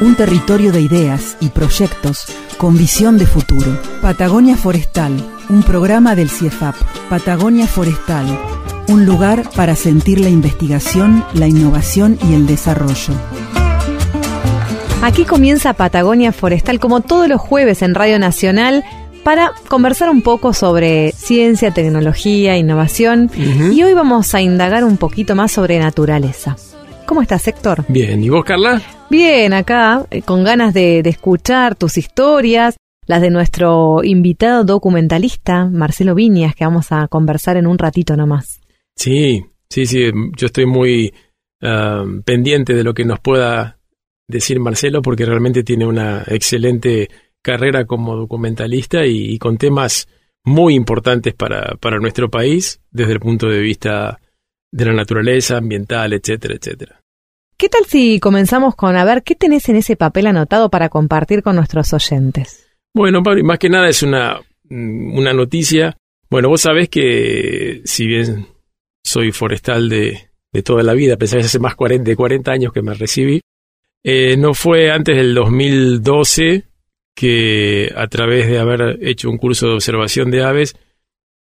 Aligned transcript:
Un 0.00 0.14
territorio 0.14 0.72
de 0.72 0.80
ideas 0.80 1.36
y 1.40 1.50
proyectos 1.50 2.24
con 2.56 2.78
visión 2.78 3.18
de 3.18 3.26
futuro. 3.26 3.78
Patagonia 4.00 4.56
Forestal, 4.56 5.12
un 5.50 5.62
programa 5.62 6.16
del 6.16 6.30
CIEFAP. 6.30 6.74
Patagonia 7.10 7.66
Forestal, 7.66 8.24
un 8.88 9.04
lugar 9.04 9.44
para 9.54 9.76
sentir 9.76 10.18
la 10.20 10.30
investigación, 10.30 11.22
la 11.34 11.48
innovación 11.48 12.18
y 12.26 12.32
el 12.32 12.46
desarrollo. 12.46 13.12
Aquí 15.02 15.26
comienza 15.26 15.74
Patagonia 15.74 16.32
Forestal 16.32 16.80
como 16.80 17.02
todos 17.02 17.28
los 17.28 17.40
jueves 17.40 17.82
en 17.82 17.94
Radio 17.94 18.18
Nacional 18.18 18.82
para 19.22 19.52
conversar 19.68 20.08
un 20.08 20.22
poco 20.22 20.54
sobre 20.54 21.12
ciencia, 21.12 21.72
tecnología, 21.72 22.56
innovación 22.56 23.30
y 23.36 23.82
hoy 23.82 23.92
vamos 23.92 24.34
a 24.34 24.40
indagar 24.40 24.82
un 24.82 24.96
poquito 24.96 25.34
más 25.34 25.52
sobre 25.52 25.78
naturaleza. 25.78 26.56
¿Cómo 27.04 27.20
estás, 27.20 27.46
Héctor? 27.46 27.84
Bien, 27.88 28.22
¿y 28.24 28.30
vos, 28.30 28.44
Carla? 28.46 28.80
Bien, 29.10 29.52
acá, 29.52 30.06
eh, 30.10 30.22
con 30.22 30.44
ganas 30.44 30.72
de, 30.72 31.00
escuchar 31.00 31.74
tus 31.74 31.98
historias, 31.98 32.76
las 33.06 33.20
de 33.20 33.30
nuestro 33.30 34.04
invitado 34.04 34.62
documentalista, 34.62 35.64
Marcelo 35.64 36.14
Viñas, 36.14 36.54
que 36.54 36.64
vamos 36.64 36.92
a 36.92 37.08
conversar 37.08 37.56
en 37.56 37.66
un 37.66 37.76
ratito 37.76 38.16
nomás. 38.16 38.60
Sí, 38.94 39.44
sí, 39.68 39.86
sí, 39.86 40.10
yo 40.36 40.46
estoy 40.46 40.66
muy 40.66 41.12
pendiente 42.24 42.72
de 42.72 42.82
lo 42.82 42.94
que 42.94 43.04
nos 43.04 43.20
pueda 43.20 43.78
decir 44.26 44.58
Marcelo 44.60 45.02
porque 45.02 45.26
realmente 45.26 45.62
tiene 45.62 45.84
una 45.84 46.24
excelente 46.26 47.10
carrera 47.42 47.84
como 47.84 48.16
documentalista 48.16 49.04
y, 49.04 49.34
y 49.34 49.38
con 49.38 49.58
temas 49.58 50.08
muy 50.44 50.74
importantes 50.74 51.34
para, 51.34 51.76
para 51.80 51.98
nuestro 51.98 52.30
país 52.30 52.80
desde 52.90 53.12
el 53.12 53.20
punto 53.20 53.48
de 53.48 53.60
vista 53.60 54.20
de 54.72 54.84
la 54.84 54.92
naturaleza, 54.92 55.58
ambiental, 55.58 56.12
etcétera, 56.12 56.54
etcétera. 56.54 56.99
¿Qué 57.60 57.68
tal 57.68 57.84
si 57.84 58.20
comenzamos 58.20 58.74
con 58.74 58.96
a 58.96 59.04
ver 59.04 59.22
qué 59.22 59.34
tenés 59.34 59.68
en 59.68 59.76
ese 59.76 59.94
papel 59.94 60.26
anotado 60.28 60.70
para 60.70 60.88
compartir 60.88 61.42
con 61.42 61.56
nuestros 61.56 61.92
oyentes? 61.92 62.66
Bueno, 62.94 63.22
Pablo, 63.22 63.44
más 63.44 63.58
que 63.58 63.68
nada 63.68 63.86
es 63.86 64.02
una, 64.02 64.40
mm, 64.70 65.18
una 65.18 65.34
noticia. 65.34 65.94
Bueno, 66.30 66.48
vos 66.48 66.62
sabés 66.62 66.88
que 66.88 67.82
si 67.84 68.06
bien 68.06 68.46
soy 69.04 69.30
forestal 69.30 69.90
de, 69.90 70.30
de 70.50 70.62
toda 70.62 70.82
la 70.82 70.94
vida, 70.94 71.18
pensé 71.18 71.36
que 71.36 71.44
hace 71.44 71.58
más 71.58 71.74
40, 71.74 72.08
de 72.08 72.16
40 72.16 72.50
años 72.50 72.72
que 72.72 72.80
me 72.80 72.94
recibí, 72.94 73.42
eh, 74.04 74.38
no 74.38 74.54
fue 74.54 74.90
antes 74.90 75.14
del 75.18 75.34
2012 75.34 76.64
que 77.14 77.92
a 77.94 78.06
través 78.06 78.48
de 78.48 78.58
haber 78.58 79.00
hecho 79.02 79.28
un 79.28 79.36
curso 79.36 79.66
de 79.66 79.74
observación 79.74 80.30
de 80.30 80.42
aves, 80.42 80.76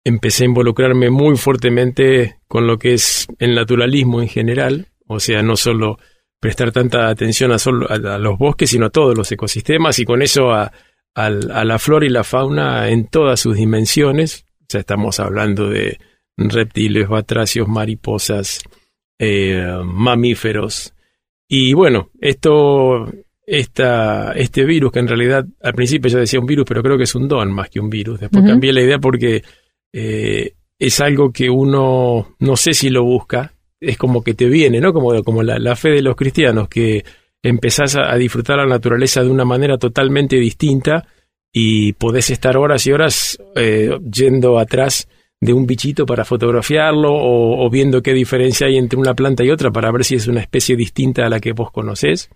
empecé 0.03 0.43
a 0.43 0.47
involucrarme 0.47 1.11
muy 1.11 1.37
fuertemente 1.37 2.39
con 2.49 2.67
lo 2.67 2.77
que 2.77 2.95
es 2.95 3.25
el 3.37 3.55
naturalismo 3.55 4.21
en 4.21 4.27
general, 4.27 4.87
o 5.09 5.19
sea, 5.19 5.41
no 5.41 5.55
solo 5.55 5.97
prestar 6.39 6.71
tanta 6.71 7.09
atención 7.09 7.51
a, 7.51 7.59
solo, 7.59 7.87
a, 7.89 8.15
a 8.15 8.17
los 8.17 8.37
bosques, 8.37 8.69
sino 8.69 8.85
a 8.85 8.89
todos 8.91 9.17
los 9.17 9.31
ecosistemas 9.31 9.99
y 9.99 10.05
con 10.05 10.21
eso 10.21 10.51
a, 10.51 10.71
a 11.15 11.29
la 11.29 11.79
flora 11.79 12.05
y 12.05 12.09
la 12.09 12.23
fauna 12.23 12.89
en 12.89 13.07
todas 13.07 13.39
sus 13.39 13.57
dimensiones. 13.57 14.45
O 14.61 14.65
sea, 14.69 14.81
estamos 14.81 15.19
hablando 15.19 15.69
de 15.69 15.99
reptiles, 16.37 17.07
batracios, 17.07 17.67
mariposas, 17.67 18.61
eh, 19.17 19.65
mamíferos. 19.83 20.93
Y 21.47 21.73
bueno, 21.73 22.11
esto, 22.21 23.11
esta, 23.45 24.31
este 24.33 24.63
virus, 24.63 24.91
que 24.91 24.99
en 24.99 25.07
realidad 25.07 25.45
al 25.61 25.73
principio 25.73 26.09
yo 26.09 26.19
decía 26.19 26.39
un 26.39 26.45
virus, 26.45 26.65
pero 26.67 26.83
creo 26.83 26.97
que 26.97 27.03
es 27.03 27.15
un 27.15 27.27
don 27.27 27.51
más 27.51 27.69
que 27.69 27.79
un 27.79 27.89
virus. 27.89 28.19
Después 28.19 28.43
Ujú. 28.43 28.51
cambié 28.51 28.71
la 28.71 28.81
idea 28.81 28.99
porque 28.99 29.43
eh, 29.91 30.53
es 30.77 30.99
algo 31.01 31.31
que 31.31 31.49
uno 31.49 32.35
no 32.39 32.55
sé 32.55 32.73
si 32.73 32.89
lo 32.89 33.03
busca, 33.03 33.53
es 33.79 33.97
como 33.97 34.23
que 34.23 34.33
te 34.33 34.47
viene, 34.47 34.79
¿no? 34.79 34.93
Como, 34.93 35.23
como 35.23 35.43
la, 35.43 35.59
la 35.59 35.75
fe 35.75 35.89
de 35.89 36.01
los 36.01 36.15
cristianos, 36.15 36.67
que 36.67 37.03
empezás 37.41 37.95
a, 37.95 38.15
disfrutar 38.15 38.57
la 38.57 38.65
naturaleza 38.65 39.23
de 39.23 39.29
una 39.29 39.45
manera 39.45 39.77
totalmente 39.77 40.35
distinta 40.35 41.07
y 41.51 41.93
podés 41.93 42.29
estar 42.29 42.57
horas 42.57 42.85
y 42.85 42.91
horas 42.91 43.37
eh, 43.55 43.97
yendo 44.11 44.59
atrás 44.59 45.07
de 45.41 45.53
un 45.53 45.65
bichito 45.65 46.05
para 46.05 46.25
fotografiarlo 46.25 47.11
o, 47.11 47.65
o 47.65 47.69
viendo 47.69 48.01
qué 48.01 48.13
diferencia 48.13 48.67
hay 48.67 48.77
entre 48.77 48.99
una 48.99 49.13
planta 49.13 49.43
y 49.43 49.51
otra 49.51 49.71
para 49.71 49.91
ver 49.91 50.03
si 50.03 50.15
es 50.15 50.27
una 50.27 50.41
especie 50.41 50.75
distinta 50.75 51.25
a 51.25 51.29
la 51.29 51.39
que 51.39 51.53
vos 51.53 51.71
conocés. 51.71 52.29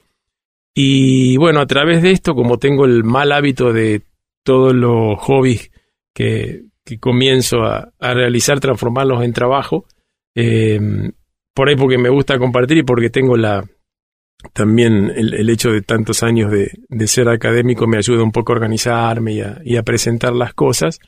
Y 0.74 1.38
bueno, 1.38 1.60
a 1.60 1.68
través 1.68 2.02
de 2.02 2.12
esto, 2.12 2.34
como 2.34 2.58
tengo 2.58 2.86
el 2.86 3.04
mal 3.04 3.32
hábito 3.32 3.74
de 3.74 4.02
todos 4.44 4.74
los 4.74 5.20
hobbies 5.20 5.70
que, 6.14 6.64
que 6.86 7.00
comienzo 7.00 7.64
a, 7.64 7.92
a 8.00 8.14
realizar, 8.14 8.60
transformarlos 8.60 9.24
en 9.24 9.34
trabajo, 9.34 9.86
eh, 10.36 10.80
por 11.54 11.70
ahí 11.70 11.76
porque 11.76 11.98
me 11.98 12.10
gusta 12.10 12.38
compartir 12.40 12.78
y 12.78 12.84
porque 12.84 13.10
tengo 13.10 13.38
la 13.38 13.64
también 14.52 15.12
el, 15.16 15.34
el 15.34 15.50
hecho 15.50 15.72
de 15.72 15.82
tantos 15.82 16.22
años 16.22 16.52
de, 16.52 16.72
de 16.90 17.08
ser 17.08 17.30
académico 17.30 17.88
me 17.88 17.98
ayuda 17.98 18.24
un 18.24 18.32
poco 18.32 18.52
a 18.52 18.56
organizarme 18.56 19.34
y 19.34 19.42
a, 19.42 19.62
y 19.64 19.78
a 19.78 19.84
presentar 19.84 20.34
las 20.34 20.54
cosas. 20.54 21.00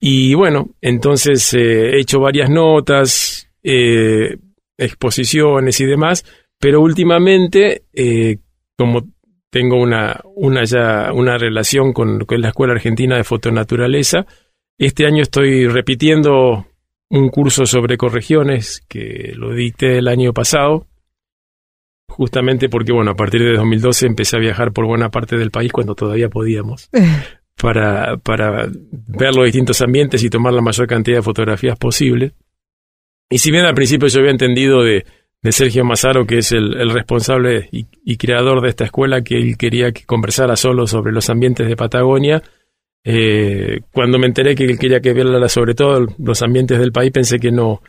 Y 0.00 0.34
bueno, 0.34 0.70
entonces 0.80 1.52
eh, 1.54 1.96
he 1.96 2.00
hecho 2.00 2.20
varias 2.20 2.50
notas, 2.50 3.50
eh, 3.62 4.36
exposiciones 4.76 5.80
y 5.80 5.86
demás, 5.86 6.24
pero 6.60 6.80
últimamente, 6.80 7.84
eh, 7.92 8.38
como 8.76 9.02
tengo 9.50 9.80
una, 9.80 10.20
una 10.34 10.64
ya 10.64 11.12
una 11.12 11.38
relación 11.38 11.92
con, 11.92 12.24
con 12.24 12.40
la 12.40 12.48
Escuela 12.48 12.74
Argentina 12.74 13.16
de 13.16 13.24
Fotonaturaleza, 13.24 14.26
este 14.78 15.06
año 15.06 15.22
estoy 15.22 15.68
repitiendo 15.68 16.66
un 17.10 17.28
curso 17.28 17.66
sobre 17.66 17.94
ecorregiones 17.94 18.84
que 18.88 19.32
lo 19.36 19.52
dicté 19.52 19.98
el 19.98 20.08
año 20.08 20.32
pasado, 20.32 20.86
justamente 22.08 22.68
porque, 22.68 22.92
bueno, 22.92 23.12
a 23.12 23.16
partir 23.16 23.42
de 23.42 23.56
2012 23.56 24.06
empecé 24.06 24.36
a 24.36 24.40
viajar 24.40 24.72
por 24.72 24.86
buena 24.86 25.10
parte 25.10 25.36
del 25.36 25.50
país 25.50 25.72
cuando 25.72 25.94
todavía 25.94 26.28
podíamos, 26.28 26.90
para, 27.56 28.16
para 28.18 28.68
ver 28.90 29.34
los 29.34 29.44
distintos 29.44 29.80
ambientes 29.80 30.22
y 30.22 30.30
tomar 30.30 30.52
la 30.52 30.62
mayor 30.62 30.86
cantidad 30.86 31.18
de 31.18 31.22
fotografías 31.22 31.78
posible. 31.78 32.32
Y 33.30 33.38
si 33.38 33.50
bien 33.50 33.64
al 33.64 33.74
principio 33.74 34.08
yo 34.08 34.20
había 34.20 34.32
entendido 34.32 34.82
de, 34.82 35.06
de 35.42 35.52
Sergio 35.52 35.84
Mazaro, 35.84 36.26
que 36.26 36.38
es 36.38 36.52
el, 36.52 36.74
el 36.80 36.90
responsable 36.90 37.68
y, 37.72 37.86
y 38.04 38.16
creador 38.16 38.60
de 38.60 38.68
esta 38.68 38.84
escuela, 38.84 39.22
que 39.22 39.36
él 39.36 39.56
quería 39.56 39.92
que 39.92 40.04
conversara 40.04 40.56
solo 40.56 40.86
sobre 40.86 41.12
los 41.12 41.30
ambientes 41.30 41.66
de 41.66 41.76
Patagonia, 41.76 42.42
eh, 43.04 43.80
cuando 43.92 44.18
me 44.18 44.26
enteré 44.26 44.54
que 44.54 44.78
quería 44.78 45.00
que 45.00 45.10
hablara 45.10 45.48
sobre 45.48 45.74
todo 45.74 46.06
los 46.18 46.42
ambientes 46.42 46.78
del 46.78 46.90
país, 46.90 47.12
pensé 47.12 47.38
que 47.38 47.52
no, 47.52 47.82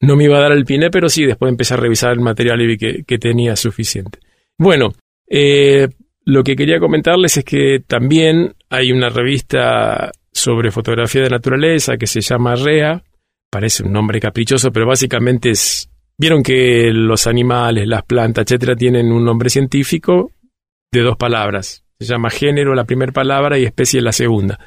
no 0.00 0.16
me 0.16 0.24
iba 0.24 0.38
a 0.38 0.42
dar 0.42 0.52
el 0.52 0.64
pine, 0.64 0.90
pero 0.90 1.08
sí, 1.08 1.26
después 1.26 1.50
empecé 1.50 1.74
a 1.74 1.78
revisar 1.78 2.12
el 2.12 2.20
material 2.20 2.62
y 2.62 2.66
vi 2.66 2.78
que, 2.78 3.04
que 3.04 3.18
tenía 3.18 3.56
suficiente. 3.56 4.18
Bueno, 4.58 4.94
eh, 5.28 5.88
lo 6.24 6.42
que 6.42 6.56
quería 6.56 6.80
comentarles 6.80 7.36
es 7.36 7.44
que 7.44 7.80
también 7.86 8.54
hay 8.70 8.90
una 8.90 9.10
revista 9.10 10.10
sobre 10.32 10.70
fotografía 10.70 11.22
de 11.22 11.30
naturaleza 11.30 11.96
que 11.96 12.06
se 12.06 12.22
llama 12.22 12.56
REA, 12.56 13.02
parece 13.50 13.84
un 13.84 13.92
nombre 13.92 14.20
caprichoso, 14.20 14.72
pero 14.72 14.86
básicamente 14.86 15.50
es... 15.50 15.90
Vieron 16.16 16.42
que 16.44 16.90
los 16.92 17.26
animales, 17.26 17.88
las 17.88 18.04
plantas, 18.04 18.44
etcétera, 18.44 18.76
tienen 18.76 19.10
un 19.10 19.24
nombre 19.24 19.50
científico 19.50 20.30
de 20.92 21.00
dos 21.00 21.16
palabras. 21.16 21.83
Se 21.98 22.06
llama 22.06 22.30
género 22.30 22.74
la 22.74 22.84
primera 22.84 23.12
palabra 23.12 23.58
y 23.58 23.64
especie 23.64 24.00
la 24.00 24.12
segunda. 24.12 24.58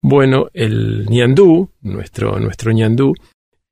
Bueno, 0.00 0.48
el 0.52 1.06
ñandú, 1.08 1.70
nuestro, 1.80 2.38
nuestro 2.40 2.72
ñandú, 2.72 3.14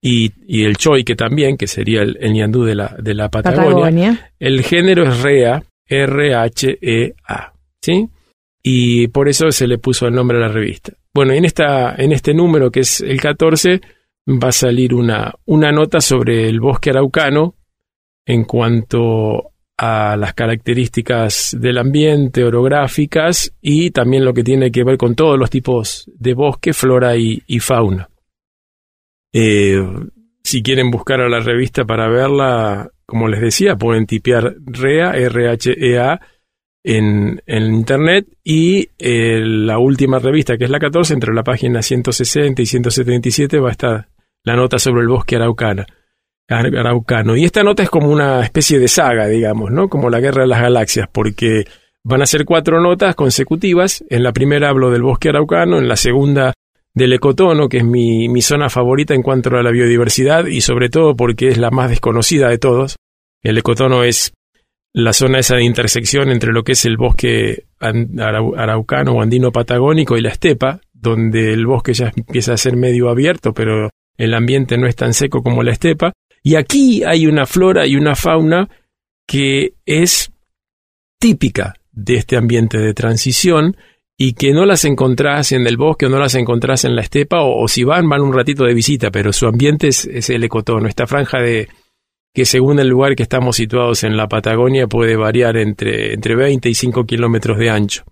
y, 0.00 0.32
y 0.46 0.64
el 0.64 0.76
choy, 0.76 1.04
que 1.04 1.16
también, 1.16 1.56
que 1.56 1.66
sería 1.66 2.02
el, 2.02 2.16
el 2.20 2.32
ñandú 2.32 2.64
de 2.64 2.74
la, 2.74 2.96
de 2.98 3.14
la 3.14 3.28
Patagonia, 3.28 3.68
Patagonia. 3.68 4.32
el 4.38 4.62
género 4.62 5.02
es 5.08 5.22
REA, 5.22 5.62
R-H-E-A, 5.86 7.52
¿sí? 7.82 8.08
Y 8.62 9.08
por 9.08 9.28
eso 9.28 9.50
se 9.50 9.66
le 9.66 9.78
puso 9.78 10.06
el 10.06 10.14
nombre 10.14 10.38
a 10.38 10.40
la 10.40 10.48
revista. 10.48 10.92
Bueno, 11.12 11.32
en, 11.32 11.44
esta, 11.44 11.94
en 11.96 12.12
este 12.12 12.32
número, 12.32 12.70
que 12.70 12.80
es 12.80 13.00
el 13.00 13.20
14, 13.20 13.80
va 14.28 14.48
a 14.48 14.52
salir 14.52 14.94
una, 14.94 15.34
una 15.46 15.72
nota 15.72 16.00
sobre 16.00 16.48
el 16.48 16.60
bosque 16.60 16.90
araucano 16.90 17.54
en 18.24 18.44
cuanto 18.44 19.49
a 19.82 20.14
las 20.14 20.34
características 20.34 21.56
del 21.58 21.78
ambiente, 21.78 22.44
orográficas 22.44 23.54
y 23.62 23.92
también 23.92 24.26
lo 24.26 24.34
que 24.34 24.44
tiene 24.44 24.70
que 24.70 24.84
ver 24.84 24.98
con 24.98 25.14
todos 25.14 25.38
los 25.38 25.48
tipos 25.48 26.04
de 26.18 26.34
bosque, 26.34 26.74
flora 26.74 27.16
y, 27.16 27.40
fauna. 27.60 28.10
Eh, 29.32 29.82
si 30.44 30.62
quieren 30.62 30.90
buscar 30.90 31.22
a 31.22 31.30
la 31.30 31.40
revista 31.40 31.86
para 31.86 32.10
verla, 32.10 32.90
como 33.06 33.26
les 33.26 33.40
decía, 33.40 33.76
pueden 33.76 34.04
tipear 34.04 34.54
REA, 34.66 35.12
R-H-E-A, 35.12 36.20
en, 36.84 37.42
en 37.46 37.74
internet 37.74 38.26
y 38.44 38.90
eh, 38.98 39.40
la 39.42 39.78
última 39.78 40.18
revista, 40.18 40.58
que 40.58 40.64
es 40.64 40.70
la 40.70 40.78
14, 40.78 41.14
entre 41.14 41.32
la 41.32 41.42
página 41.42 41.80
160 41.80 42.60
y 42.60 42.66
177 42.66 43.60
va 43.60 43.70
a 43.70 43.72
estar 43.72 44.08
la 44.44 44.56
nota 44.56 44.78
sobre 44.78 45.00
el 45.00 45.08
bosque 45.08 45.36
araucano. 45.36 45.86
Araucano. 46.50 47.36
Y 47.36 47.44
esta 47.44 47.62
nota 47.62 47.82
es 47.82 47.90
como 47.90 48.08
una 48.08 48.42
especie 48.42 48.78
de 48.78 48.88
saga, 48.88 49.26
digamos, 49.26 49.70
¿no? 49.70 49.88
Como 49.88 50.10
la 50.10 50.20
Guerra 50.20 50.42
de 50.42 50.48
las 50.48 50.60
Galaxias, 50.60 51.08
porque 51.10 51.64
van 52.02 52.22
a 52.22 52.26
ser 52.26 52.44
cuatro 52.44 52.80
notas 52.80 53.14
consecutivas. 53.14 54.04
En 54.10 54.22
la 54.22 54.32
primera 54.32 54.68
hablo 54.68 54.90
del 54.90 55.02
bosque 55.02 55.28
araucano, 55.28 55.78
en 55.78 55.88
la 55.88 55.96
segunda 55.96 56.52
del 56.94 57.12
ecotono, 57.12 57.68
que 57.68 57.78
es 57.78 57.84
mi, 57.84 58.28
mi 58.28 58.42
zona 58.42 58.68
favorita 58.68 59.14
en 59.14 59.22
cuanto 59.22 59.50
a 59.56 59.62
la 59.62 59.70
biodiversidad 59.70 60.46
y 60.46 60.60
sobre 60.60 60.88
todo 60.88 61.14
porque 61.14 61.48
es 61.48 61.58
la 61.58 61.70
más 61.70 61.88
desconocida 61.88 62.48
de 62.48 62.58
todos. 62.58 62.96
El 63.42 63.56
ecotono 63.56 64.02
es 64.02 64.32
la 64.92 65.12
zona 65.12 65.38
esa 65.38 65.56
de 65.56 65.64
intersección 65.64 66.30
entre 66.30 66.52
lo 66.52 66.64
que 66.64 66.72
es 66.72 66.84
el 66.84 66.96
bosque 66.96 67.66
araucano 67.78 69.12
o 69.12 69.22
andino 69.22 69.52
patagónico 69.52 70.16
y 70.16 70.20
la 70.20 70.30
estepa, 70.30 70.80
donde 70.92 71.52
el 71.52 71.66
bosque 71.66 71.94
ya 71.94 72.12
empieza 72.14 72.52
a 72.52 72.56
ser 72.56 72.76
medio 72.76 73.08
abierto, 73.08 73.54
pero 73.54 73.90
el 74.16 74.34
ambiente 74.34 74.76
no 74.76 74.86
es 74.86 74.96
tan 74.96 75.14
seco 75.14 75.42
como 75.42 75.62
la 75.62 75.72
estepa. 75.72 76.12
Y 76.42 76.54
aquí 76.54 77.02
hay 77.04 77.26
una 77.26 77.46
flora 77.46 77.86
y 77.86 77.96
una 77.96 78.14
fauna 78.14 78.68
que 79.26 79.74
es 79.84 80.32
típica 81.18 81.74
de 81.92 82.16
este 82.16 82.36
ambiente 82.36 82.78
de 82.78 82.94
transición 82.94 83.76
y 84.16 84.34
que 84.34 84.52
no 84.52 84.66
las 84.66 84.84
encontrás 84.84 85.52
en 85.52 85.66
el 85.66 85.76
bosque 85.76 86.06
o 86.06 86.08
no 86.08 86.18
las 86.18 86.34
encontrás 86.34 86.84
en 86.84 86.94
la 86.94 87.02
estepa 87.02 87.42
o, 87.42 87.66
si 87.68 87.84
van, 87.84 88.08
van 88.08 88.22
un 88.22 88.32
ratito 88.32 88.64
de 88.64 88.74
visita, 88.74 89.10
pero 89.10 89.32
su 89.32 89.46
ambiente 89.46 89.88
es, 89.88 90.30
el 90.30 90.44
ecotono, 90.44 90.88
esta 90.88 91.06
franja 91.06 91.38
de, 91.38 91.68
que 92.34 92.44
según 92.44 92.80
el 92.80 92.88
lugar 92.88 93.16
que 93.16 93.22
estamos 93.22 93.56
situados 93.56 94.04
en 94.04 94.16
la 94.16 94.28
Patagonia 94.28 94.86
puede 94.86 95.16
variar 95.16 95.56
entre, 95.56 96.12
entre 96.12 96.36
20 96.36 96.68
y 96.68 96.74
5 96.74 97.04
kilómetros 97.04 97.58
de 97.58 97.70
ancho. 97.70 98.04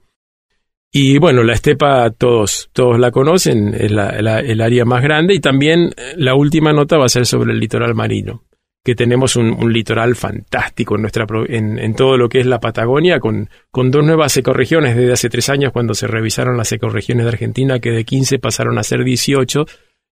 Y 0.90 1.19
bueno, 1.19 1.43
la 1.43 1.52
estepa 1.52 2.11
todos, 2.11 2.70
todos 2.73 2.99
la 2.99 3.11
conocen, 3.11 3.75
es 3.75 3.90
la, 3.90 4.11
el 4.40 4.61
área 4.61 4.85
más 4.87 5.02
grande 5.02 5.35
y 5.35 5.40
también 5.40 5.90
eh, 5.96 6.14
la 6.17 6.35
última 6.35 6.73
nota 6.73 6.96
va 6.96 7.05
a 7.05 7.11
ser 7.11 7.26
sobre 7.26 7.52
el 7.52 7.61
litoral 7.61 7.94
marino, 7.94 8.44
que 8.82 8.94
tenemos 8.94 9.37
un, 9.37 9.70
litoral 9.70 10.17
fantástico 10.17 10.94
en, 10.94 11.02
nuestra, 11.02 11.26
en, 11.49 11.79
en, 11.79 11.94
todo 11.94 12.17
lo 12.17 12.31
que 12.31 12.40
es 12.40 12.46
la 12.46 12.58
Patagonia, 12.58 13.20
con, 13.20 13.50
con 13.70 13.90
dos 13.90 14.02
nuevas 14.02 14.35
ecorregiones 14.38 14.96
desde 14.96 15.12
hace 15.12 15.29
tres 15.29 15.50
años 15.50 15.73
cuando 15.73 15.93
se 15.93 16.06
revisaron 16.06 16.56
las 16.56 16.73
ecorregiones 16.73 17.26
de 17.26 17.32
Argentina, 17.32 17.81
que 17.81 17.91
de 17.91 18.05
15 18.05 18.38
pasaron 18.38 18.79
a 18.79 18.82
ser 18.82 19.05
18, 19.05 19.67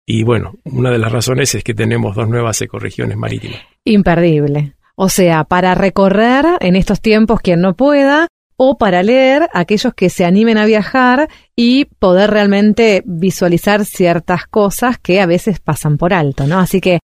y 0.06 0.24
bueno, 0.24 0.54
una 0.64 0.90
de 0.90 1.00
las 1.00 1.12
razones 1.12 1.54
es 1.54 1.66
que 1.66 1.74
tenemos 1.74 2.16
dos 2.16 2.30
nuevas 2.30 2.62
ecorregiones 2.62 3.18
marítimas. 3.18 3.60
Imperdible. 3.84 4.76
O 4.96 5.10
sea, 5.10 5.44
para 5.44 5.76
recorrer 5.76 6.46
en 6.60 6.76
estos 6.76 7.02
tiempos 7.02 7.42
quien 7.42 7.62
no 7.62 7.76
pueda, 7.76 8.28
o 8.64 8.78
para 8.78 9.02
leer 9.02 9.50
aquellos 9.54 9.92
que 9.96 10.12
se 10.12 10.24
animen 10.24 10.60
a 10.60 10.68
viajar 10.68 11.30
y 11.56 11.86
poder 11.86 12.30
realmente 12.30 13.02
visualizar 13.08 13.86
ciertas 13.86 14.46
cosas 14.46 15.00
que 15.00 15.20
a 15.20 15.26
veces 15.26 15.60
pasan 15.60 15.98
por 15.98 16.14
alto, 16.14 16.46
¿no? 16.46 16.60
Así 16.60 16.80
que 16.80 17.00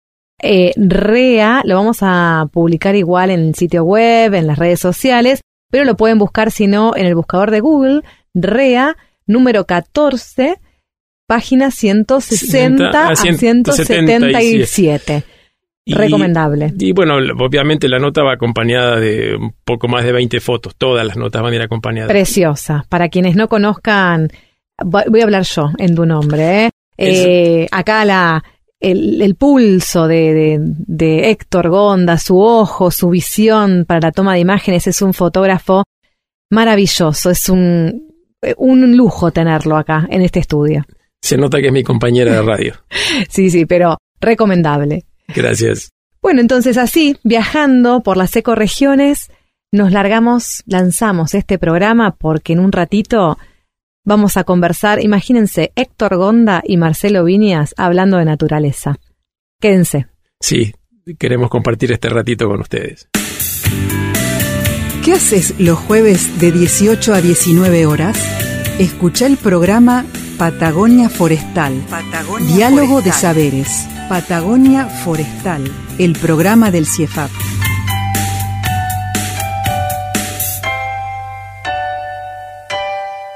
eh, 0.40 0.72
REA 0.76 1.60
lo 1.66 1.74
vamos 1.74 1.98
a 2.00 2.48
publicar 2.50 2.96
igual 2.96 3.28
en 3.28 3.40
el 3.40 3.54
sitio 3.54 3.84
web, 3.84 4.32
en 4.32 4.46
las 4.46 4.58
redes 4.58 4.80
sociales, 4.80 5.42
pero 5.70 5.84
lo 5.84 5.94
pueden 5.94 6.16
buscar 6.16 6.50
si 6.50 6.68
no 6.68 6.96
en 6.96 7.04
el 7.04 7.14
buscador 7.14 7.50
de 7.50 7.60
Google, 7.60 8.00
REA 8.32 8.96
número 9.26 9.66
14 9.66 10.58
página 11.26 11.70
160 11.70 13.08
a 13.08 13.14
177. 13.14 15.24
Recomendable. 15.86 16.72
Y 16.78 16.92
bueno, 16.92 17.16
obviamente 17.16 17.88
la 17.88 17.98
nota 17.98 18.22
va 18.22 18.34
acompañada 18.34 19.00
de 19.00 19.34
un 19.34 19.54
poco 19.64 19.88
más 19.88 20.04
de 20.04 20.12
20 20.12 20.40
fotos. 20.40 20.76
Todas 20.76 21.04
las 21.04 21.16
notas 21.16 21.42
van 21.42 21.52
a 21.52 21.56
ir 21.56 21.62
acompañadas. 21.62 22.08
Preciosa. 22.08 22.84
Para 22.88 23.08
quienes 23.08 23.34
no 23.34 23.48
conozcan, 23.48 24.28
voy 24.84 25.20
a 25.20 25.24
hablar 25.24 25.42
yo 25.42 25.70
en 25.78 25.94
tu 25.94 26.06
nombre. 26.06 26.66
¿eh? 26.66 26.70
Eh, 26.98 27.66
acá 27.72 28.04
la, 28.04 28.44
el, 28.78 29.34
pulso 29.34 30.06
de, 30.06 30.60
de, 30.60 31.30
Héctor 31.30 31.68
Gonda, 31.68 32.16
su 32.18 32.38
ojo, 32.38 32.90
su 32.90 33.10
visión 33.10 33.84
para 33.86 34.00
la 34.00 34.12
toma 34.12 34.34
de 34.34 34.40
imágenes, 34.40 34.86
es 34.86 35.02
un 35.02 35.14
fotógrafo 35.14 35.82
maravilloso. 36.50 37.30
Es 37.30 37.48
un, 37.48 38.08
un 38.56 38.96
lujo 38.96 39.32
tenerlo 39.32 39.76
acá 39.76 40.06
en 40.10 40.22
este 40.22 40.38
estudio. 40.38 40.84
Se 41.20 41.36
nota 41.36 41.60
que 41.60 41.68
es 41.68 41.72
mi 41.72 41.82
compañera 41.82 42.32
de 42.32 42.42
radio. 42.42 42.74
sí, 43.28 43.50
sí, 43.50 43.66
pero 43.66 43.98
recomendable. 44.20 45.04
Gracias. 45.34 45.90
Bueno, 46.20 46.40
entonces 46.40 46.78
así, 46.78 47.16
viajando 47.24 48.02
por 48.02 48.16
las 48.16 48.34
ecoregiones, 48.36 49.30
nos 49.72 49.90
largamos, 49.90 50.62
lanzamos 50.66 51.34
este 51.34 51.58
programa 51.58 52.14
porque 52.14 52.52
en 52.52 52.60
un 52.60 52.72
ratito 52.72 53.38
vamos 54.04 54.36
a 54.36 54.44
conversar, 54.44 55.02
imagínense, 55.02 55.72
Héctor 55.74 56.16
Gonda 56.16 56.62
y 56.64 56.76
Marcelo 56.76 57.24
Viñas 57.24 57.74
hablando 57.76 58.18
de 58.18 58.24
naturaleza. 58.24 58.98
Quédense. 59.60 60.06
Sí, 60.40 60.72
queremos 61.18 61.50
compartir 61.50 61.92
este 61.92 62.08
ratito 62.08 62.48
con 62.48 62.60
ustedes. 62.60 63.08
¿Qué 65.04 65.12
haces 65.14 65.58
los 65.58 65.78
jueves 65.78 66.38
de 66.38 66.52
18 66.52 67.14
a 67.14 67.20
19 67.20 67.86
horas? 67.86 68.16
Escucha 68.78 69.26
el 69.26 69.36
programa 69.36 70.04
Patagonia 70.42 71.08
Forestal. 71.08 71.72
Diálogo 72.56 73.00
de 73.00 73.12
Saberes. 73.12 73.86
Patagonia 74.08 74.86
Forestal, 74.86 75.62
el 76.00 76.14
programa 76.14 76.72
del 76.72 76.84
CIEFAP. 76.84 77.30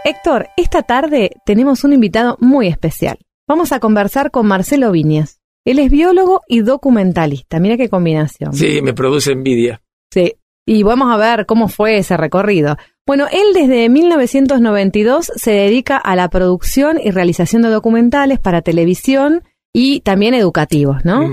Héctor, 0.05 0.49
esta 0.57 0.83
tarde 0.83 1.31
tenemos 1.45 1.85
un 1.85 1.93
invitado 1.93 2.39
muy 2.41 2.67
especial. 2.67 3.19
Vamos 3.47 3.71
a 3.71 3.79
conversar 3.79 4.33
con 4.33 4.49
Marcelo 4.49 4.91
Viñas. 4.91 5.39
Él 5.65 5.79
es 5.79 5.93
biólogo 5.93 6.41
y 6.49 6.63
documentalista. 6.63 7.61
Mira 7.61 7.77
qué 7.77 7.89
combinación. 7.89 8.53
Sí, 8.53 8.83
me 8.83 8.95
produce 8.95 9.31
envidia. 9.31 9.81
Sí, 10.13 10.35
y 10.67 10.83
vamos 10.83 11.13
a 11.13 11.17
ver 11.17 11.47
cómo 11.47 11.69
fue 11.69 11.99
ese 11.99 12.17
recorrido. 12.17 12.77
Bueno, 13.07 13.27
él 13.31 13.55
desde 13.55 13.89
1992 13.89 15.31
se 15.37 15.53
dedica 15.53 15.97
a 15.97 16.17
la 16.17 16.29
producción 16.29 16.99
y 17.03 17.13
realización 17.13 17.63
de 17.63 17.69
documentales 17.69 18.41
para 18.41 18.63
televisión 18.63 19.45
y 19.73 20.01
también 20.01 20.35
educativos, 20.35 21.05
¿no? 21.05 21.31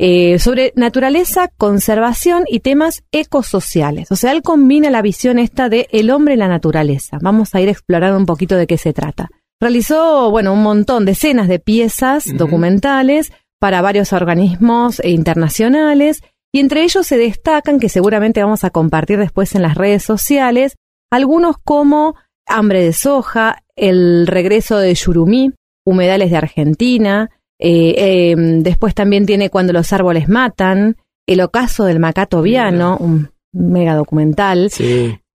Eh, 0.00 0.38
sobre 0.38 0.72
naturaleza, 0.76 1.48
conservación 1.56 2.44
y 2.46 2.60
temas 2.60 3.02
ecosociales. 3.10 4.12
O 4.12 4.16
sea, 4.16 4.30
él 4.30 4.42
combina 4.42 4.90
la 4.90 5.02
visión 5.02 5.40
esta 5.40 5.68
de 5.68 5.88
el 5.90 6.10
hombre 6.10 6.34
y 6.34 6.36
la 6.36 6.46
naturaleza. 6.46 7.18
Vamos 7.20 7.56
a 7.56 7.60
ir 7.60 7.68
explorando 7.68 8.16
un 8.16 8.26
poquito 8.26 8.54
de 8.54 8.68
qué 8.68 8.78
se 8.78 8.92
trata. 8.92 9.28
Realizó, 9.60 10.30
bueno, 10.30 10.52
un 10.52 10.62
montón, 10.62 11.04
decenas 11.04 11.48
de 11.48 11.58
piezas 11.58 12.26
documentales 12.36 13.32
para 13.58 13.82
varios 13.82 14.12
organismos 14.12 15.02
internacionales 15.04 16.22
y 16.58 16.60
entre 16.60 16.82
ellos 16.82 17.06
se 17.06 17.16
destacan, 17.16 17.78
que 17.78 17.88
seguramente 17.88 18.42
vamos 18.42 18.64
a 18.64 18.70
compartir 18.70 19.16
después 19.16 19.54
en 19.54 19.62
las 19.62 19.76
redes 19.76 20.02
sociales, 20.02 20.74
algunos 21.08 21.56
como 21.56 22.16
Hambre 22.48 22.82
de 22.82 22.92
soja, 22.92 23.62
El 23.76 24.26
regreso 24.26 24.78
de 24.78 24.92
Yurumí, 24.92 25.52
Humedales 25.86 26.32
de 26.32 26.36
Argentina, 26.36 27.30
eh, 27.60 28.32
em, 28.32 28.64
después 28.64 28.92
también 28.96 29.24
tiene 29.24 29.50
Cuando 29.50 29.72
los 29.72 29.92
árboles 29.92 30.28
matan, 30.28 30.96
El 31.28 31.42
ocaso 31.42 31.84
del 31.84 32.00
macato 32.00 32.42
viano, 32.42 32.96
un 32.98 33.30
mega 33.52 33.94
documental, 33.94 34.68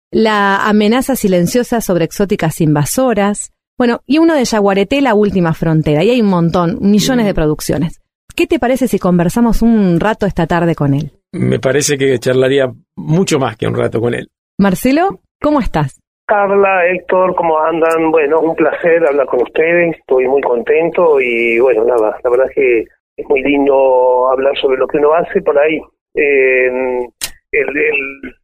La 0.10 0.68
amenaza 0.68 1.16
silenciosa 1.16 1.82
sobre 1.82 2.06
exóticas 2.06 2.60
invasoras, 2.62 3.51
bueno, 3.78 4.01
y 4.08 4.18
uno 4.18 4.34
de 4.34 4.44
Yaguareté, 4.44 5.01
La 5.01 5.13
última 5.13 5.54
frontera, 5.54 6.04
y 6.04 6.10
hay 6.10 6.22
un 6.22 6.30
montón, 6.30 6.80
millones 6.82 7.28
de 7.28 7.36
producciones. 7.36 8.01
¿Qué 8.36 8.48
te 8.48 8.60
parece 8.60 8.88
si 8.88 9.00
conversamos 9.00 9.62
un 9.62 10.00
rato 10.00 10.26
esta 10.26 10.48
tarde 10.48 10.76
con 10.76 10.94
él? 10.94 11.12
Me 11.32 11.60
parece 11.60 11.98
que 11.98 12.18
charlaría 12.20 12.72
mucho 12.96 13.40
más 13.40 13.58
que 13.58 13.68
un 13.68 13.76
rato 13.76 14.00
con 14.00 14.14
él. 14.14 14.28
Marcelo, 14.58 15.20
¿cómo 15.42 15.60
estás? 15.60 16.00
Carla, 16.28 16.88
Héctor, 16.88 17.36
¿cómo 17.36 17.60
andan? 17.60 18.12
Bueno, 18.12 18.40
un 18.40 18.56
placer 18.56 19.06
hablar 19.06 19.26
con 19.28 19.42
ustedes, 19.42 19.98
estoy 19.98 20.28
muy 20.28 20.42
contento 20.42 21.20
y 21.20 21.60
bueno, 21.60 21.84
nada, 21.84 22.18
la 22.24 22.30
verdad 22.30 22.48
es 22.50 22.56
que 22.56 22.80
es 23.18 23.28
muy 23.28 23.42
lindo 23.44 24.30
hablar 24.32 24.58
sobre 24.58 24.78
lo 24.78 24.88
que 24.88 24.98
uno 24.98 25.14
hace 25.14 25.42
por 25.42 25.58
ahí. 25.60 25.82
Eh, 26.16 27.08
el, 27.52 27.68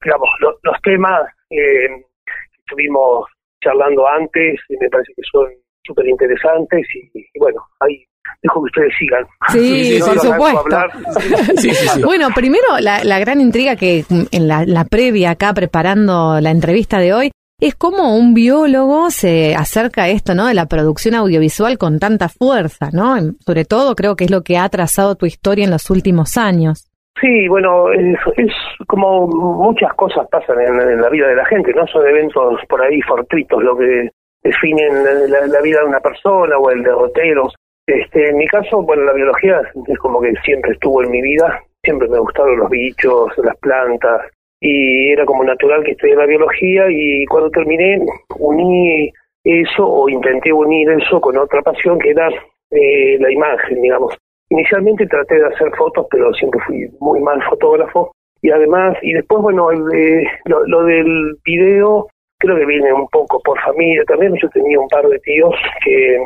digamos, 0.04 0.30
los 0.64 0.82
temas 0.82 1.30
eh, 1.50 1.88
que 2.26 2.60
estuvimos 2.60 3.26
charlando 3.64 4.08
antes 4.08 4.60
me 4.70 4.90
parece 4.90 5.14
que 5.16 5.24
son 5.32 5.48
súper 5.84 6.08
interesantes 6.08 6.86
y, 6.94 7.10
y, 7.14 7.40
bueno, 7.40 7.62
hay 7.80 8.06
dejo 8.42 8.64
que 8.64 8.66
ustedes 8.66 8.94
sigan. 8.98 9.26
Sí, 9.50 10.00
por 10.00 10.20
supuesto. 10.20 12.04
bueno, 12.06 12.30
primero 12.36 12.80
la, 12.80 13.04
la, 13.04 13.20
gran 13.20 13.42
intriga 13.42 13.76
que 13.76 14.06
en 14.10 14.48
la, 14.48 14.66
la 14.66 14.86
previa 14.86 15.32
acá 15.32 15.54
preparando 15.54 16.40
la 16.40 16.52
entrevista 16.52 17.00
de 17.00 17.14
hoy 17.14 17.32
es 17.60 17.76
cómo 17.76 18.16
un 18.16 18.36
biólogo 18.36 19.10
se 19.10 19.56
acerca 19.56 20.04
a 20.04 20.10
esto, 20.10 20.36
¿no? 20.36 20.46
De 20.46 20.54
la 20.54 20.68
producción 20.68 21.16
audiovisual 21.16 21.80
con 21.80 22.00
tanta 22.00 22.30
fuerza, 22.30 22.90
¿no? 22.94 23.16
Sobre 23.46 23.66
todo 23.66 23.96
creo 23.96 24.16
que 24.16 24.26
es 24.26 24.32
lo 24.32 24.44
que 24.44 24.58
ha 24.58 24.70
trazado 24.70 25.16
tu 25.16 25.26
historia 25.26 25.66
en 25.66 25.72
los 25.72 25.90
últimos 25.90 26.38
años. 26.38 26.88
Sí, 27.20 27.48
bueno, 27.48 27.92
es, 27.92 28.16
es 28.38 28.54
como 28.86 29.26
muchas 29.28 29.92
cosas 29.96 30.28
pasan 30.30 30.62
en, 30.62 30.80
en 30.80 31.02
la 31.02 31.10
vida 31.10 31.28
de 31.28 31.36
la 31.36 31.46
gente, 31.46 31.74
no 31.74 31.88
son 31.88 32.06
eventos 32.06 32.60
por 32.70 32.80
ahí 32.80 33.02
fortuitos 33.02 33.64
lo 33.64 33.76
que 33.76 34.12
definen 34.44 35.04
la, 35.32 35.48
la 35.48 35.62
vida 35.62 35.80
de 35.80 35.86
una 35.86 36.00
persona 36.00 36.58
o 36.58 36.70
el 36.70 36.84
derrotero. 36.84 37.50
Este, 37.88 38.30
en 38.30 38.38
mi 38.38 38.46
caso, 38.48 38.82
bueno, 38.82 39.04
la 39.04 39.14
biología 39.14 39.62
es 39.88 39.98
como 40.00 40.20
que 40.22 40.34
siempre 40.44 40.74
estuvo 40.74 41.02
en 41.02 41.10
mi 41.10 41.22
vida, 41.22 41.64
siempre 41.82 42.10
me 42.10 42.20
gustaron 42.20 42.60
los 42.60 42.70
bichos, 42.70 43.32
las 43.38 43.56
plantas, 43.58 44.30
y 44.60 45.12
era 45.12 45.26
como 45.26 45.44
natural 45.44 45.84
que 45.84 45.92
estudiara 45.92 46.22
la 46.22 46.28
biología 46.28 46.86
y 46.90 47.26
cuando 47.26 47.50
terminé 47.52 48.02
uní 48.40 49.12
eso 49.44 49.88
o 49.88 50.10
intenté 50.10 50.52
unir 50.52 50.90
eso 50.90 51.22
con 51.22 51.38
otra 51.38 51.62
pasión 51.62 51.98
que 52.00 52.10
era 52.10 52.30
eh, 52.72 53.18
la 53.20 53.32
imagen, 53.32 53.82
digamos. 53.82 54.18
Inicialmente 54.50 55.08
traté 55.08 55.36
de 55.36 55.48
hacer 55.48 55.72
fotos, 55.78 56.08
pero 56.10 56.34
siempre 56.34 56.60
fui 56.66 56.90
muy 57.00 57.22
mal 57.22 57.42
fotógrafo. 57.44 58.12
Y 58.42 58.50
además, 58.50 58.98
y 59.02 59.14
después, 59.14 59.42
bueno, 59.42 59.72
el, 59.72 59.82
eh, 59.94 60.28
lo, 60.46 60.66
lo, 60.68 60.84
del 60.84 61.38
video 61.44 62.08
creo 62.40 62.58
que 62.58 62.66
viene 62.66 62.94
un 62.94 63.08
poco 63.08 63.42
por 63.42 63.60
familia 63.62 64.04
también. 64.06 64.36
Yo 64.42 64.50
tenía 64.50 64.80
un 64.80 64.88
par 64.88 65.08
de 65.08 65.20
tíos 65.20 65.56
que 65.84 66.18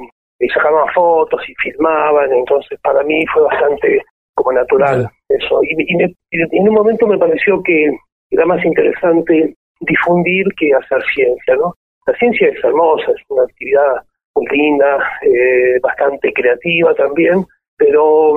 sacaban 0.49 0.87
fotos 0.93 1.41
y 1.47 1.53
filmaban, 1.55 2.31
entonces 2.31 2.79
para 2.81 3.03
mí 3.03 3.23
fue 3.33 3.43
bastante 3.43 4.01
como 4.33 4.53
natural 4.53 5.09
eso. 5.29 5.61
Y, 5.63 5.93
y, 5.93 5.95
me, 5.95 6.15
y, 6.31 6.57
en 6.57 6.67
un 6.67 6.75
momento 6.75 7.07
me 7.07 7.17
pareció 7.17 7.61
que 7.63 7.91
era 8.31 8.45
más 8.45 8.63
interesante 8.63 9.55
difundir 9.81 10.47
que 10.57 10.73
hacer 10.73 11.01
ciencia, 11.13 11.55
¿no? 11.55 11.75
La 12.07 12.13
ciencia 12.15 12.47
es 12.49 12.63
hermosa, 12.63 13.11
es 13.11 13.21
una 13.29 13.43
actividad 13.43 14.03
muy 14.35 14.45
linda, 14.47 14.97
eh, 15.21 15.79
bastante 15.81 16.31
creativa 16.33 16.93
también, 16.95 17.45
pero 17.77 18.33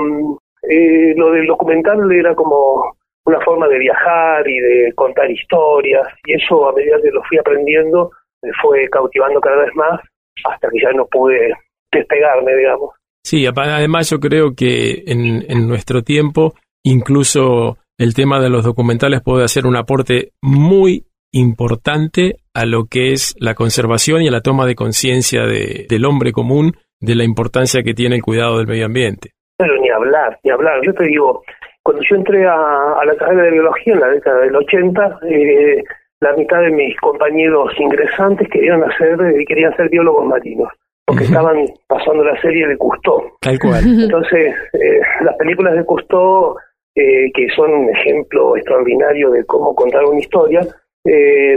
eh, 0.68 1.14
lo 1.16 1.30
del 1.30 1.46
documental 1.46 2.10
era 2.12 2.34
como 2.34 2.96
una 3.26 3.40
forma 3.40 3.68
de 3.68 3.78
viajar 3.78 4.46
y 4.46 4.58
de 4.58 4.92
contar 4.94 5.30
historias, 5.30 6.06
y 6.26 6.34
eso 6.34 6.68
a 6.68 6.72
medida 6.74 7.00
que 7.00 7.10
lo 7.10 7.22
fui 7.24 7.38
aprendiendo 7.38 8.10
me 8.42 8.52
fue 8.60 8.86
cautivando 8.88 9.40
cada 9.40 9.64
vez 9.64 9.74
más 9.74 10.00
hasta 10.44 10.68
que 10.68 10.80
ya 10.80 10.92
no 10.92 11.06
pude 11.06 11.54
despegarme, 11.94 12.56
digamos. 12.56 12.90
Sí, 13.22 13.46
además 13.46 14.10
yo 14.10 14.20
creo 14.20 14.54
que 14.54 15.04
en, 15.06 15.44
en 15.48 15.66
nuestro 15.66 16.02
tiempo 16.02 16.54
incluso 16.84 17.78
el 17.98 18.14
tema 18.14 18.40
de 18.40 18.50
los 18.50 18.64
documentales 18.64 19.22
puede 19.22 19.44
hacer 19.44 19.66
un 19.66 19.76
aporte 19.76 20.32
muy 20.42 21.06
importante 21.32 22.36
a 22.54 22.64
lo 22.66 22.84
que 22.84 23.12
es 23.12 23.34
la 23.40 23.54
conservación 23.54 24.22
y 24.22 24.28
a 24.28 24.30
la 24.30 24.40
toma 24.40 24.66
de 24.66 24.74
conciencia 24.74 25.46
de, 25.46 25.86
del 25.88 26.04
hombre 26.04 26.32
común 26.32 26.72
de 27.00 27.14
la 27.14 27.24
importancia 27.24 27.82
que 27.82 27.94
tiene 27.94 28.16
el 28.16 28.22
cuidado 28.22 28.58
del 28.58 28.66
medio 28.66 28.86
ambiente. 28.86 29.30
Pero 29.56 29.76
ni 29.80 29.88
hablar, 29.90 30.38
ni 30.44 30.50
hablar. 30.50 30.80
Yo 30.84 30.92
te 30.94 31.04
digo, 31.04 31.42
cuando 31.82 32.02
yo 32.08 32.16
entré 32.16 32.46
a, 32.46 32.54
a 32.54 33.04
la 33.04 33.14
carrera 33.16 33.44
de 33.44 33.50
biología 33.52 33.94
en 33.94 34.00
la 34.00 34.08
década 34.08 34.40
del 34.40 34.56
80, 34.56 35.18
eh, 35.28 35.82
la 36.20 36.34
mitad 36.34 36.60
de 36.60 36.70
mis 36.70 36.96
compañeros 36.98 37.72
ingresantes 37.78 38.48
querían 38.48 38.82
hacer, 38.84 39.20
eh, 39.20 39.44
querían 39.46 39.76
ser 39.76 39.88
biólogos 39.88 40.26
marinos 40.26 40.68
porque 41.06 41.24
uh 41.24 41.26
-huh. 41.26 41.30
estaban 41.30 41.66
pasando 41.86 42.24
la 42.24 42.40
serie 42.40 42.66
de 42.66 42.76
Cousteau. 42.78 43.22
Tal 43.40 43.58
cual. 43.58 43.84
Entonces, 43.84 44.54
eh, 44.72 45.00
las 45.22 45.36
películas 45.36 45.74
de 45.74 45.84
Cousteau, 45.84 46.56
eh, 46.96 47.30
que 47.34 47.48
son 47.54 47.72
un 47.72 47.90
ejemplo 47.90 48.56
extraordinario 48.56 49.30
de 49.30 49.44
cómo 49.44 49.74
contar 49.74 50.04
una 50.04 50.20
historia, 50.20 50.60
eh, 51.06 51.56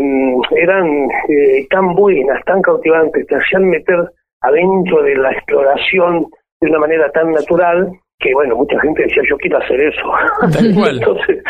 eran 0.56 1.08
tan 1.70 1.96
buenas, 1.96 2.44
tan 2.46 2.62
cautivantes, 2.62 3.26
te 3.28 3.36
hacían 3.36 3.70
meter 3.70 4.12
adentro 4.42 5.02
de 5.04 5.16
la 5.16 5.32
exploración 5.32 6.26
de 6.60 6.70
una 6.70 6.80
manera 6.80 7.10
tan 7.12 7.32
natural 7.32 7.90
que, 8.20 8.34
bueno, 8.34 8.56
mucha 8.56 8.80
gente 8.82 9.04
decía, 9.04 9.24
yo 9.30 9.38
quiero 9.38 9.60
hacer 9.60 9.80
eso. 9.80 10.12
Tal 10.52 10.76
cual. 10.76 10.98
Entonces, 11.00 11.44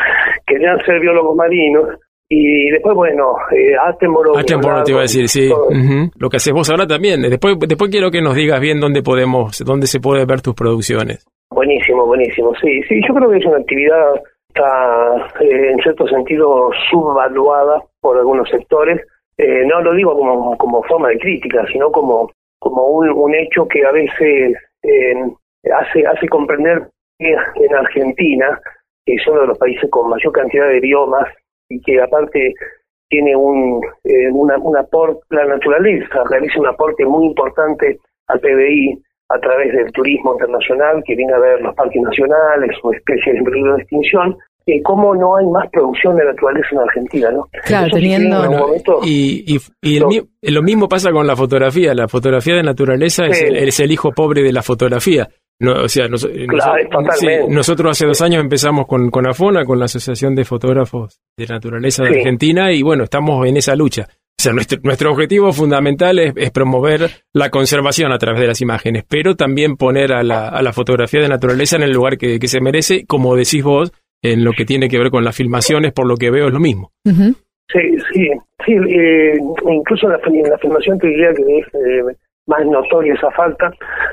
querían 0.46 0.78
ser 0.86 1.00
biólogos 1.00 1.36
marinos 1.36 1.98
y 2.30 2.70
después, 2.72 2.96
bueno, 2.96 3.36
eh, 3.52 3.76
Attenborough... 3.76 4.38
Attenborough 4.38 4.84
te 4.84 4.92
iba 4.92 5.00
a 5.00 5.04
decir, 5.04 5.28
sí. 5.30 5.50
Uh 5.50 5.72
-huh. 5.72 6.12
Lo 6.18 6.30
que 6.30 6.38
haces 6.38 6.54
vos 6.54 6.70
ahora 6.70 6.86
también. 6.86 7.22
Después, 7.22 7.56
después 7.68 7.90
quiero 7.90 8.12
que 8.12 8.22
nos 8.22 8.36
digas 8.36 8.60
bien 8.60 8.80
dónde 8.80 9.02
podemos, 9.02 9.64
dónde 9.66 9.88
se 9.88 10.00
puede 10.00 10.26
ver 10.26 10.42
tus 10.42 10.54
producciones. 10.54 11.26
Buenísimo, 11.50 12.06
buenísimo. 12.06 12.54
Sí, 12.62 12.82
sí, 12.90 13.02
yo 13.08 13.14
creo 13.14 13.30
que 13.30 13.38
es 13.38 13.46
una 13.46 13.58
actividad 13.58 14.22
está 14.58 15.30
eh, 15.40 15.72
en 15.72 15.78
cierto 15.80 16.08
sentido 16.08 16.70
subvaluada 16.90 17.82
por 18.02 18.18
algunos 18.18 18.50
sectores. 18.50 19.02
Eh, 19.38 19.66
no 19.66 19.82
lo 19.82 19.94
digo 19.94 20.18
como, 20.18 20.58
como 20.58 20.84
forma 20.84 21.10
de 21.10 21.20
crítica, 21.20 21.66
sino 21.72 21.92
como, 21.92 22.32
como 22.60 22.88
un, 22.88 23.10
un 23.10 23.36
hecho 23.36 23.68
que 23.68 23.86
a 23.86 23.92
veces 23.92 24.58
eh, 24.84 25.14
hace, 25.72 26.06
hace 26.08 26.28
comprender 26.28 26.88
que 27.20 27.34
en 27.34 27.76
Argentina, 27.76 28.60
que 29.06 29.14
es 29.16 29.28
uno 29.28 29.42
de 29.42 29.48
los 29.48 29.58
países 29.58 29.90
con 29.90 30.10
mayor 30.10 30.32
cantidad 30.32 30.68
de 30.70 30.80
biomas 30.80 31.28
y 31.70 31.82
que 31.82 32.02
aparte 32.02 32.54
tiene 33.10 33.36
un, 33.36 33.82
eh, 34.04 34.30
una, 34.32 34.58
un 34.58 34.78
aporte, 34.78 35.22
la 35.30 35.46
naturaleza 35.46 36.24
realiza 36.30 36.60
un 36.60 36.68
aporte 36.68 37.06
muy 37.06 37.26
importante 37.26 38.00
al 38.28 38.40
PBI 38.40 39.02
a 39.30 39.40
través 39.40 39.74
del 39.74 39.92
turismo 39.92 40.34
internacional 40.34 41.04
que 41.06 41.16
viene 41.16 41.34
a 41.34 41.40
ver 41.40 41.62
los 41.62 41.76
parques 41.76 42.02
nacionales 42.02 42.78
o 42.84 42.94
especies 42.94 43.36
en 43.36 43.44
peligro 43.44 43.76
de 43.76 43.82
extinción, 43.82 44.38
eh, 44.68 44.82
cómo 44.84 45.16
no 45.16 45.38
hay 45.38 45.46
más 45.48 45.70
producción 45.72 46.18
de 46.18 46.26
naturaleza 46.26 46.68
en 46.74 46.80
Argentina, 46.80 47.32
¿no? 47.32 47.48
Claro, 47.64 47.88
Eso 47.88 47.96
teniendo... 47.96 48.44
sí 48.44 48.50
momento, 48.50 49.00
y 49.04 49.56
y, 49.56 49.62
y 49.82 49.98
el, 49.98 50.54
lo 50.54 50.62
mismo 50.62 50.90
pasa 50.90 51.12
con 51.12 51.26
la 51.26 51.38
fotografía. 51.38 51.94
La 51.94 52.10
fotografía 52.10 52.56
de 52.56 52.64
naturaleza 52.64 53.24
sí. 53.26 53.32
es, 53.32 53.42
el, 53.42 53.56
es 53.56 53.80
el 53.80 53.92
hijo 53.92 54.12
pobre 54.12 54.44
de 54.44 54.52
la 54.52 54.62
fotografía. 54.62 55.30
No, 55.60 55.84
o 55.84 55.88
sea, 55.88 56.08
nos, 56.08 56.24
claro, 56.26 57.02
nos, 57.02 57.18
sí, 57.18 57.28
nosotros 57.50 57.92
hace 57.92 58.06
dos 58.06 58.22
años 58.22 58.44
empezamos 58.44 58.86
con, 58.86 59.10
con 59.10 59.28
AFONA, 59.28 59.66
con 59.66 59.80
la 59.80 59.86
Asociación 59.86 60.36
de 60.36 60.46
Fotógrafos 60.46 61.20
de 61.36 61.48
Naturaleza 61.48 62.04
de. 62.04 62.10
Argentina, 62.10 62.72
y 62.72 62.84
bueno, 62.84 63.06
estamos 63.06 63.48
en 63.48 63.58
esa 63.58 63.76
lucha. 63.76 64.08
O 64.40 64.44
sea, 64.44 64.54
nuestro, 64.54 64.80
nuestro 64.84 65.12
objetivo 65.12 65.52
fundamental 65.52 66.20
es, 66.20 66.34
es, 66.36 66.52
promover 66.52 67.10
la 67.34 67.50
conservación 67.50 68.12
a 68.12 68.20
través 68.20 68.42
de 68.42 68.48
las 68.48 68.62
imágenes, 68.62 69.04
pero 69.08 69.36
también 69.36 69.78
poner 69.78 70.14
a 70.14 70.22
la, 70.22 70.50
a 70.50 70.62
la 70.62 70.74
fotografía 70.74 71.22
de 71.22 71.30
naturaleza 71.30 71.78
en 71.78 71.84
el 71.84 71.92
lugar 71.92 72.20
que, 72.20 72.38
que, 72.38 72.48
se 72.48 72.62
merece, 72.62 73.06
como 73.08 73.36
decís 73.36 73.64
vos, 73.64 73.92
en 74.22 74.44
lo 74.44 74.52
que 74.52 74.66
tiene 74.66 74.90
que 74.90 74.98
ver 74.98 75.10
con 75.12 75.24
las 75.24 75.36
filmaciones, 75.36 75.94
por 75.94 76.08
lo 76.08 76.16
que 76.16 76.32
veo 76.32 76.48
es 76.48 76.54
lo 76.54 76.60
mismo. 76.60 76.92
Uh 77.06 77.12
-huh. 77.12 77.36
Sí, 77.70 77.98
sí, 78.14 78.30
sí, 78.66 78.74
eh, 78.74 79.38
incluso 79.70 80.08
en 80.08 80.14
la, 80.14 80.20
en 80.26 80.50
la 80.50 80.58
filmación 80.58 80.98
te 81.00 81.08
diría 81.08 81.34
que 81.34 81.60
es... 81.60 81.66
Eh, 81.76 82.16
más 82.48 82.66
notoria 82.66 83.14
esa 83.14 83.30
falta, 83.32 83.72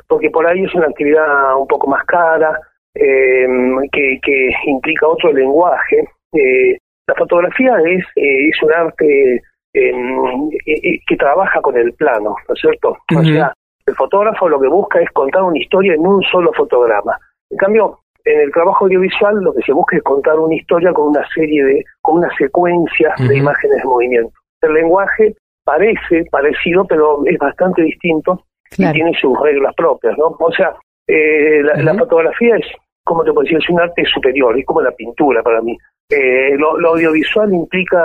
porque 0.09 0.29
por 0.29 0.47
ahí 0.47 0.65
es 0.65 0.75
una 0.75 0.87
actividad 0.87 1.57
un 1.57 1.67
poco 1.67 1.89
más 1.89 2.05
cara, 2.05 2.59
eh, 2.95 3.47
que, 3.93 4.19
que, 4.23 4.51
implica 4.67 5.09
otro 5.09 5.33
lenguaje. 5.33 6.05
Eh, 6.33 6.79
la 7.07 7.15
fotografía 7.15 7.77
es, 7.87 8.05
eh, 8.17 8.49
es 8.49 8.63
un 8.63 8.73
arte 8.73 9.41
que 9.73 11.17
trabaja 11.17 11.61
con 11.61 11.77
el 11.77 11.93
plano, 11.95 12.37
¿no 12.49 12.55
es 12.55 12.61
cierto? 12.61 12.91
Uh 12.91 13.15
-huh. 13.15 13.21
O 13.21 13.25
sea, 13.25 13.53
el 13.87 13.95
fotógrafo 13.95 14.49
lo 14.49 14.61
que 14.61 14.69
busca 14.69 15.01
es 15.01 15.11
contar 15.11 15.43
una 15.43 15.59
historia 15.59 15.95
en 15.95 16.07
un 16.07 16.23
solo 16.23 16.53
fotograma. 16.53 17.19
En 17.51 17.59
cambio, 17.59 17.99
en 18.25 18.41
el 18.41 18.53
trabajo 18.53 18.87
audiovisual 18.87 19.37
lo 19.43 19.53
que 19.53 19.63
se 19.63 19.73
busca 19.73 19.97
es 19.97 20.03
contar 20.03 20.39
una 20.39 20.55
historia 20.55 20.93
con 20.93 21.09
una 21.09 21.27
serie 21.35 21.65
de, 21.65 21.85
con 22.01 22.19
una 22.19 22.31
secuencia 22.37 23.15
uh 23.19 23.23
-huh. 23.23 23.29
de 23.29 23.39
imágenes 23.39 23.79
de 23.79 23.85
movimiento. 23.85 24.33
El 24.63 24.75
lenguaje 24.75 25.35
parece 25.65 26.25
parecido, 26.31 26.85
pero 26.87 27.25
es 27.27 27.39
bastante 27.39 27.83
distinto 27.83 28.45
claro. 28.71 28.91
y 28.91 28.95
tiene 28.95 29.13
sus 29.21 29.39
reglas 29.41 29.75
propias, 29.75 30.17
¿no? 30.17 30.37
O 30.39 30.53
sea, 30.53 30.75
eh, 31.07 31.63
la, 31.63 31.75
uh 31.75 31.77
-huh. 31.77 31.83
la, 31.83 31.95
fotografía 31.95 32.57
es, 32.57 32.67
como 33.05 33.25
te 33.25 33.33
puedo 33.33 33.45
decir, 33.45 33.59
es 33.59 33.69
un 33.69 33.81
arte 33.81 34.05
superior, 34.07 34.59
es 34.59 34.65
como 34.65 34.81
la 34.81 34.93
pintura 34.93 35.43
para 35.43 35.61
mí. 35.61 35.77
Eh, 36.11 36.57
lo, 36.57 36.79
lo, 36.79 36.91
audiovisual 36.91 37.53
implica 37.53 38.01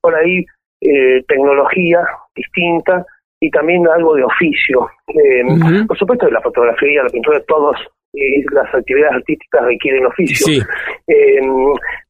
por 0.00 0.14
ahí 0.14 0.44
eh, 0.80 1.22
tecnología 1.26 2.00
distinta 2.34 3.04
y 3.40 3.50
también 3.50 3.86
algo 3.88 4.14
de 4.14 4.24
oficio. 4.24 4.80
Uh 4.80 5.14
-huh. 5.14 5.86
Por 5.86 5.96
supuesto, 5.96 6.28
la 6.30 6.40
fotografía, 6.40 7.02
la 7.02 7.08
pintura, 7.08 7.40
todos 7.46 7.76
y 8.12 8.42
las 8.52 8.74
actividades 8.74 9.16
artísticas 9.16 9.64
requieren 9.64 10.06
oficio. 10.06 10.46
Sí. 10.46 10.60
Eh, 11.06 11.40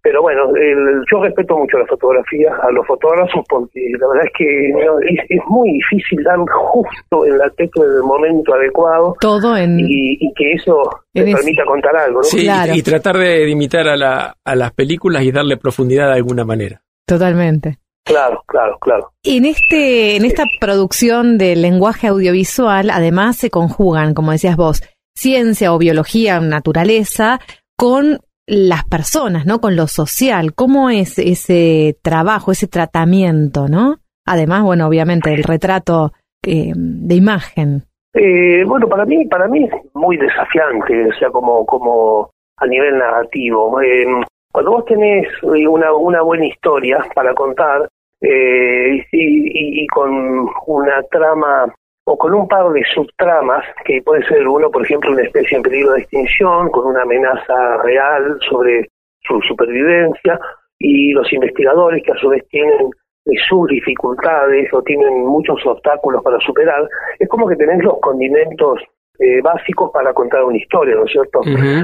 pero 0.02 0.22
bueno, 0.22 0.54
el, 0.56 1.02
yo 1.10 1.22
respeto 1.22 1.58
mucho 1.58 1.78
la 1.78 1.86
fotografía, 1.86 2.54
a 2.62 2.70
los 2.70 2.86
fotógrafos, 2.86 3.44
porque 3.48 3.80
la 3.98 4.08
verdad 4.08 4.24
es 4.26 4.32
que 4.36 4.72
no, 4.72 4.98
es, 5.00 5.18
es, 5.28 5.40
muy 5.48 5.72
difícil 5.72 6.22
dar 6.24 6.38
justo 6.38 7.26
en 7.26 7.38
la 7.38 7.50
tecla 7.50 7.84
en 7.84 7.96
el 7.96 8.02
momento 8.02 8.54
adecuado. 8.54 9.14
Todo 9.20 9.56
en... 9.56 9.78
Y, 9.80 10.16
y 10.20 10.32
que 10.34 10.52
eso 10.52 10.82
te 11.12 11.22
permita 11.22 11.64
contar 11.64 11.96
algo, 11.96 12.18
¿no? 12.18 12.24
Sí, 12.24 12.44
claro. 12.44 12.72
y, 12.74 12.78
y, 12.78 12.82
tratar 12.82 13.18
de, 13.18 13.40
de 13.40 13.50
imitar 13.50 13.88
a, 13.88 13.96
la, 13.96 14.34
a 14.42 14.54
las 14.54 14.72
películas 14.72 15.22
y 15.22 15.32
darle 15.32 15.58
profundidad 15.58 16.08
de 16.08 16.14
alguna 16.14 16.44
manera. 16.44 16.80
Totalmente. 17.06 17.78
Claro, 18.04 18.42
claro, 18.46 18.78
claro. 18.80 19.12
En 19.22 19.44
este, 19.44 20.16
en 20.16 20.24
esta 20.24 20.44
producción 20.60 21.38
del 21.38 21.62
lenguaje 21.62 22.08
audiovisual, 22.08 22.90
además 22.90 23.36
se 23.36 23.50
conjugan, 23.50 24.14
como 24.14 24.32
decías 24.32 24.56
vos, 24.56 24.82
ciencia 25.20 25.72
o 25.72 25.78
biología, 25.78 26.40
naturaleza, 26.40 27.38
con 27.76 28.18
las 28.46 28.84
personas, 28.84 29.46
¿no? 29.46 29.60
Con 29.60 29.76
lo 29.76 29.86
social. 29.86 30.54
¿Cómo 30.54 30.90
es 30.90 31.18
ese 31.18 31.96
trabajo, 32.02 32.52
ese 32.52 32.66
tratamiento, 32.66 33.68
no? 33.68 33.96
Además, 34.26 34.62
bueno, 34.64 34.86
obviamente 34.86 35.32
el 35.32 35.44
retrato 35.44 36.12
eh, 36.44 36.72
de 36.74 37.14
imagen. 37.14 37.84
Eh, 38.14 38.64
bueno, 38.64 38.88
para 38.88 39.04
mí, 39.04 39.26
para 39.26 39.46
mí 39.46 39.64
es 39.64 39.72
muy 39.94 40.16
desafiante, 40.16 41.06
o 41.06 41.18
sea, 41.18 41.30
como, 41.30 41.64
como 41.64 42.30
a 42.56 42.66
nivel 42.66 42.98
narrativo. 42.98 43.80
Eh, 43.80 44.06
Cuando 44.52 44.70
vos 44.72 44.84
tenés 44.84 45.26
eh, 45.42 45.66
una, 45.66 46.22
buena 46.22 46.46
historia 46.46 47.04
para 47.14 47.34
contar 47.34 47.88
eh, 48.20 49.06
y, 49.12 49.86
con 49.88 50.48
una 50.66 51.02
trama 51.10 51.72
o 52.04 52.16
con 52.16 52.34
un 52.34 52.48
par 52.48 52.70
de 52.70 52.82
subtramas, 52.94 53.64
que 53.84 54.02
puede 54.02 54.26
ser 54.26 54.46
uno, 54.46 54.70
por 54.70 54.84
ejemplo, 54.84 55.12
una 55.12 55.22
especie 55.22 55.56
en 55.56 55.62
peligro 55.62 55.92
de 55.92 56.00
extinción, 56.00 56.70
con 56.70 56.86
una 56.86 57.02
amenaza 57.02 57.76
real 57.84 58.38
sobre 58.48 58.88
su 59.22 59.40
supervivencia, 59.42 60.40
y 60.78 61.12
los 61.12 61.30
investigadores 61.32 62.02
que 62.02 62.12
a 62.12 62.16
su 62.16 62.30
vez 62.30 62.46
tienen 62.48 62.90
sus 63.48 63.68
dificultades 63.68 64.72
o 64.72 64.82
tienen 64.82 65.26
muchos 65.26 65.64
obstáculos 65.66 66.22
para 66.22 66.38
superar, 66.40 66.88
es 67.18 67.28
como 67.28 67.46
que 67.46 67.56
tenés 67.56 67.82
los 67.84 68.00
condimentos 68.00 68.80
eh, 69.18 69.40
básicos 69.42 69.90
para 69.92 70.14
contar 70.14 70.42
una 70.44 70.56
historia, 70.56 70.96
¿no 70.96 71.04
es 71.04 71.12
cierto? 71.12 71.42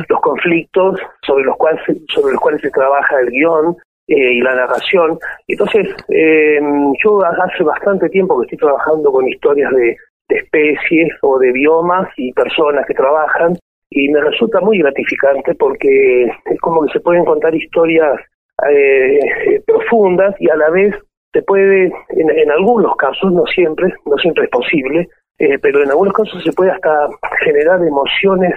Los 0.09 0.21
conflictos 0.21 0.99
sobre 1.27 1.45
los 1.45 1.57
cuales 1.57 1.81
sobre 2.09 2.33
los 2.33 2.41
cuales 2.41 2.63
se 2.63 2.71
trabaja 2.71 3.21
el 3.21 3.31
guion 3.31 3.77
eh, 4.09 4.33
y 4.35 4.41
la 4.41 4.55
narración. 4.55 5.19
Entonces, 5.49 5.89
eh, 6.09 6.61
yo 7.03 7.25
hace 7.25 7.63
bastante 7.65 8.09
tiempo 8.09 8.39
que 8.39 8.45
estoy 8.45 8.59
trabajando 8.59 9.11
con 9.13 9.29
historias 9.29 9.71
de, 9.73 9.97
de 10.29 10.37
especies 10.37 11.13
o 11.23 11.39
de 11.39 11.53
biomas 11.53 12.09
y 12.17 12.33
personas 12.33 12.87
que 12.87 12.95
trabajan 12.95 13.57
y 13.91 14.09
me 14.09 14.21
resulta 14.21 14.61
muy 14.61 14.79
gratificante 14.79 15.55
porque 15.55 16.25
es 16.25 16.61
como 16.61 16.85
que 16.85 16.93
se 16.93 17.01
pueden 17.01 17.25
contar 17.25 17.55
historias 17.55 18.21
eh, 18.69 19.61
profundas 19.67 20.35
y 20.41 20.51
a 20.51 20.57
la 20.57 20.71
vez 20.71 20.95
se 21.33 21.43
puede, 21.43 21.93
en, 22.11 22.51
algunos 22.51 22.97
casos, 22.97 23.31
no 23.31 23.45
siempre, 23.47 23.93
no 24.07 24.17
siempre 24.17 24.45
es 24.45 24.51
posible, 24.51 25.09
eh, 25.39 25.59
pero 25.61 25.83
en 25.83 25.91
algunos 25.91 26.15
casos 26.15 26.43
se 26.43 26.53
puede 26.53 26.71
hasta 26.71 27.09
generar 27.45 27.83
emociones 27.83 28.55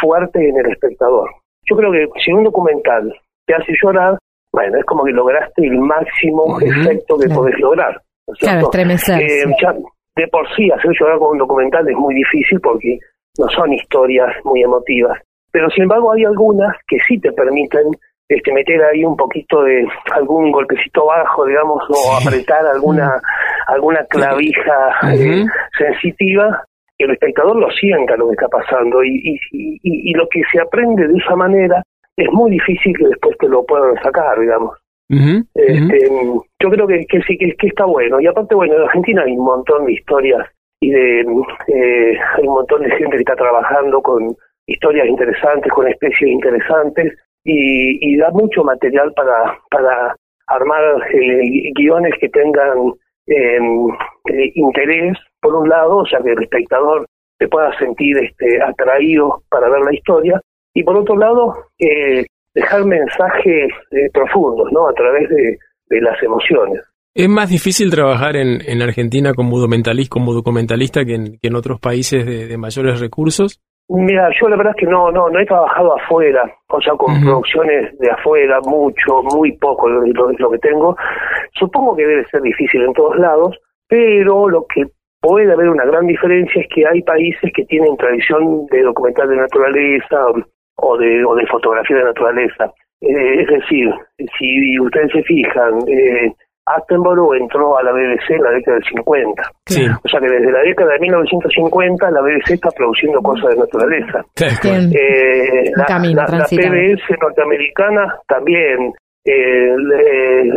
fuertes 0.00 0.42
en 0.42 0.58
el 0.58 0.72
espectador. 0.72 1.30
Yo 1.66 1.76
creo 1.76 1.92
que 1.92 2.08
si 2.24 2.32
un 2.32 2.42
documental 2.42 3.14
te 3.46 3.54
hace 3.54 3.72
llorar, 3.80 4.18
bueno, 4.56 4.78
es 4.78 4.86
como 4.86 5.04
que 5.04 5.12
lograste 5.12 5.66
el 5.66 5.78
máximo 5.78 6.58
efecto 6.58 7.18
que 7.18 7.28
podés 7.28 7.58
lograr. 7.60 8.00
claro, 8.40 8.60
estremecer. 8.62 9.20
Eh, 9.20 9.44
de 10.16 10.28
por 10.28 10.48
sí, 10.56 10.70
hacer 10.70 10.92
llorar 10.98 11.18
con 11.18 11.32
un 11.32 11.38
documental 11.38 11.86
es 11.86 11.94
muy 11.94 12.14
difícil 12.14 12.58
porque 12.62 12.98
no 13.38 13.46
son 13.50 13.74
historias 13.74 14.34
muy 14.44 14.62
emotivas. 14.62 15.20
Pero 15.52 15.68
sin 15.68 15.82
embargo 15.82 16.10
hay 16.10 16.24
algunas 16.24 16.74
que 16.88 16.96
sí 17.06 17.20
te 17.20 17.32
permiten 17.32 17.82
este, 18.30 18.50
meter 18.50 18.82
ahí 18.82 19.04
un 19.04 19.14
poquito 19.14 19.62
de 19.62 19.86
algún 20.14 20.50
golpecito 20.50 21.04
bajo, 21.04 21.44
digamos, 21.44 21.82
o 21.90 22.16
apretar 22.16 22.64
alguna 22.64 23.20
alguna 23.66 24.06
clavija 24.06 25.12
eh, 25.12 25.44
sensitiva, 25.76 26.64
que 26.96 27.04
el 27.04 27.10
espectador 27.10 27.56
lo 27.56 27.70
sienta 27.72 28.16
lo 28.16 28.28
que 28.28 28.36
está 28.36 28.48
pasando 28.48 29.04
y, 29.04 29.20
y, 29.22 29.34
y, 29.52 29.78
y, 29.82 30.14
lo 30.14 30.26
que 30.30 30.40
se 30.50 30.60
aprende 30.62 31.08
de 31.08 31.18
esa 31.18 31.36
manera 31.36 31.82
es 32.16 32.32
muy 32.32 32.50
difícil 32.52 32.96
que 32.96 33.08
después 33.08 33.36
te 33.38 33.48
lo 33.48 33.64
puedan 33.64 33.94
sacar, 34.02 34.38
digamos. 34.40 34.76
este, 35.54 36.10
Yo 36.60 36.70
creo 36.70 36.86
que, 36.86 37.06
que 37.06 37.22
sí, 37.22 37.36
que, 37.38 37.54
que, 37.56 37.66
está 37.68 37.84
bueno. 37.84 38.20
Y 38.20 38.26
aparte, 38.26 38.54
bueno, 38.54 38.74
en 38.74 38.82
Argentina 38.82 39.22
hay 39.22 39.32
un 39.32 39.44
montón 39.44 39.86
de 39.86 39.92
historias 39.92 40.48
y 40.80 40.90
de 40.90 41.20
eh, 41.20 42.18
hay 42.36 42.46
un 42.46 42.54
montón 42.54 42.82
de 42.82 42.90
gente 42.90 43.16
que 43.16 43.22
está 43.22 43.36
trabajando 43.36 44.02
con 44.02 44.36
historias 44.66 45.06
interesantes, 45.06 45.72
con 45.72 45.88
especies 45.88 46.30
interesantes 46.30 47.14
y, 47.44 48.16
da 48.16 48.30
mucho 48.30 48.64
material 48.64 49.12
para, 49.14 49.58
para 49.70 50.16
armar 50.48 51.06
eh, 51.12 51.70
guiones 51.74 52.14
que 52.20 52.28
tengan 52.28 52.92
em, 53.26 53.88
eh, 54.32 54.52
interés, 54.54 55.16
por 55.40 55.54
un 55.54 55.68
lado, 55.68 55.98
o 55.98 56.06
sea, 56.06 56.20
que 56.20 56.32
el 56.32 56.42
espectador 56.42 57.06
se 57.38 57.48
pueda 57.48 57.76
sentir 57.78 58.16
este, 58.18 58.60
atraído 58.62 59.42
para 59.48 59.68
ver 59.68 59.82
la 59.82 59.94
historia, 59.94 60.40
y 60.76 60.84
por 60.84 60.94
otro 60.94 61.16
lado, 61.16 61.54
eh, 61.78 62.26
dejar 62.54 62.84
mensajes 62.84 63.72
eh, 63.92 64.10
profundos, 64.12 64.70
¿no? 64.72 64.86
A 64.86 64.92
través 64.92 65.26
de, 65.30 65.56
de, 65.88 66.00
las 66.02 66.22
emociones. 66.22 66.82
¿Es 67.14 67.30
más 67.30 67.48
difícil 67.48 67.90
trabajar 67.90 68.36
en, 68.36 68.58
en 68.60 68.82
Argentina 68.82 69.32
como 69.32 69.58
documentalista, 69.58 70.12
como 70.12 70.34
documentalista 70.34 71.02
que 71.06 71.14
en, 71.14 71.38
que 71.38 71.48
en 71.48 71.56
otros 71.56 71.80
países 71.80 72.26
de, 72.26 72.46
de 72.46 72.58
mayores 72.58 73.00
recursos? 73.00 73.58
Mira, 73.88 74.28
yo 74.38 74.48
la 74.48 74.56
verdad 74.56 74.74
es 74.76 74.80
que 74.80 74.92
no, 74.92 75.10
no, 75.10 75.30
no 75.30 75.40
he 75.40 75.46
trabajado 75.46 75.96
afuera, 75.96 76.44
o 76.68 76.80
sea, 76.82 76.92
con 76.92 77.22
producciones 77.22 77.98
de 77.98 78.10
afuera, 78.10 78.58
mucho, 78.66 79.22
muy 79.34 79.52
poco 79.56 79.88
lo, 79.88 80.02
lo, 80.04 80.50
que 80.50 80.58
tengo. 80.58 80.94
Supongo 81.54 81.96
que 81.96 82.06
debe 82.06 82.26
ser 82.26 82.42
difícil 82.42 82.82
en 82.82 82.92
todos 82.92 83.16
lados, 83.16 83.56
pero 83.88 84.50
lo 84.50 84.66
que 84.66 84.82
puede 85.22 85.50
haber 85.50 85.70
una 85.70 85.86
gran 85.86 86.06
diferencia 86.06 86.60
es 86.60 86.68
que 86.68 86.86
hay 86.86 87.00
países 87.00 87.50
que 87.54 87.64
tienen 87.64 87.96
tradición 87.96 88.66
de 88.66 88.82
documental 88.82 89.30
de 89.30 89.36
naturaleza 89.36 90.16
o 90.76 90.96
de, 90.96 91.24
o 91.24 91.34
de 91.34 91.46
fotografía 91.46 91.96
de 91.96 92.04
naturaleza. 92.04 92.72
Eh, 93.00 93.42
es 93.42 93.48
decir, 93.48 93.90
si 94.38 94.80
ustedes 94.80 95.12
se 95.12 95.22
fijan, 95.22 95.78
eh, 95.88 96.32
Attenborough 96.66 97.34
entró 97.34 97.78
a 97.78 97.82
la 97.82 97.92
BBC 97.92 98.30
en 98.30 98.42
la 98.42 98.50
década 98.50 98.76
del 98.76 98.84
50. 98.88 99.42
O 100.02 100.08
sea 100.08 100.20
que 100.20 100.28
desde 100.28 100.50
la 100.50 100.60
década 100.60 100.92
de 100.94 100.98
1950 100.98 102.10
la 102.10 102.20
BBC 102.20 102.54
está 102.54 102.70
produciendo 102.70 103.20
cosas 103.22 103.50
de 103.50 103.56
naturaleza. 103.56 104.24
Eh, 104.92 105.70
la, 105.76 105.86
la, 105.86 106.44
PBS 106.44 107.20
norteamericana 107.20 108.18
también. 108.26 108.92
Eh, 109.28 109.74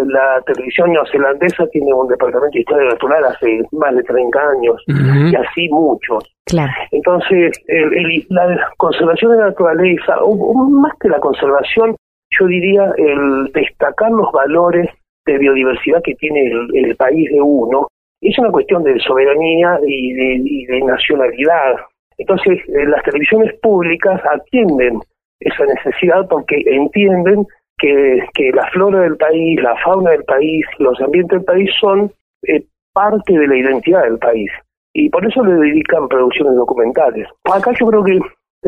la 0.06 0.42
televisión 0.46 0.92
neozelandesa 0.92 1.66
tiene 1.68 1.92
un 1.92 2.08
departamento 2.08 2.54
de 2.54 2.60
historia 2.60 2.90
natural 2.90 3.26
hace 3.26 3.62
más 3.72 3.96
de 3.96 4.04
30 4.04 4.40
años 4.40 4.84
y 4.88 5.36
así 5.36 5.68
muchos. 5.70 6.24
Entonces, 6.92 7.60
la 8.30 8.72
conservación 8.78 9.32
de 9.32 9.38
la 9.38 9.48
naturaleza, 9.48 10.18
o, 10.22 10.54
más 10.54 10.94
que 11.00 11.10
la 11.10 11.20
conservación, 11.20 11.96
yo 12.40 12.46
diría 12.46 12.94
el 12.98 13.52
destacar 13.54 14.12
los 14.12 14.32
valores 14.32 14.88
de 15.26 15.38
biodiversidad 15.40 16.04
que 16.04 16.14
tiene 16.16 16.52
el, 16.74 16.96
país 16.96 17.28
de 17.32 17.42
uno, 17.42 17.88
es 18.22 18.38
una 18.38 18.52
cuestión 18.52 18.84
de 18.84 19.00
soberanía 19.00 19.80
y 19.86 20.66
de, 20.66 20.82
nacionalidad. 20.82 21.76
Entonces, 22.20 22.60
eh, 22.68 22.86
las 22.86 23.02
televisiones 23.04 23.54
públicas 23.62 24.22
atienden 24.32 25.00
esa 25.40 25.66
necesidad 25.66 26.28
porque 26.28 26.62
entienden 26.66 27.48
que, 27.80 28.52
la 28.54 28.68
flora 28.72 29.02
del 29.02 29.18
país, 29.18 29.62
la 29.62 29.76
fauna 29.84 30.12
del 30.12 30.24
país, 30.24 30.66
los 30.80 31.00
ambientes 31.02 31.38
del 31.38 31.46
país 31.46 31.70
son 31.80 32.12
eh, 32.48 32.64
parte 32.94 33.38
de 33.38 33.48
la 33.48 33.56
identidad 33.56 34.04
del 34.04 34.18
país. 34.18 34.52
Y 34.94 35.10
por 35.10 35.26
eso 35.26 35.44
le 35.44 35.54
dedican 35.54 36.08
producciones 36.08 36.56
documentales. 36.56 37.28
Acá 37.46 37.72
yo 37.80 37.88
creo 37.88 38.04
que 38.04 38.18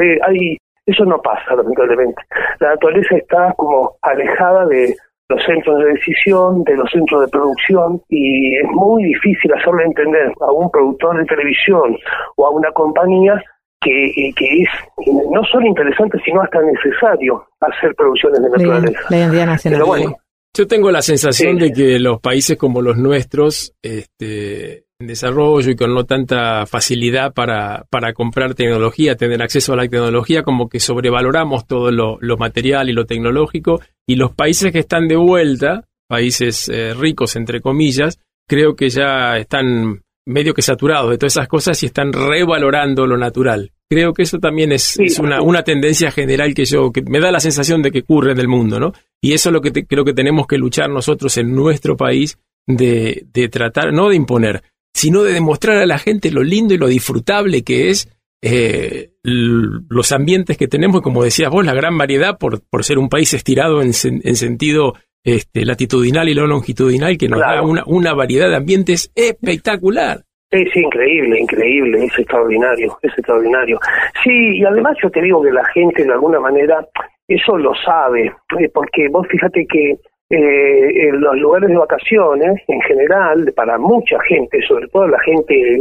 eh, 0.02 0.19
hay 0.24 0.58
eso 0.86 1.06
no 1.06 1.21
pasa, 1.21 1.56
lamentablemente. 1.56 2.21
La 2.60 2.69
naturaleza 2.69 3.15
está 3.15 3.54
como 3.56 3.95
alejada 4.02 4.65
de, 4.65 4.95
los 5.32 5.43
centros 5.45 5.80
de 5.80 5.93
decisión, 5.93 6.63
de 6.65 6.76
los 6.76 6.91
centros 6.91 7.21
de 7.21 7.28
producción, 7.30 8.02
y 8.10 8.58
es 8.58 8.67
muy 8.71 9.04
difícil 9.04 9.54
hacerle 9.54 9.86
entender 9.86 10.32
a 10.41 10.52
un 10.52 10.69
productor 10.69 11.17
de 11.17 11.26
televisión 11.26 11.97
o 12.36 12.45
a 12.45 12.50
una 12.50 12.71
compañía 12.71 13.41
que, 13.82 14.32
que 14.36 14.46
es 14.46 14.70
no 15.06 15.44
solo 15.52 15.65
interesante, 15.65 16.17
sino 16.24 16.41
hasta 16.41 16.60
necesario 16.62 17.44
hacer 17.60 17.94
producciones 17.96 18.41
de 18.41 18.50
naturaleza. 18.50 19.00
La 19.10 19.17
identidad 19.17 19.46
nacional. 19.48 19.84
bueno, 19.84 20.17
yo 20.56 20.67
tengo 20.67 20.91
la 20.91 21.02
sensación 21.02 21.58
de 21.58 21.72
que 21.72 22.00
los 22.00 22.20
países 22.20 22.58
como 22.58 22.82
los 22.82 22.98
nuestros, 22.98 23.74
este, 23.82 24.84
en 25.00 25.08
desarrollo 25.08 25.72
y 25.72 25.76
con 25.76 25.94
no 25.94 26.06
tanta 26.06 26.65
facilidad 26.65 27.34
para, 27.34 27.86
para 27.89 28.13
comprar 28.13 28.54
tecnología, 28.54 29.15
tener 29.15 29.41
acceso 29.41 29.74
a 29.74 29.78
la 29.78 29.88
tecnología, 29.88 30.44
como 30.44 30.70
que 30.70 30.80
sobrevaloramos 30.80 31.65
todo 31.65 31.91
lo, 31.91 32.17
lo 32.20 32.38
material 32.38 32.89
y 32.89 32.94
lo 32.94 33.06
tecnológico, 33.06 33.82
y 34.06 34.15
los 34.15 34.36
países 34.36 34.72
que 34.72 34.80
están 34.80 35.08
de 35.08 35.15
vuelta, 35.15 35.86
países 36.08 36.70
eh, 36.70 36.94
ricos 36.94 37.36
entre 37.36 37.62
comillas, 37.62 38.20
creo 38.48 38.76
que 38.76 38.89
ya 38.89 39.38
están 39.38 40.02
medio 40.25 40.53
que 40.53 40.62
saturados 40.62 41.10
de 41.10 41.17
todas 41.17 41.34
esas 41.34 41.47
cosas 41.47 41.81
y 41.84 41.88
están 41.88 42.13
revalorando 42.13 43.07
lo 43.07 43.17
natural. 43.17 43.71
Creo 43.89 44.13
que 44.13 44.23
eso 44.23 44.39
también 44.39 44.71
es, 44.71 44.97
es 44.99 45.19
una, 45.19 45.41
una, 45.41 45.63
tendencia 45.63 46.12
general 46.12 46.53
que 46.53 46.65
yo, 46.65 46.91
que 46.91 47.01
me 47.01 47.19
da 47.19 47.31
la 47.31 47.39
sensación 47.39 47.81
de 47.81 47.91
que 47.91 47.99
ocurre 47.99 48.31
en 48.31 48.39
el 48.39 48.47
mundo, 48.47 48.79
¿no? 48.79 48.93
Y 49.21 49.34
eso 49.34 49.49
es 49.49 49.53
lo 49.53 49.62
que 49.62 49.71
creo 49.86 50.05
que 50.05 50.13
tenemos 50.13 50.47
que 50.47 50.57
luchar 50.57 50.89
nosotros 50.89 51.38
en 51.38 51.53
nuestro 51.53 51.97
país 51.97 52.38
de, 52.67 53.25
de 53.34 53.49
tratar, 53.49 53.91
no 53.91 54.10
de 54.10 54.15
imponer, 54.15 54.63
sino 54.93 55.23
de 55.23 55.34
demostrar 55.34 55.77
a 55.77 55.86
la 55.86 55.99
gente 55.99 56.31
lo 56.31 56.43
lindo 56.43 56.73
y 56.73 56.77
lo 56.77 56.88
disfrutable 56.88 57.63
que 57.63 57.89
es 57.89 58.10
eh, 58.43 59.12
los 59.23 60.12
ambientes 60.12 60.57
que 60.57 60.67
tenemos, 60.67 60.99
y 60.99 61.03
como 61.03 61.23
decías 61.23 61.51
vos, 61.51 61.65
la 61.65 61.73
gran 61.73 61.97
variedad 61.97 62.38
por, 62.38 62.62
por 62.62 62.84
ser 62.84 62.97
un 62.97 63.10
país 63.10 63.34
estirado 63.34 63.81
en, 63.81 63.91
en 64.03 64.36
sentido 64.36 64.93
este, 65.23 65.65
latitudinal 65.65 66.29
y 66.29 66.34
lo 66.34 66.47
longitudinal, 66.47 67.17
que 67.17 67.27
nos 67.27 67.39
da 67.39 67.62
una, 67.62 67.84
una 67.86 68.13
variedad 68.13 68.49
de 68.49 68.55
ambientes 68.55 69.12
espectacular. 69.15 70.21
Sí, 70.51 70.65
sí, 70.73 70.81
increíble, 70.81 71.39
increíble, 71.39 72.03
es 72.03 72.19
extraordinario, 72.19 72.97
es 73.01 73.13
extraordinario. 73.17 73.79
Sí, 74.21 74.57
y 74.57 74.65
además 74.65 74.97
yo 75.01 75.10
te 75.10 75.21
digo 75.21 75.41
que 75.41 75.51
la 75.51 75.63
gente 75.65 76.03
de 76.03 76.12
alguna 76.12 76.41
manera 76.41 76.86
eso 77.27 77.57
lo 77.57 77.73
sabe, 77.75 78.34
eh, 78.60 78.69
porque 78.73 79.07
vos 79.10 79.25
fíjate 79.27 79.65
que 79.65 79.91
eh, 80.29 81.10
en 81.10 81.21
los 81.21 81.36
lugares 81.38 81.69
de 81.69 81.77
vacaciones, 81.77 82.62
en 82.67 82.81
general, 82.81 83.53
para 83.55 83.77
mucha 83.77 84.17
gente, 84.27 84.62
sobre 84.67 84.88
todo 84.88 85.07
la 85.07 85.19
gente 85.19 85.79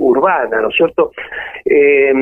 urbana, 0.00 0.60
¿no 0.60 0.68
es 0.68 0.76
cierto? 0.76 1.12
Eh, 1.64 2.12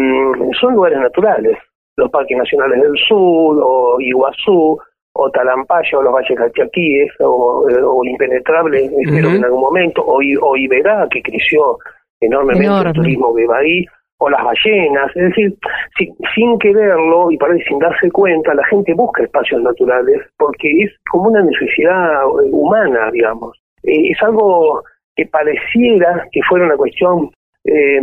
son 0.60 0.74
lugares 0.74 0.98
naturales. 0.98 1.56
Los 1.96 2.10
parques 2.10 2.36
nacionales 2.38 2.80
del 2.80 2.96
sur, 3.08 3.58
o 3.62 4.00
Iguazú, 4.00 4.78
o 5.20 5.30
Talampaya 5.30 5.98
o 5.98 6.02
los 6.02 6.12
Valles 6.12 6.38
Cachaquíes 6.38 7.10
o, 7.20 7.66
eh, 7.68 7.82
o 7.82 8.04
Impenetrable, 8.04 8.84
espero 8.84 9.30
que 9.30 9.36
en 9.36 9.44
algún 9.44 9.60
momento, 9.60 10.02
o, 10.02 10.20
o 10.42 10.56
Iberá, 10.56 11.06
que 11.10 11.20
creció 11.22 11.78
enormemente 12.20 12.66
Enorme. 12.66 12.90
el 12.90 12.94
turismo 12.94 13.34
va 13.50 13.58
ahí, 13.58 13.84
o 14.20 14.28
las 14.30 14.42
ballenas, 14.44 15.10
es 15.16 15.22
decir, 15.30 15.54
si- 15.96 16.12
sin 16.34 16.58
quererlo 16.58 17.30
y 17.30 17.36
por 17.36 17.50
ahí 17.50 17.60
sin 17.62 17.78
darse 17.78 18.10
cuenta, 18.10 18.52
la 18.54 18.64
gente 18.66 18.92
busca 18.94 19.22
espacios 19.22 19.62
naturales 19.62 20.20
porque 20.38 20.68
es 20.84 20.90
como 21.10 21.28
una 21.30 21.42
necesidad 21.42 22.22
eh, 22.22 22.48
humana, 22.52 23.10
digamos. 23.12 23.56
Eh, 23.84 24.10
es 24.10 24.22
algo 24.22 24.82
que 25.16 25.26
pareciera 25.26 26.26
que 26.32 26.40
fuera 26.48 26.64
una 26.66 26.76
cuestión 26.76 27.30
eh, 27.64 28.00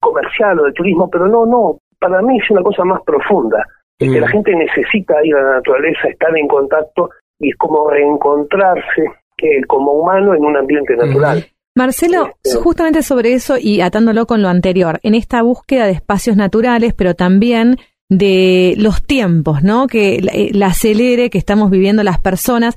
comercial 0.00 0.60
o 0.60 0.64
de 0.64 0.72
turismo, 0.72 1.08
pero 1.10 1.26
no, 1.26 1.44
no, 1.46 1.78
para 2.00 2.22
mí 2.22 2.38
es 2.38 2.50
una 2.50 2.62
cosa 2.62 2.84
más 2.84 3.00
profunda. 3.02 3.64
Es 3.98 4.10
que 4.10 4.18
Mm. 4.18 4.22
la 4.22 4.28
gente 4.28 4.52
necesita 4.54 5.14
ir 5.24 5.34
a 5.34 5.42
la 5.42 5.52
naturaleza, 5.56 6.08
estar 6.08 6.36
en 6.36 6.46
contacto 6.48 7.10
y 7.40 7.50
es 7.50 7.56
como 7.56 7.88
reencontrarse 7.90 9.02
eh, 9.40 9.62
como 9.68 9.92
humano 9.92 10.34
en 10.34 10.44
un 10.44 10.56
ambiente 10.56 10.96
natural. 10.96 11.46
Marcelo, 11.76 12.30
Este- 12.42 12.58
justamente 12.58 13.02
sobre 13.02 13.34
eso 13.34 13.56
y 13.56 13.80
atándolo 13.80 14.26
con 14.26 14.42
lo 14.42 14.48
anterior, 14.48 14.98
en 15.04 15.14
esta 15.14 15.42
búsqueda 15.42 15.86
de 15.86 15.92
espacios 15.92 16.36
naturales, 16.36 16.92
pero 16.92 17.14
también 17.14 17.76
de 18.08 18.74
los 18.78 19.02
tiempos, 19.04 19.62
¿no? 19.62 19.86
Que 19.86 20.20
la, 20.20 20.32
eh, 20.32 20.50
la 20.52 20.66
acelere 20.68 21.30
que 21.30 21.38
estamos 21.38 21.70
viviendo 21.70 22.02
las 22.02 22.18
personas. 22.18 22.76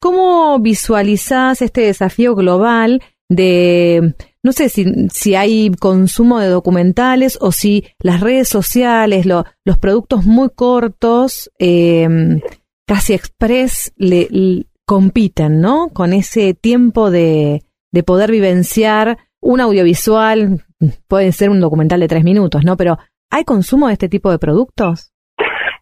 ¿Cómo 0.00 0.58
visualizás 0.58 1.62
este 1.62 1.82
desafío 1.82 2.34
global 2.34 3.02
de, 3.30 4.14
no 4.42 4.52
sé 4.52 4.68
si, 4.68 4.84
si 5.10 5.34
hay 5.36 5.70
consumo 5.70 6.38
de 6.40 6.48
documentales 6.48 7.38
o 7.40 7.52
si 7.52 7.84
las 8.02 8.20
redes 8.20 8.48
sociales, 8.48 9.24
lo- 9.24 9.44
los 9.64 9.78
productos 9.78 10.26
muy 10.26 10.50
cortos, 10.54 11.50
eh, 11.58 12.06
casi 12.86 13.14
express, 13.14 13.92
le, 13.96 14.28
compiten, 14.84 15.60
¿no? 15.60 15.90
Con 15.94 16.12
ese 16.12 16.52
tiempo 16.52 17.12
de, 17.12 17.62
de 17.92 18.02
poder 18.02 18.32
vivenciar 18.32 19.18
un 19.40 19.60
audiovisual, 19.60 20.64
puede 21.06 21.30
ser 21.30 21.48
un 21.50 21.60
documental 21.60 22.00
de 22.00 22.08
tres 22.08 22.24
minutos, 22.24 22.64
¿no? 22.64 22.76
Pero 22.76 22.98
¿hay 23.30 23.44
consumo 23.44 23.86
de 23.86 23.92
este 23.92 24.08
tipo 24.08 24.32
de 24.32 24.40
productos? 24.40 25.12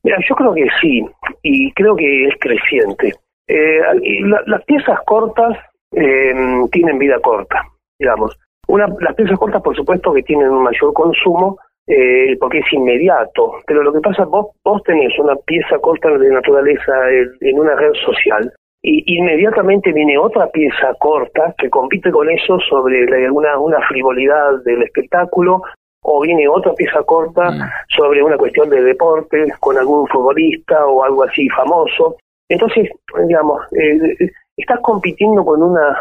Mira, 0.02 0.18
yo 0.28 0.34
creo 0.36 0.52
que 0.54 0.66
sí, 0.82 1.02
y 1.42 1.72
creo 1.72 1.96
que 1.96 2.26
es 2.26 2.34
creciente. 2.38 3.14
Eh, 3.48 3.80
la- 4.26 4.42
las 4.46 4.62
piezas 4.66 4.98
cortas 5.06 5.56
eh, 5.92 6.34
tienen 6.72 6.98
vida 6.98 7.18
corta, 7.20 7.62
digamos. 7.98 8.36
Una, 8.68 8.86
las 9.00 9.14
piezas 9.14 9.38
cortas, 9.38 9.62
por 9.62 9.74
supuesto, 9.74 10.12
que 10.12 10.22
tienen 10.22 10.50
un 10.50 10.62
mayor 10.62 10.92
consumo, 10.92 11.58
eh, 11.86 12.36
porque 12.38 12.58
es 12.58 12.72
inmediato, 12.72 13.54
pero 13.66 13.82
lo 13.82 13.92
que 13.92 14.00
pasa, 14.00 14.24
vos, 14.26 14.48
vos 14.62 14.82
tenés 14.82 15.18
una 15.18 15.34
pieza 15.36 15.78
corta 15.78 16.10
de 16.18 16.30
naturaleza 16.30 16.92
en, 17.40 17.58
una 17.58 17.74
red 17.76 17.94
social, 18.04 18.52
y 18.82 19.02
inmediatamente 19.18 19.92
viene 19.92 20.18
otra 20.18 20.50
pieza 20.50 20.94
corta 20.98 21.54
que 21.56 21.70
compite 21.70 22.10
con 22.10 22.28
eso 22.30 22.58
sobre 22.60 23.06
la- 23.06 23.32
una, 23.32 23.58
una 23.58 23.80
frivolidad 23.88 24.62
del 24.64 24.82
espectáculo, 24.82 25.62
o 26.04 26.20
viene 26.20 26.46
otra 26.46 26.74
pieza 26.74 27.02
corta 27.02 27.50
sobre 27.88 28.22
una 28.22 28.36
cuestión 28.36 28.70
de 28.70 28.82
deporte 28.82 29.46
con 29.58 29.76
algún 29.76 30.06
futbolista 30.08 30.86
o 30.86 31.02
algo 31.02 31.24
así 31.24 31.48
famoso. 31.48 32.16
Entonces, 32.48 32.90
digamos, 33.26 33.60
eh, 33.72 34.30
estás 34.62 34.80
compitiendo 34.80 35.44
con 35.44 35.62
una, 35.62 35.96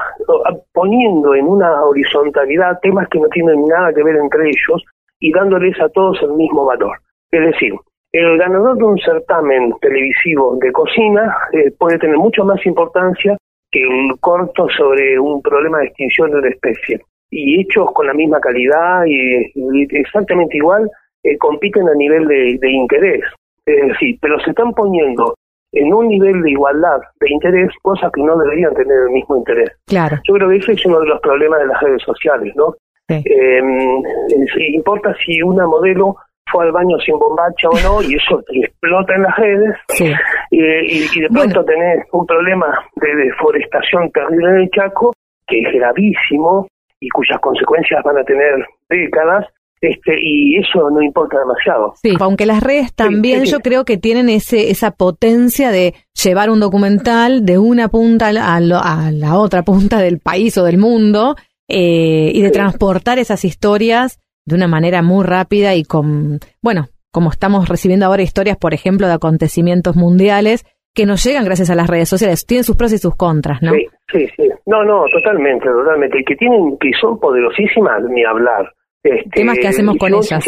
poniendo 0.74 1.36
en 1.36 1.46
una 1.46 1.84
horizontalidad 1.84 2.80
temas 2.82 3.08
que 3.10 3.20
no 3.20 3.28
tienen 3.30 3.66
nada 3.66 3.94
que 3.94 4.04
ver 4.04 4.16
entre 4.16 4.50
ellos 4.50 4.84
y 5.20 5.32
dándoles 5.32 5.80
a 5.80 5.90
todos 5.90 6.22
el 6.24 6.34
mismo 6.34 6.66
valor. 6.66 6.98
Es 7.32 7.42
decir, 7.52 7.74
el 8.12 8.38
ganador 8.38 8.78
de 8.78 8.84
un 8.84 8.98
certamen 8.98 9.74
televisivo 9.80 10.58
de 10.60 10.72
cocina 10.72 11.38
eh, 11.54 11.72
puede 11.78 12.00
tener 12.00 12.18
mucho 12.18 12.44
más 12.46 12.66
importancia 12.66 13.38
que 13.70 13.86
un 13.86 14.18
corto 14.18 14.68
sobre 14.70 15.20
un 15.20 15.42
problema 15.42 15.80
de 15.80 15.88
extinción 15.88 16.32
de 16.32 16.38
una 16.38 16.50
especie. 16.50 17.02
Y 17.30 17.62
hechos 17.62 17.92
con 17.92 18.08
la 18.08 18.14
misma 18.14 18.40
calidad 18.40 19.04
y, 19.06 19.52
exactamente 19.92 20.58
igual, 20.58 20.90
eh, 21.24 21.38
compiten 21.38 21.88
a 21.90 21.94
nivel 21.94 22.26
de, 22.28 22.58
de 22.60 22.72
interés. 22.72 23.22
Es 23.66 23.88
decir, 23.88 24.18
pero 24.22 24.40
se 24.40 24.52
están 24.52 24.72
poniendo 24.72 25.36
en 25.74 25.94
un 25.94 26.08
nivel 26.08 26.42
de 26.42 26.52
igualdad 26.52 27.00
de 27.20 27.30
interés 27.32 27.70
cosas 27.82 28.10
que 28.14 28.24
no 28.24 28.38
deberían 28.38 28.74
tener 28.74 28.98
el 29.08 29.10
mismo 29.10 29.38
interés. 29.38 29.70
Claro. 29.88 30.18
Yo 30.28 30.34
creo 30.36 30.50
que 30.50 30.56
ese 30.58 30.72
es 30.74 30.86
uno 30.86 31.00
de 31.02 31.08
los 31.08 31.20
problemas 31.22 31.60
de 31.60 31.68
las 31.68 31.82
redes 31.82 32.02
sociales, 32.04 32.54
¿no? 32.56 32.74
Sí. 33.10 33.16
Eh, 33.26 33.60
eh, 33.60 34.72
importa 34.74 35.14
si 35.26 35.42
una 35.42 35.66
modelo 35.66 36.16
fue 36.52 36.66
al 36.66 36.72
baño 36.72 36.98
sin 37.00 37.20
bombacha 37.20 37.68
o 37.70 37.78
no, 37.84 38.02
y 38.02 38.16
eso 38.16 38.42
explota 38.50 39.16
en 39.16 39.24
las 39.24 39.36
redes, 39.38 39.76
Sí. 39.90 40.14
y, 40.52 40.62
y- 40.62 41.06
y 41.16 41.22
de 41.22 41.28
Bueno. 41.30 41.52
pronto 41.54 41.66
tenés 41.66 42.06
un 42.14 42.26
problema 42.26 42.68
de 42.96 43.16
deforestación 43.16 44.10
terrible 44.12 44.50
en 44.50 44.56
el 44.62 44.70
Chaco, 44.72 45.14
que 45.46 45.60
es 45.60 45.74
gravísimo 45.74 46.68
y 47.02 47.10
cuyas 47.10 47.40
consecuencias 47.40 48.02
van 48.04 48.18
a 48.18 48.24
tener 48.24 48.66
décadas, 48.90 49.46
este, 49.82 50.14
y 50.22 50.58
eso 50.58 50.90
no 50.90 51.02
importa 51.02 51.38
demasiado. 51.40 51.94
Sí, 52.02 52.14
aunque 52.20 52.46
las 52.46 52.62
redes 52.64 52.94
también 52.94 53.42
sí, 53.42 53.46
sí. 53.48 53.52
yo 53.52 53.60
creo 53.60 53.86
que 53.86 53.98
tienen 53.98 54.30
ese 54.30 54.70
esa 54.72 54.92
potencia 54.92 55.72
de 55.72 55.94
llevar 56.24 56.50
un 56.50 56.60
documental 56.60 57.46
de 57.46 57.58
una 57.60 57.88
punta 57.90 58.28
a 58.28 58.60
lo- 58.60 58.82
a 58.84 59.12
la 59.12 59.38
otra 59.38 59.64
punta 59.64 60.00
del 60.00 60.20
país 60.20 60.58
o 60.58 60.64
del 60.64 60.78
mundo 60.78 61.36
eh, 61.70 62.32
y 62.34 62.42
de 62.42 62.48
Sí. 62.48 62.54
transportar 62.54 63.20
esas 63.20 63.44
historias 63.46 64.20
de 64.46 64.56
una 64.56 64.68
manera 64.68 65.02
muy 65.02 65.26
rápida 65.26 65.76
y 65.76 65.84
con, 65.84 66.40
bueno, 66.62 66.88
como 67.12 67.30
estamos 67.32 67.68
recibiendo 67.68 68.06
ahora 68.06 68.22
historias, 68.24 68.58
por 68.58 68.74
ejemplo, 68.74 69.08
de 69.08 69.14
acontecimientos 69.14 69.96
mundiales 69.96 70.66
que 70.96 71.06
nos 71.06 71.24
llegan 71.24 71.46
gracias 71.46 71.70
a 71.70 71.76
las 71.76 71.88
redes 71.88 72.10
sociales. 72.10 72.46
Tienen 72.46 72.64
sus 72.64 72.76
pros 72.76 72.92
y 72.94 72.98
sus 72.98 73.16
contras, 73.16 73.62
¿no? 73.62 73.72
Sí, 73.74 73.86
sí, 74.12 74.28
sí. 74.36 74.50
No, 74.66 74.84
no, 74.84 75.04
totalmente, 75.14 75.68
totalmente. 75.68 76.20
Y 76.20 76.24
que 76.24 76.36
tienen, 76.36 76.78
que 76.80 76.90
son 77.00 77.20
poderosísimas, 77.20 78.02
ni 78.10 78.24
hablar. 78.26 78.72
Este, 79.16 79.30
Temas 79.32 79.58
que 79.60 79.68
hacemos 79.68 79.98
con 79.98 80.14
ellas. 80.14 80.46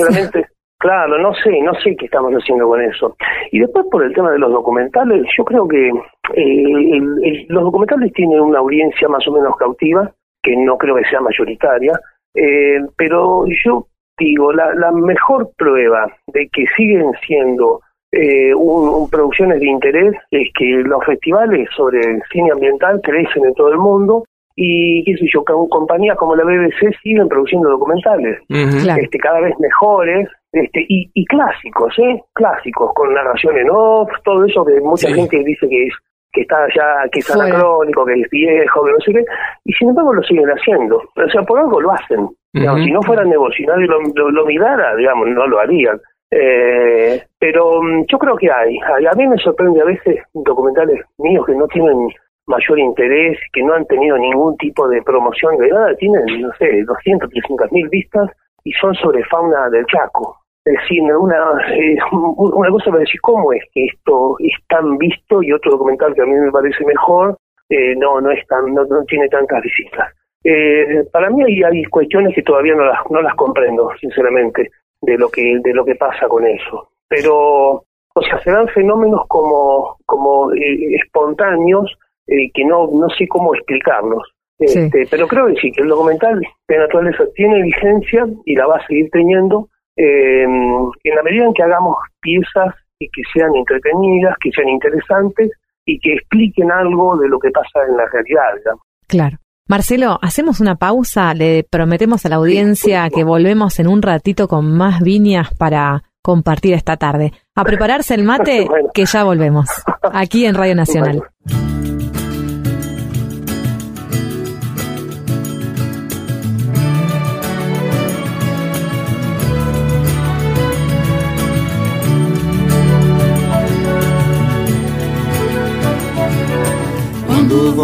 claro, 0.79 1.17
no 1.19 1.33
sé, 1.35 1.61
no 1.61 1.73
sé 1.75 1.95
qué 1.95 2.05
estamos 2.05 2.31
haciendo 2.33 2.67
con 2.67 2.81
eso. 2.81 3.15
Y 3.51 3.59
después 3.59 3.85
por 3.91 4.03
el 4.03 4.13
tema 4.13 4.31
de 4.31 4.39
los 4.39 4.51
documentales, 4.51 5.25
yo 5.37 5.43
creo 5.45 5.67
que 5.67 5.87
eh, 5.89 5.93
el- 6.35 7.19
el- 7.23 7.45
los 7.49 7.63
documentales 7.63 8.13
tienen 8.13 8.39
una 8.39 8.59
audiencia 8.59 9.07
más 9.07 9.27
o 9.27 9.31
menos 9.31 9.55
cautiva, 9.57 10.11
que 10.43 10.55
no 10.55 10.77
creo 10.77 10.95
que 10.95 11.03
sea 11.09 11.19
mayoritaria, 11.21 11.99
eh, 12.35 12.79
pero 12.97 13.45
yo 13.65 13.87
digo, 14.17 14.51
la, 14.53 14.73
la 14.75 14.91
mejor 14.91 15.49
prueba 15.57 16.11
de 16.27 16.47
que 16.51 16.65
siguen 16.77 17.11
siendo 17.25 17.81
eh, 18.11 18.53
un- 18.55 18.89
un- 18.89 19.09
producciones 19.09 19.59
de 19.59 19.67
interés 19.67 20.13
es 20.31 20.49
que 20.57 20.65
los 20.83 21.03
festivales 21.05 21.69
sobre 21.75 21.99
el 21.99 22.21
cine 22.31 22.51
ambiental 22.51 22.99
crecen 23.03 23.45
en 23.45 23.53
todo 23.53 23.71
el 23.71 23.77
mundo 23.77 24.23
y 24.61 25.03
qué 25.05 25.13
sé 25.17 25.25
yo, 25.33 25.41
con 25.45 25.69
compañías 25.69 26.17
como 26.17 26.35
la 26.35 26.43
BBC 26.43 26.91
siguen 27.01 27.29
produciendo 27.29 27.69
documentales. 27.69 28.39
Claro. 28.83 29.01
este, 29.01 29.17
cada 29.17 29.39
vez 29.39 29.53
mejores 29.59 30.27
este, 30.51 30.85
y, 30.89 31.09
y 31.13 31.25
clásicos, 31.25 31.97
¿eh? 31.99 32.21
Clásicos, 32.33 32.91
con 32.93 33.13
narración 33.13 33.57
en 33.57 33.69
off, 33.71 34.09
todo 34.25 34.43
eso 34.45 34.65
que 34.65 34.81
mucha 34.81 35.07
Sí. 35.07 35.13
gente 35.13 35.43
dice 35.45 35.69
que 35.69 35.85
es 35.87 35.93
que 36.33 36.41
está 36.41 36.57
ya, 36.75 37.09
que 37.11 37.19
es 37.19 37.27
Fuera. 37.27 37.45
anacrónico, 37.45 38.05
que 38.05 38.13
es 38.21 38.29
viejo, 38.29 38.83
que 38.83 38.91
no 38.91 38.99
sé 38.99 39.13
qué, 39.13 39.23
y 39.65 39.73
sin 39.73 39.89
embargo 39.89 40.13
lo 40.13 40.21
siguen 40.23 40.47
haciendo. 40.49 40.97
O 40.97 41.29
sea, 41.31 41.41
por 41.43 41.57
algo 41.59 41.79
lo 41.81 41.91
hacen. 41.91 42.27
Digamos, 42.53 42.79
Ujú. 42.81 42.85
Si 42.85 42.91
no 42.91 43.01
fuera 43.03 43.23
negocio 43.23 43.63
y 43.63 43.67
nadie 43.67 43.87
lo, 43.87 43.99
lo, 44.15 44.29
lo 44.31 44.45
mirara, 44.45 44.95
digamos, 44.97 45.27
no 45.29 45.47
lo 45.47 45.59
harían. 45.59 45.99
Eh, 46.31 47.23
pero 47.39 47.81
mm, 47.81 48.05
yo 48.11 48.17
creo 48.19 48.35
que 48.35 48.51
hay. 48.51 48.77
hay. 48.95 49.05
A 49.05 49.13
mí 49.13 49.27
me 49.27 49.37
sorprende 49.37 49.81
a 49.81 49.85
veces 49.85 50.17
documentales 50.33 50.99
míos 51.17 51.45
que 51.47 51.55
no 51.55 51.65
tienen 51.67 52.07
mayor 52.49 52.79
interés, 52.79 53.37
que 53.53 53.63
no 53.63 53.73
han 53.73 53.85
tenido 53.85 54.17
ningún 54.17 54.57
tipo 54.57 54.87
de 54.89 55.01
promoción 55.03 55.55
de 55.57 55.69
nada, 55.69 55.95
tienen, 55.95 56.25
no 56.41 56.51
sé, 56.57 56.83
200, 56.83 57.29
300 57.29 57.71
mil 57.71 57.87
vistas 57.89 58.29
y 58.63 58.71
son 58.73 58.93
sobre 58.95 59.23
fauna 59.25 59.69
del 59.69 59.85
Chaco. 59.85 60.35
Es 60.65 60.73
decir, 60.73 61.01
una, 61.03 61.37
eh, 61.73 61.97
una 62.11 62.69
cosa 62.69 62.89
para 62.89 62.99
decir, 62.99 63.21
¿cómo 63.21 63.53
es 63.53 63.63
que 63.71 63.85
esto 63.85 64.35
es 64.39 64.53
tan 64.67 64.97
visto 64.97 65.41
y 65.41 65.53
otro 65.53 65.71
documental 65.71 66.13
que 66.13 66.21
a 66.21 66.25
mí 66.25 66.33
me 66.33 66.51
parece 66.51 66.83
mejor 66.85 67.37
eh, 67.69 67.95
no 67.95 68.19
no 68.19 68.31
es 68.31 68.45
tan, 68.47 68.73
no, 68.73 68.83
no 68.83 69.03
tiene 69.05 69.29
tantas 69.29 69.61
visitas? 69.61 70.13
Eh, 70.43 71.03
para 71.11 71.29
mí 71.29 71.43
hay, 71.43 71.63
hay 71.63 71.83
cuestiones 71.85 72.33
que 72.33 72.41
todavía 72.41 72.75
no 72.75 72.85
las, 72.85 72.99
no 73.09 73.21
las 73.21 73.35
comprendo, 73.35 73.91
sinceramente, 73.99 74.71
de 75.01 75.17
lo 75.17 75.29
que 75.29 75.59
de 75.63 75.73
lo 75.73 75.85
que 75.85 75.95
pasa 75.95 76.27
con 76.27 76.45
eso. 76.45 76.89
Pero, 77.07 77.83
o 78.15 78.21
sea, 78.21 78.39
se 78.43 78.51
dan 78.51 78.67
fenómenos 78.69 79.21
como, 79.27 79.97
como 80.05 80.51
eh, 80.53 80.95
espontáneos 80.95 81.97
eh, 82.29 82.51
que 82.53 82.63
no, 82.65 82.87
no 82.91 83.09
sé 83.17 83.27
cómo 83.27 83.53
explicarlos. 83.55 84.23
Sí. 84.59 84.79
Este, 84.79 85.07
Pero 85.09 85.27
creo 85.27 85.47
que 85.47 85.55
sí, 85.55 85.71
que 85.71 85.81
el 85.81 85.89
documental 85.89 86.41
de 86.67 86.77
naturaleza 86.77 87.23
tiene 87.33 87.61
vigencia 87.63 88.27
y 88.45 88.55
la 88.55 88.67
va 88.67 88.77
a 88.77 88.87
seguir 88.87 89.09
teniendo 89.11 89.69
eh, 89.95 90.43
en 90.43 91.15
la 91.15 91.23
medida 91.23 91.45
en 91.45 91.53
que 91.53 91.63
hagamos 91.63 91.95
piezas 92.21 92.75
y 92.99 93.07
que 93.09 93.21
sean 93.33 93.55
entretenidas, 93.55 94.35
que 94.41 94.51
sean 94.51 94.69
interesantes 94.69 95.51
y 95.85 95.99
que 95.99 96.13
expliquen 96.13 96.71
algo 96.71 97.17
de 97.17 97.29
lo 97.29 97.39
que 97.39 97.51
pasa 97.51 97.85
en 97.87 97.97
la 97.97 98.05
realidad. 98.11 98.75
Claro. 99.07 99.37
Marcelo, 99.67 100.17
hacemos 100.21 100.59
una 100.59 100.75
pausa. 100.75 101.33
Le 101.33 101.63
prometemos 101.63 102.25
a 102.25 102.29
la 102.29 102.35
audiencia 102.37 103.09
que 103.09 103.23
volvemos 103.23 103.79
en 103.79 103.87
un 103.87 104.01
ratito 104.01 104.47
con 104.47 104.75
más 104.75 105.01
viñas 105.01 105.53
para 105.53 106.03
compartir 106.21 106.73
esta 106.73 106.97
tarde. 106.97 107.33
A 107.55 107.63
prepararse 107.63 108.15
el 108.15 108.23
mate, 108.23 108.65
Bueno. 108.69 108.89
que 108.93 109.05
ya 109.05 109.23
volvemos, 109.23 109.67
aquí 110.11 110.45
en 110.45 110.55
Radio 110.55 110.75
Nacional. 110.75 111.21
Bueno. 111.45 111.78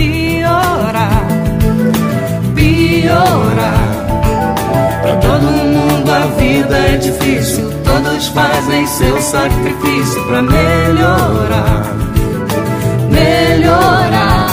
Piorar, 0.00 1.26
piorar. 2.54 3.90
Pra 5.02 5.16
todo 5.16 5.42
mundo 5.42 6.10
a 6.10 6.26
vida 6.40 6.74
é 6.74 6.96
difícil, 6.96 7.70
todos 7.84 8.28
fazem 8.28 8.86
seu 8.86 9.20
sacrifício 9.20 10.24
pra 10.24 10.40
melhorar, 10.40 11.96
melhorar. 13.10 14.46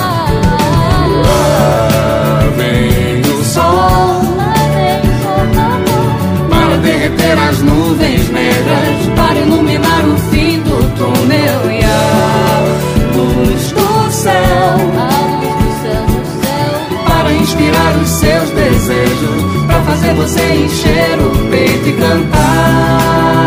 Lá 1.23 2.39
vem 2.57 3.21
o 3.21 3.43
sol 3.45 4.21
para 6.49 6.77
derreter 6.77 7.37
as 7.49 7.61
nuvens 7.61 8.29
negras, 8.29 9.15
para 9.15 9.39
iluminar 9.39 10.05
o 10.09 10.17
fim 10.29 10.56
você 20.17 20.55
encher 20.55 21.19
o 21.21 21.49
peito 21.49 21.89
e 21.89 21.93
cantar. 21.93 23.37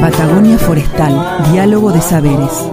Patagonia 0.00 0.58
Forestal, 0.58 1.14
diálogo 1.52 1.92
de 1.92 2.00
saberes. 2.00 2.70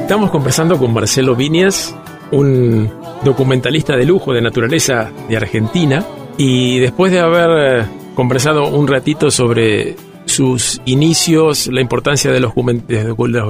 Estamos 0.00 0.30
conversando 0.30 0.78
con 0.78 0.92
Marcelo 0.92 1.36
Viñas, 1.36 1.94
un 2.32 2.90
documentalista 3.24 3.96
de 3.96 4.04
lujo 4.04 4.32
de 4.32 4.42
naturaleza 4.42 5.10
de 5.28 5.36
Argentina, 5.36 6.04
y 6.36 6.80
después 6.80 7.12
de 7.12 7.20
haber 7.20 7.82
eh, 7.82 7.86
conversado 8.14 8.68
un 8.68 8.88
ratito 8.88 9.30
sobre 9.30 9.96
sus 10.32 10.80
inicios, 10.86 11.68
la 11.70 11.82
importancia 11.82 12.32
de 12.32 12.40
los, 12.40 12.54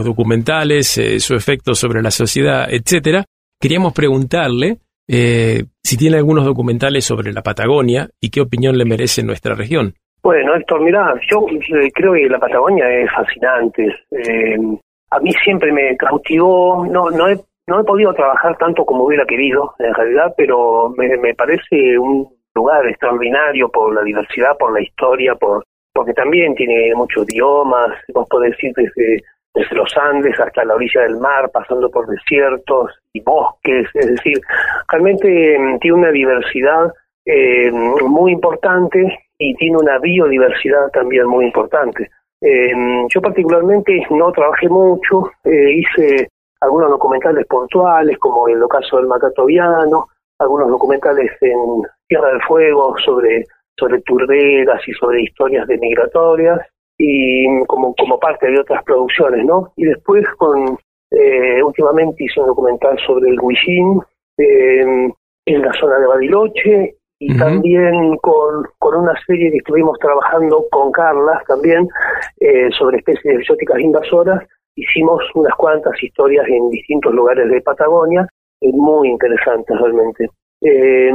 documentales, 0.05 0.99
eh, 0.99 1.21
su 1.21 1.35
efecto 1.35 1.75
sobre 1.75 2.03
la 2.03 2.11
sociedad, 2.11 2.67
etcétera, 2.69 3.25
queríamos 3.61 3.93
preguntarle 3.93 4.79
eh, 5.09 5.63
si 5.83 5.97
tiene 5.97 6.17
algunos 6.17 6.45
documentales 6.45 7.05
sobre 7.05 7.33
la 7.33 7.43
Patagonia 7.43 8.09
y 8.21 8.31
qué 8.31 8.41
opinión 8.41 8.77
le 8.77 8.85
merece 8.85 9.23
nuestra 9.23 9.55
región. 9.55 9.95
Bueno, 10.23 10.57
Héctor, 10.57 10.81
mirá, 10.81 11.15
yo 11.31 11.47
eh, 11.49 11.91
creo 11.93 12.15
que 12.15 12.29
la 12.29 12.41
Patagonia 12.41 12.89
es 12.89 13.11
fascinante. 13.13 13.87
Eh, 14.11 14.57
a 15.11 15.21
mí 15.21 15.31
siempre 15.45 15.71
me 15.73 15.97
cautivó, 15.97 16.85
no, 16.85 17.11
no, 17.11 17.29
he, 17.29 17.39
no 17.69 17.81
he 17.81 17.85
podido 17.85 18.13
trabajar 18.13 18.57
tanto 18.57 18.85
como 18.85 19.05
hubiera 19.05 19.25
querido, 19.25 19.75
en 19.79 19.95
realidad, 19.95 20.35
pero 20.37 20.91
me, 20.97 21.17
me 21.19 21.35
parece 21.35 21.97
un 21.99 22.29
lugar 22.55 22.87
extraordinario 22.89 23.69
por 23.69 23.95
la 23.95 24.03
diversidad, 24.03 24.57
por 24.59 24.73
la 24.73 24.83
historia, 24.83 25.35
por 25.37 25.65
porque 25.93 26.13
también 26.13 26.55
tiene 26.55 26.95
muchos 26.95 27.27
biomas, 27.27 27.91
vos 28.15 28.27
podés 28.29 28.57
ir 28.63 28.73
desde, 28.75 29.23
desde 29.55 29.77
los 29.77 29.95
Andes 29.97 30.39
hasta 30.41 30.65
la 30.65 30.75
orilla 30.75 31.03
del 31.03 31.19
mar, 31.19 31.51
pasando 31.53 31.91
por 31.91 32.07
desiertos 32.07 32.93
y 33.13 33.21
bosques, 33.21 33.89
es 33.95 34.07
decir, 34.07 34.41
realmente 34.89 35.59
mm, 35.59 35.79
tiene 35.79 35.97
una 35.97 36.11
diversidad 36.11 36.93
eh, 37.25 37.71
muy 37.71 38.33
importante 38.33 39.19
y 39.39 39.55
tiene 39.55 39.77
una 39.77 39.99
biodiversidad 39.99 40.89
también 40.93 41.27
muy 41.27 41.47
importante. 41.47 42.11
Eh, 42.41 42.73
yo 43.09 43.21
particularmente 43.21 44.05
no 44.11 44.33
trabajé 44.33 44.69
mucho, 44.69 45.31
eh, 45.45 45.73
hice 45.75 46.29
algunos 46.61 46.91
documentales 46.91 47.47
puntuales 47.47 48.19
como 48.19 48.49
el 48.49 48.63
ocaso 48.63 48.97
del 48.97 49.07
macatoviano, 49.07 50.09
algunos 50.39 50.69
documentales 50.69 51.31
en 51.41 51.83
Tierra 52.09 52.29
del 52.29 52.43
Fuego 52.43 52.97
sobre, 53.05 53.45
sobre 53.77 54.01
turberas 54.03 54.81
y 54.87 54.93
sobre 54.93 55.23
historias 55.23 55.67
de 55.67 55.79
migratorias 55.79 56.61
y 56.99 57.65
como, 57.67 57.95
como 57.95 58.19
parte 58.19 58.49
de 58.51 58.61
otras 58.61 58.83
producciones, 58.85 59.45
¿no? 59.45 59.73
Y 59.77 59.85
después 59.85 60.25
con 60.39 60.79
eh, 61.11 61.63
últimamente 61.63 62.25
hice 62.25 62.41
un 62.41 62.47
documental 62.47 62.99
sobre 63.07 63.31
el 63.31 63.39
Huillín 63.41 64.01
eh, 64.39 65.13
en 65.47 65.63
la 65.63 65.73
zona 65.75 65.99
de 65.99 66.07
Bariloche 66.07 66.97
y 67.19 67.37
también 67.37 68.17
con, 68.17 68.67
con 68.79 68.97
una 68.97 69.15
serie 69.27 69.51
que 69.51 69.59
estuvimos 69.59 69.99
trabajando 69.99 70.65
con 70.71 70.91
Carlas 70.91 71.45
también 71.47 71.89
eh, 72.41 72.69
sobre 72.77 72.99
especies 72.99 73.41
exóticas 73.41 73.79
invasoras. 73.79 74.43
Hicimos 74.75 75.23
unas 75.35 75.55
cuantas 75.55 76.03
historias 76.03 76.47
en 76.49 76.71
distintos 76.71 77.13
lugares 77.13 77.49
de 77.49 77.61
Patagonia, 77.61 78.27
muy 78.61 79.09
interesantes 79.09 79.79
realmente. 79.79 80.29
Eh, 80.65 81.11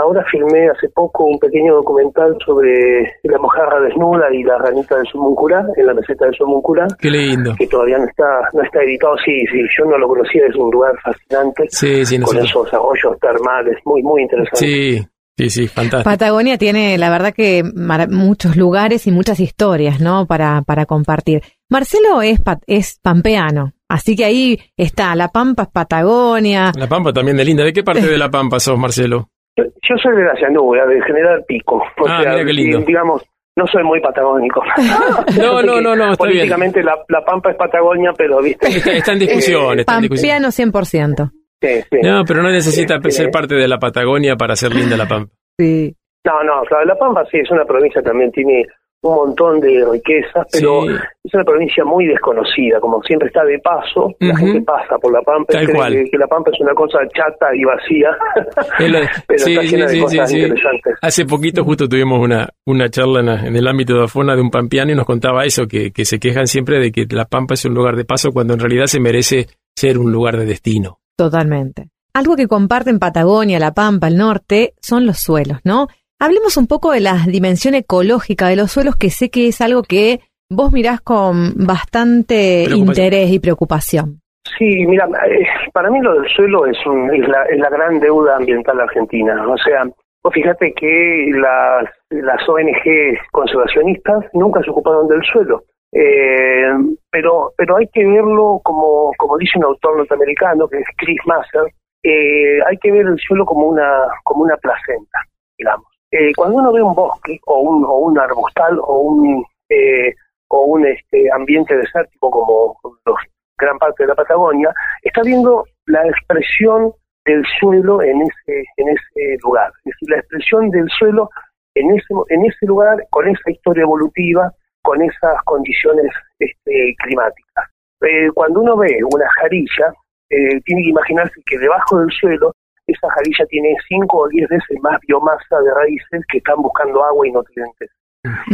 ahora 0.00 0.24
filmé 0.30 0.68
hace 0.70 0.88
poco 0.88 1.24
un 1.24 1.38
pequeño 1.38 1.74
documental 1.74 2.36
sobre 2.44 3.02
la 3.24 3.38
mojarra 3.38 3.80
desnuda 3.80 4.32
y 4.32 4.42
la 4.42 4.56
ranita 4.58 4.96
del 4.96 5.06
Sumuncurá, 5.06 5.64
en 5.76 5.86
la 5.86 5.92
meseta 5.94 6.24
del 6.24 6.34
Sumuncurá, 6.34 6.86
Qué 6.98 7.10
lindo. 7.10 7.54
que 7.58 7.66
todavía 7.66 7.98
no 7.98 8.04
está 8.06 8.24
no 8.54 8.62
está 8.62 8.82
editado. 8.82 9.14
Sí, 9.24 9.44
sí, 9.52 9.60
yo 9.78 9.84
no 9.84 9.98
lo 9.98 10.08
conocía, 10.08 10.46
es 10.46 10.56
un 10.56 10.70
lugar 10.70 10.94
fascinante, 11.02 11.64
Sí, 11.68 12.04
sí, 12.06 12.18
con 12.18 12.36
nosotros- 12.36 12.48
esos 12.68 12.74
arroyos 12.74 13.18
termales, 13.20 13.76
muy, 13.84 14.02
muy 14.02 14.22
interesante. 14.22 14.56
sí, 14.58 14.98
sí, 15.36 15.50
sí, 15.50 15.68
fantástico. 15.68 16.04
Patagonia 16.10 16.56
tiene, 16.56 16.96
la 16.96 17.10
verdad 17.10 17.34
que 17.34 17.62
muchos 18.10 18.56
lugares 18.56 19.06
y 19.06 19.10
muchas 19.12 19.38
historias, 19.40 20.00
¿no? 20.00 20.26
Para, 20.26 20.62
para 20.62 20.86
compartir. 20.86 21.42
Marcelo 21.68 22.22
es, 22.22 22.40
pa- 22.40 22.60
es 22.66 22.98
pampeano, 23.02 23.72
así 23.88 24.14
que 24.16 24.24
ahí 24.24 24.58
está, 24.76 25.14
La 25.14 25.28
Pampa 25.28 25.64
es 25.64 25.68
Patagonia. 25.70 26.72
La 26.76 26.86
Pampa 26.86 27.12
también 27.12 27.36
de 27.36 27.44
linda. 27.44 27.64
¿De 27.64 27.72
qué 27.72 27.82
parte 27.82 28.06
de 28.06 28.18
La 28.18 28.28
Pampa 28.30 28.60
sos, 28.60 28.78
Marcelo? 28.78 29.28
Yo, 29.56 29.64
yo 29.64 29.96
soy 30.02 30.16
de 30.16 30.24
la 30.24 30.34
llanura, 30.40 30.86
de 30.86 31.02
General 31.02 31.42
Pico. 31.46 31.82
Ah, 32.06 32.20
sea, 32.22 32.32
mira 32.32 32.44
qué 32.44 32.52
lindo. 32.52 32.78
di- 32.78 32.84
digamos, 32.84 33.22
no 33.56 33.66
soy 33.66 33.82
muy 33.82 34.00
patagónico. 34.00 34.62
No, 35.36 35.62
no, 35.62 35.80
no, 35.80 35.94
no, 35.96 36.12
está 36.12 36.24
bien. 36.26 36.36
Políticamente 36.38 36.82
la, 36.82 36.96
la 37.08 37.24
Pampa 37.24 37.50
es 37.50 37.56
Patagonia, 37.56 38.12
pero 38.16 38.40
viste. 38.40 38.66
Está, 38.76 38.92
está 38.92 39.12
en 39.12 39.18
discusión, 39.18 39.80
está 39.80 39.96
en 39.96 40.02
discusión. 40.02 40.42
Pampeano 40.42 40.48
100%. 40.48 41.30
Sí, 41.60 41.68
sí. 41.90 41.98
No, 42.02 42.24
pero 42.24 42.42
no 42.42 42.50
necesita 42.50 42.96
Este- 42.96 43.10
ser 43.10 43.30
parte 43.30 43.56
de 43.56 43.66
la 43.66 43.78
Patagonia 43.78 44.36
para 44.36 44.54
ser 44.54 44.72
linda 44.74 44.96
La 44.96 45.08
Pampa. 45.08 45.32
Sí. 45.58 45.92
No, 46.24 46.42
no, 46.44 46.62
claro, 46.68 46.84
La 46.84 46.96
Pampa 46.96 47.24
sí 47.30 47.38
es 47.38 47.50
una 47.50 47.64
provincia 47.64 48.00
también 48.02 48.30
tiene 48.30 48.64
un 49.00 49.14
montón 49.14 49.60
de 49.60 49.86
riquezas, 49.90 50.46
pero 50.52 50.82
Sí. 50.82 50.88
es 51.24 51.34
una 51.34 51.44
provincia 51.44 51.84
muy 51.84 52.06
desconocida, 52.06 52.80
como 52.80 53.00
siempre 53.02 53.28
está 53.28 53.44
de 53.44 53.58
paso, 53.60 54.12
la 54.18 54.36
gente 54.36 54.60
pasa 54.62 54.98
por 55.00 55.12
La 55.12 55.20
Pampa, 55.22 55.52
Tal 55.52 55.64
cree 55.66 55.76
cual. 55.76 55.92
que, 55.92 56.10
que 56.10 56.18
La 56.18 56.26
Pampa 56.26 56.50
es 56.52 56.60
una 56.60 56.74
cosa 56.74 56.98
chata 57.14 57.54
y 57.54 57.62
vacía, 57.64 58.10
pero 59.26 59.44
sí, 59.44 59.52
está 59.52 59.62
sí, 59.62 59.68
llena 59.68 59.86
de 59.86 59.92
sí, 59.92 60.00
cosas 60.00 60.28
sí, 60.30 60.34
sí. 60.36 60.42
interesantes. 60.42 60.94
Hace 61.00 61.24
poquito 61.26 61.64
justo 61.64 61.88
tuvimos 61.88 62.20
una, 62.20 62.48
una 62.66 62.88
charla 62.88 63.20
en, 63.20 63.26
la- 63.26 63.46
en 63.46 63.56
el 63.56 63.68
ámbito 63.68 63.94
de 63.96 64.04
Afona 64.04 64.34
de 64.34 64.42
un 64.42 64.50
pampeano 64.50 64.92
y 64.92 64.94
nos 64.96 65.06
contaba 65.06 65.44
eso, 65.44 65.66
que, 65.68 65.92
que 65.92 66.04
se 66.04 66.18
quejan 66.18 66.46
siempre 66.46 66.80
de 66.80 66.90
que 66.90 67.06
La 67.10 67.24
Pampa 67.26 67.54
es 67.54 67.64
un 67.64 67.74
lugar 67.74 67.94
de 67.96 68.04
paso 68.04 68.32
cuando 68.32 68.54
en 68.54 68.60
realidad 68.60 68.86
se 68.86 69.00
merece 69.00 69.46
ser 69.76 69.98
un 69.98 70.10
lugar 70.12 70.36
de 70.36 70.44
destino. 70.46 70.98
Totalmente. 71.16 71.88
Algo 72.14 72.34
que 72.34 72.48
comparten 72.48 72.98
Patagonia, 72.98 73.60
La 73.60 73.74
Pampa, 73.74 74.08
el 74.08 74.16
norte, 74.16 74.74
son 74.80 75.06
los 75.06 75.18
suelos, 75.18 75.58
¿no? 75.62 75.86
Hablemos 76.20 76.56
un 76.56 76.66
poco 76.66 76.92
de 76.92 77.00
la 77.00 77.14
dimensión 77.26 77.74
ecológica 77.74 78.48
de 78.48 78.56
los 78.56 78.72
suelos, 78.72 78.96
que 78.96 79.10
sé 79.10 79.30
que 79.30 79.48
es 79.48 79.60
algo 79.60 79.82
que 79.82 80.20
vos 80.50 80.72
mirás 80.72 81.00
con 81.00 81.54
bastante 81.66 82.64
interés 82.74 83.30
y 83.30 83.38
preocupación. 83.38 84.20
Sí, 84.58 84.86
mira, 84.86 85.06
eh, 85.28 85.46
para 85.72 85.90
mí 85.90 86.00
lo 86.00 86.14
del 86.20 86.28
suelo 86.34 86.66
es, 86.66 86.76
un- 86.86 87.14
es, 87.14 87.28
la, 87.28 87.44
es 87.44 87.58
la 87.58 87.68
gran 87.70 88.00
deuda 88.00 88.36
ambiental 88.36 88.80
argentina. 88.80 89.46
O 89.48 89.56
sea, 89.58 89.84
vos 89.84 90.32
fíjate 90.34 90.72
que 90.74 91.30
las, 91.34 91.84
las 92.10 92.48
ONG 92.48 93.18
conservacionistas 93.30 94.24
nunca 94.32 94.60
se 94.64 94.70
ocuparon 94.70 95.06
del 95.06 95.22
suelo. 95.32 95.64
Eh, 95.92 96.70
pero 97.10 97.52
pero 97.56 97.76
hay 97.76 97.86
que 97.92 98.04
verlo 98.06 98.60
como, 98.62 99.10
como 99.16 99.38
dice 99.38 99.56
un 99.58 99.64
autor 99.64 99.96
norteamericano, 99.98 100.66
que 100.68 100.78
es 100.78 100.86
Chris 100.96 101.18
Masser, 101.26 101.72
eh, 102.02 102.58
hay 102.68 102.76
que 102.78 102.90
ver 102.92 103.06
el 103.06 103.18
suelo 103.18 103.44
como 103.46 103.66
una, 103.68 104.06
como 104.24 104.42
una 104.42 104.56
placenta, 104.56 105.18
digamos. 105.58 105.86
Eh, 106.10 106.32
cuando 106.34 106.56
uno 106.56 106.72
ve 106.72 106.82
un 106.82 106.94
bosque 106.94 107.38
o 107.46 107.60
un, 107.60 107.84
o 107.84 107.98
un 107.98 108.18
arbustal 108.18 108.78
o 108.80 109.00
un, 109.00 109.44
eh, 109.68 110.14
o 110.48 110.62
un 110.62 110.86
este, 110.86 111.30
ambiente 111.32 111.76
desértico 111.76 112.30
como 112.30 112.76
los 113.04 113.16
gran 113.58 113.78
parte 113.78 114.04
de 114.04 114.08
la 114.08 114.14
Patagonia, 114.14 114.72
está 115.02 115.22
viendo 115.22 115.64
la 115.86 116.06
expresión 116.06 116.92
del 117.24 117.44
suelo 117.60 118.00
en 118.02 118.22
ese, 118.22 118.64
en 118.76 118.88
ese 118.88 119.36
lugar. 119.42 119.70
Es 119.78 119.92
decir, 119.92 120.10
la 120.10 120.18
expresión 120.18 120.70
del 120.70 120.88
suelo 120.90 121.28
en 121.74 121.90
ese, 121.90 122.14
en 122.28 122.46
ese 122.46 122.66
lugar, 122.66 123.04
con 123.10 123.28
esa 123.28 123.50
historia 123.50 123.82
evolutiva, 123.82 124.52
con 124.82 125.02
esas 125.02 125.42
condiciones 125.44 126.10
este, 126.38 126.94
climáticas. 127.02 127.64
Eh, 128.00 128.30
cuando 128.32 128.60
uno 128.60 128.76
ve 128.76 129.00
una 129.12 129.28
jarilla, 129.40 129.92
eh, 130.30 130.60
tiene 130.64 130.82
que 130.82 130.90
imaginarse 130.90 131.40
que 131.44 131.58
debajo 131.58 132.00
del 132.00 132.10
suelo, 132.12 132.52
esa 132.88 133.08
jarilla 133.10 133.46
tiene 133.46 133.74
5 133.88 134.18
o 134.18 134.28
10 134.28 134.48
veces 134.48 134.78
más 134.82 134.98
biomasa 135.06 135.60
de 135.60 135.74
raíces 135.74 136.22
que 136.30 136.38
están 136.38 136.60
buscando 136.60 137.04
agua 137.04 137.26
y 137.26 137.32
nutrientes 137.32 137.90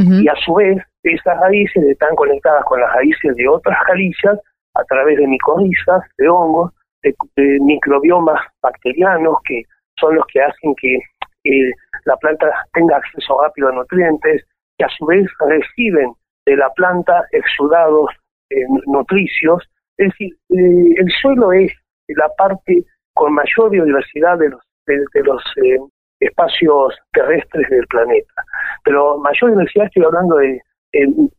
y 0.03 0.29
a 0.29 0.35
su 0.45 0.55
vez 0.55 0.79
esas 1.03 1.41
raíces 1.41 1.83
están 1.85 2.15
conectadas 2.17 2.65
con 2.65 2.81
las 2.81 2.93
raíces 2.95 3.35
de 3.37 3.49
otras 3.49 3.77
jarillas 3.87 4.39
a 4.75 4.85
través 4.85 5.19
de 5.19 5.27
micorrizas, 5.27 6.03
de 6.19 6.29
hongos, 6.29 6.73
de, 7.03 7.15
de 7.37 7.59
microbiomas 7.61 8.41
bacterianos 8.63 9.37
que 9.45 9.63
son 9.99 10.17
los 10.17 10.25
que 10.27 10.43
hacen 10.43 10.75
que 10.77 10.97
eh, 11.45 11.71
la 12.05 12.17
planta 12.17 12.47
tenga 12.73 12.97
acceso 12.97 13.41
rápido 13.43 13.69
a 13.69 13.73
nutrientes, 13.73 14.45
que 14.79 14.85
a 14.85 14.89
su 14.89 15.07
vez 15.07 15.27
reciben 15.41 16.13
de 16.47 16.57
la 16.57 16.71
planta 16.71 17.25
exudados 17.33 18.11
eh, 18.51 18.67
nutricios. 18.87 19.63
Es 19.97 20.09
decir, 20.09 20.35
eh, 20.51 20.95
el 20.97 21.11
suelo 21.21 21.53
es 21.53 21.73
la 22.09 22.29
parte 22.37 22.85
con 23.15 23.33
mayor 23.33 23.71
biodiversidad 23.71 24.39
de 24.39 24.51
los, 24.51 24.61
de, 24.87 25.23
los 25.23 25.43
eh, 25.63 25.79
espacios 26.21 26.95
terrestres 27.13 27.69
del 27.71 27.87
planeta 27.87 28.43
pero 28.85 29.19
mayor 29.19 29.51
diversidad 29.51 29.87
estoy 29.87 30.05
hablando 30.05 30.37
de, 30.37 30.61
de- 30.93 31.31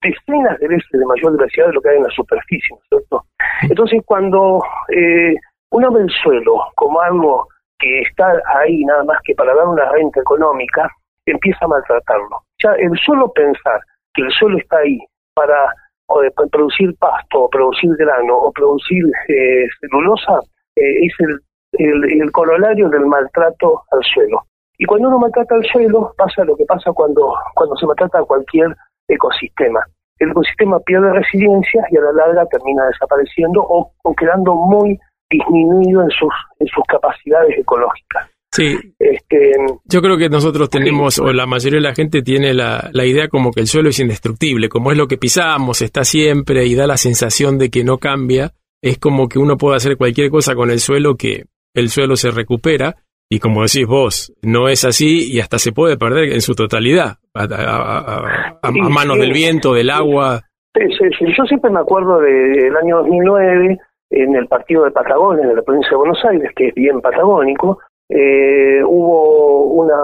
decenas 0.00 0.58
de 0.58 0.68
veces 0.68 0.88
de 0.92 1.04
mayor 1.04 1.32
diversidad 1.32 1.66
de 1.66 1.72
lo 1.74 1.80
que 1.82 1.90
hay 1.90 1.96
en 1.98 2.04
la 2.04 2.10
superficie, 2.10 2.70
¿no 2.70 2.78
es 2.82 2.88
cierto? 2.88 3.24
Entonces, 3.62 4.00
cuando 4.06 4.62
eh, 4.88 5.34
uno 5.70 5.92
ve 5.92 6.00
el 6.02 6.10
suelo 6.22 6.54
como 6.76 7.00
algo 7.00 7.46
que 7.78 8.00
está 8.00 8.40
ahí 8.58 8.84
nada 8.84 9.04
más 9.04 9.18
que 9.22 9.34
para 9.34 9.54
dar 9.54 9.66
una 9.68 9.90
renta 9.90 10.20
económica, 10.20 10.88
empieza 11.26 11.58
a 11.64 11.68
maltratarlo. 11.68 12.40
Ya 12.62 12.72
el 12.78 12.96
solo 13.04 13.30
pensar 13.32 13.80
que 14.14 14.22
el 14.22 14.30
suelo 14.32 14.56
está 14.56 14.78
ahí 14.78 14.98
para 15.34 15.74
o 16.06 16.20
de 16.20 16.30
producir 16.50 16.94
pasto, 16.98 17.42
o 17.44 17.50
producir 17.50 17.90
grano, 17.98 18.36
o 18.36 18.52
producir 18.52 19.04
eh, 19.28 19.66
celulosa, 19.80 20.40
eh, 20.76 21.06
es 21.06 21.12
el, 21.20 21.40
el, 21.72 22.22
el 22.22 22.32
corolario 22.32 22.88
del 22.88 23.06
maltrato 23.06 23.82
al 23.90 24.00
suelo. 24.14 24.42
Y 24.78 24.86
cuando 24.86 25.08
uno 25.08 25.18
maltrata 25.18 25.54
al 25.54 25.64
suelo, 25.66 26.14
pasa 26.16 26.44
lo 26.44 26.56
que 26.56 26.64
pasa 26.64 26.92
cuando, 26.92 27.34
cuando 27.54 27.76
se 27.76 27.86
maltrata 27.86 28.18
a 28.18 28.24
cualquier 28.24 28.74
ecosistema. 29.08 29.80
El 30.18 30.30
ecosistema 30.30 30.78
pierde 30.80 31.12
resiliencia 31.12 31.84
y 31.90 31.96
a 31.96 32.00
la 32.00 32.12
larga 32.12 32.46
termina 32.46 32.86
desapareciendo 32.86 33.62
o, 33.62 33.92
o 34.02 34.14
quedando 34.14 34.54
muy 34.54 34.98
disminuido 35.30 36.02
en 36.02 36.10
sus, 36.10 36.32
en 36.58 36.66
sus 36.68 36.84
capacidades 36.88 37.58
ecológicas. 37.58 38.30
Sí, 38.52 38.76
Este, 39.00 39.52
yo 39.84 40.00
creo 40.00 40.16
que 40.16 40.28
nosotros 40.28 40.70
tenemos, 40.70 41.18
o 41.18 41.32
la 41.32 41.44
mayoría 41.44 41.78
de 41.78 41.88
la 41.88 41.94
gente 41.94 42.22
tiene 42.22 42.54
la, 42.54 42.88
la 42.92 43.04
idea 43.04 43.26
como 43.26 43.50
que 43.50 43.60
el 43.60 43.66
suelo 43.66 43.88
es 43.88 43.98
indestructible, 43.98 44.68
como 44.68 44.92
es 44.92 44.96
lo 44.96 45.08
que 45.08 45.18
pisamos, 45.18 45.82
está 45.82 46.04
siempre 46.04 46.64
y 46.64 46.76
da 46.76 46.86
la 46.86 46.96
sensación 46.96 47.58
de 47.58 47.70
que 47.70 47.82
no 47.82 47.98
cambia, 47.98 48.52
es 48.90 48.98
como 48.98 49.28
que 49.28 49.38
uno 49.38 49.56
puede 49.56 49.76
hacer 49.76 49.96
cualquier 49.96 50.30
cosa 50.30 50.54
con 50.54 50.70
el 50.70 50.78
suelo 50.78 51.14
que 51.16 51.44
el 51.74 51.88
suelo 51.88 52.16
se 52.16 52.30
recupera, 52.30 52.94
y 53.30 53.38
como 53.40 53.62
decís 53.62 53.86
vos, 53.86 54.32
no 54.42 54.68
es 54.68 54.84
así 54.84 55.32
y 55.32 55.40
hasta 55.40 55.58
se 55.58 55.72
puede 55.72 55.96
perder 55.96 56.32
en 56.32 56.40
su 56.42 56.54
totalidad, 56.54 57.16
a, 57.34 57.42
a- 57.42 57.44
a- 57.44 57.98
a- 57.98 58.58
a 58.62 58.72
Sí, 58.72 58.80
manos 58.80 59.18
del 59.18 59.32
viento, 59.32 59.72
del 59.72 59.90
agua. 59.90 60.42
Sí, 60.76 60.82
sí, 60.98 61.08
sí. 61.18 61.24
Yo 61.36 61.44
siempre 61.44 61.70
me 61.70 61.80
acuerdo 61.80 62.18
del 62.20 62.76
año 62.76 62.98
2009, 62.98 63.78
en 64.10 64.36
el 64.36 64.46
partido 64.46 64.84
de 64.84 64.90
Patagonia, 64.90 65.46
de 65.46 65.54
la 65.56 65.62
provincia 65.62 65.90
de 65.90 65.96
Buenos 65.96 66.18
Aires, 66.28 66.50
que 66.54 66.68
es 66.68 66.74
bien 66.74 67.00
patagónico, 67.00 67.78
eh, 68.10 68.82
hubo 68.84 69.64
una, 69.72 69.96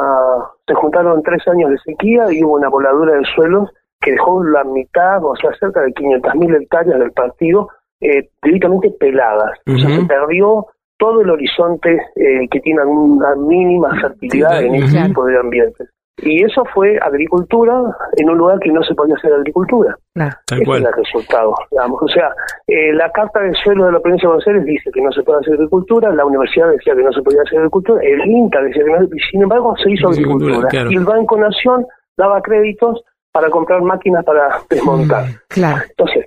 se 0.66 0.74
juntaron 0.74 1.22
tres 1.22 1.46
años 1.48 1.70
de 1.70 1.78
sequía 1.84 2.24
y 2.32 2.42
hubo 2.42 2.54
una 2.54 2.68
voladura 2.70 3.14
de 3.14 3.22
suelos 3.34 3.68
que 4.00 4.12
dejó 4.12 4.42
la 4.42 4.64
mitad, 4.64 5.22
o 5.22 5.36
sea, 5.36 5.50
cerca 5.60 5.82
de 5.82 5.92
500.000 5.92 6.62
hectáreas 6.62 6.98
del 6.98 7.12
partido 7.12 7.68
eh, 8.00 8.28
directamente 8.42 8.90
peladas. 8.98 9.58
O 9.66 9.78
sea, 9.78 9.96
se 9.96 10.04
perdió 10.06 10.66
todo 10.98 11.22
el 11.22 11.30
horizonte 11.30 11.90
eh, 12.16 12.48
que 12.50 12.60
tiene 12.60 12.84
una 12.84 13.34
mínima 13.36 13.98
fertilidad 14.00 14.62
en 14.62 14.74
ese 14.76 15.02
tipo 15.06 15.24
de 15.24 15.38
ambientes. 15.38 15.88
Y 16.22 16.44
eso 16.44 16.62
fue 16.74 16.98
agricultura 17.00 17.80
en 18.18 18.28
un 18.28 18.36
lugar 18.36 18.58
que 18.60 18.70
no 18.70 18.82
se 18.82 18.94
podía 18.94 19.14
hacer 19.14 19.32
agricultura. 19.32 19.96
Claro. 20.14 20.36
Tal 20.46 20.58
Ese 20.58 20.66
cual. 20.66 20.82
es 20.82 20.88
el 20.88 20.94
resultado, 20.94 21.54
digamos. 21.70 22.02
O 22.02 22.08
sea, 22.08 22.28
eh, 22.66 22.92
la 22.92 23.10
Carta 23.10 23.40
de 23.40 23.54
Suelo 23.54 23.86
de 23.86 23.92
la 23.92 24.00
provincia 24.00 24.28
de 24.28 24.34
Buenos 24.34 24.46
Aires 24.48 24.64
dice 24.66 24.90
que 24.92 25.00
no 25.00 25.10
se 25.12 25.22
puede 25.22 25.38
hacer 25.40 25.54
agricultura, 25.54 26.12
la 26.12 26.26
universidad 26.26 26.70
decía 26.72 26.94
que 26.94 27.02
no 27.04 27.12
se 27.12 27.22
podía 27.22 27.40
hacer 27.40 27.58
agricultura, 27.60 28.02
el 28.04 28.20
INTA 28.26 28.60
decía 28.60 28.84
que 28.84 28.90
no, 28.90 29.04
y 29.04 29.20
sin 29.30 29.42
embargo 29.42 29.74
se 29.82 29.90
hizo 29.92 30.08
Agricultura, 30.08 30.56
agricultura. 30.56 30.68
claro. 30.68 30.90
Y 30.90 30.96
el 30.96 31.04
Banco 31.04 31.36
Nación 31.38 31.86
daba 32.18 32.42
créditos 32.42 33.02
para 33.32 33.48
comprar 33.48 33.80
máquinas 33.80 34.22
para 34.22 34.58
desmontar. 34.68 35.24
Claro. 35.48 35.82
Entonces, 35.88 36.26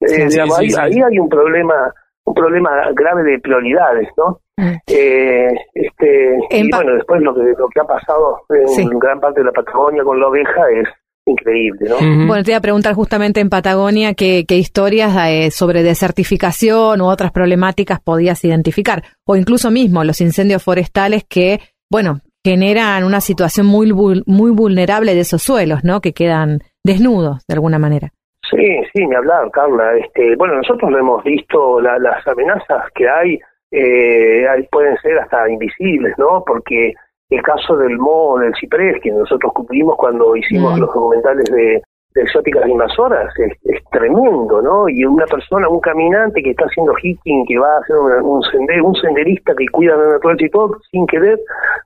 eh, 0.00 0.08
Sí, 0.08 0.24
digamos, 0.28 0.56
sí, 0.56 0.64
ahí, 0.64 0.70
sí. 0.70 0.78
ahí 0.80 1.02
hay 1.02 1.18
un 1.18 1.28
problema 1.28 1.92
un 2.24 2.34
problema 2.34 2.70
grave 2.94 3.22
de 3.22 3.38
prioridades, 3.40 4.06
¿no? 4.18 4.40
Mm. 4.58 4.74
Eh, 4.86 5.48
este, 5.72 6.34
En 6.50 6.66
y 6.66 6.70
bueno, 6.70 6.92
después 6.94 7.22
lo 7.22 7.34
que, 7.34 7.40
lo 7.56 7.68
que 7.68 7.80
ha 7.80 7.84
pasado 7.84 8.40
en 8.50 8.68
Sí. 8.68 8.86
gran 9.00 9.18
parte 9.18 9.40
de 9.40 9.46
la 9.46 9.52
Patagonia 9.52 10.02
con 10.04 10.20
la 10.20 10.26
oveja 10.28 10.60
es 10.78 10.86
increíble, 11.24 11.88
¿no? 11.88 12.26
Bueno, 12.26 12.42
te 12.44 12.50
iba 12.50 12.58
a 12.58 12.60
preguntar 12.60 12.92
justamente 12.94 13.40
en 13.40 13.48
Patagonia 13.48 14.12
qué, 14.12 14.44
qué 14.46 14.56
historias 14.56 15.16
eh, 15.26 15.50
sobre 15.50 15.82
desertificación 15.82 17.00
u 17.00 17.06
otras 17.06 17.32
problemáticas 17.32 18.00
podías 18.00 18.44
identificar, 18.44 19.02
o 19.26 19.36
incluso 19.36 19.70
mismo 19.70 20.04
los 20.04 20.20
incendios 20.20 20.62
forestales 20.62 21.24
que, 21.28 21.60
bueno, 21.90 22.20
generan 22.44 23.04
una 23.04 23.20
situación 23.22 23.66
muy, 23.66 23.90
vul- 23.90 24.22
muy 24.26 24.50
vulnerable 24.50 25.14
de 25.14 25.20
esos 25.20 25.42
suelos, 25.42 25.82
¿no? 25.82 26.00
Que 26.02 26.12
quedan 26.12 26.58
desnudos 26.84 27.42
de 27.48 27.54
alguna 27.54 27.78
manera. 27.78 28.12
Sí, 28.50 28.80
sí, 28.94 29.06
me 29.06 29.16
hablar, 29.16 29.50
Carla. 29.50 29.96
Este, 29.96 30.36
bueno, 30.36 30.54
nosotros 30.56 30.90
lo 30.90 30.98
hemos 30.98 31.22
visto, 31.24 31.80
la- 31.80 31.98
las 31.98 32.26
amenazas 32.26 32.84
que 32.94 33.08
hay, 33.08 33.38
eh, 33.70 34.46
pueden 34.70 34.96
ser 34.98 35.18
hasta 35.18 35.48
invisibles, 35.50 36.14
¿no? 36.18 36.42
Porque 36.46 36.92
el 37.30 37.42
caso 37.42 37.76
del 37.76 37.98
moho 37.98 38.38
del 38.38 38.54
ciprés, 38.54 39.00
que 39.02 39.10
nosotros 39.10 39.52
cubrimos 39.52 39.96
cuando 39.96 40.34
hicimos 40.36 40.76
Mm. 40.76 40.80
los 40.80 40.94
documentales 40.94 41.44
de, 41.50 41.82
de 42.14 42.22
exóticas 42.22 42.66
invasoras, 42.66 43.30
es, 43.38 43.52
es 43.64 43.84
tremendo, 43.90 44.62
¿no? 44.62 44.88
Y 44.88 45.04
una 45.04 45.26
persona, 45.26 45.68
un 45.68 45.80
caminante 45.80 46.42
que 46.42 46.50
está 46.52 46.64
haciendo 46.64 46.94
hiking, 47.02 47.44
que 47.46 47.58
va 47.58 47.68
a 47.76 47.80
hacer 47.80 47.96
una- 47.96 48.22
un 48.22 48.42
sendero, 48.44 48.86
un 48.86 48.94
senderista 48.94 49.52
que 49.54 49.68
cuida 49.68 49.94
la 49.94 50.12
naturaleza 50.14 50.46
y 50.46 50.50
todo, 50.50 50.78
sin 50.90 51.06
querer, 51.06 51.38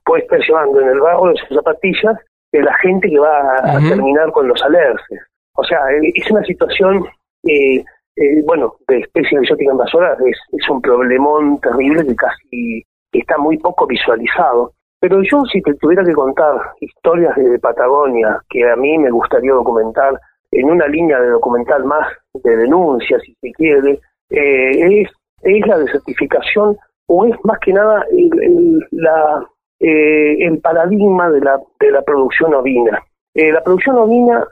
puede 0.05 0.23
estar 0.23 0.39
llevando 0.39 0.79
en 0.79 0.87
el 0.87 0.99
barro 1.01 1.25
de 1.27 1.35
sus 1.35 1.57
zapatillas 1.57 2.15
de 2.53 2.61
la 2.63 2.73
gente 2.75 3.09
que 3.09 3.19
va 3.19 3.37
a, 3.57 3.77
a 3.77 3.79
terminar 3.89 4.31
con 4.31 4.47
los 4.47 4.63
alerces. 4.63 5.19
O 5.55 5.63
sea, 5.63 5.79
eh, 5.91 6.11
es 6.13 6.29
una 6.31 6.43
situación, 6.43 7.05
eh, 7.43 7.83
eh, 8.15 8.41
bueno, 8.45 8.75
de 8.87 8.99
especies 8.99 9.41
exóticas 9.41 9.73
invasoras, 9.73 10.19
es, 10.21 10.37
es 10.51 10.69
un 10.69 10.81
problemón 10.81 11.59
terrible 11.61 12.05
que 12.05 12.15
casi 12.15 12.83
está 13.11 13.37
muy 13.37 13.57
poco 13.57 13.85
visualizado. 13.87 14.73
Pero 14.99 15.21
yo 15.21 15.43
si 15.51 15.61
te 15.61 15.73
tuviera 15.75 16.03
que 16.03 16.13
contar 16.13 16.55
historias 16.79 17.35
de 17.35 17.59
Patagonia 17.59 18.39
que 18.49 18.69
a 18.69 18.75
mí 18.77 18.97
me 18.97 19.11
gustaría 19.11 19.51
documentar 19.51 20.17
en 20.51 20.69
una 20.69 20.87
línea 20.87 21.19
de 21.19 21.29
documental 21.29 21.83
más 21.83 22.07
de 22.33 22.55
denuncia, 22.55 23.19
si 23.19 23.35
se 23.41 23.51
quiere, 23.51 23.99
eh, 24.29 25.01
es, 25.01 25.09
es 25.41 25.67
la 25.67 25.77
desertificación 25.79 26.77
o 27.07 27.25
es 27.25 27.35
más 27.43 27.59
que 27.59 27.73
nada 27.73 28.05
el, 28.11 28.43
el, 28.43 28.87
la, 28.91 29.45
eh, 29.79 30.37
el 30.45 30.59
paradigma 30.59 31.29
de 31.29 31.41
la, 31.41 31.59
de 31.79 31.91
la 31.91 32.01
producción 32.03 32.53
ovina. 32.53 33.03
Eh, 33.33 33.51
la 33.51 33.61
producción 33.61 33.97
ovina 33.97 34.47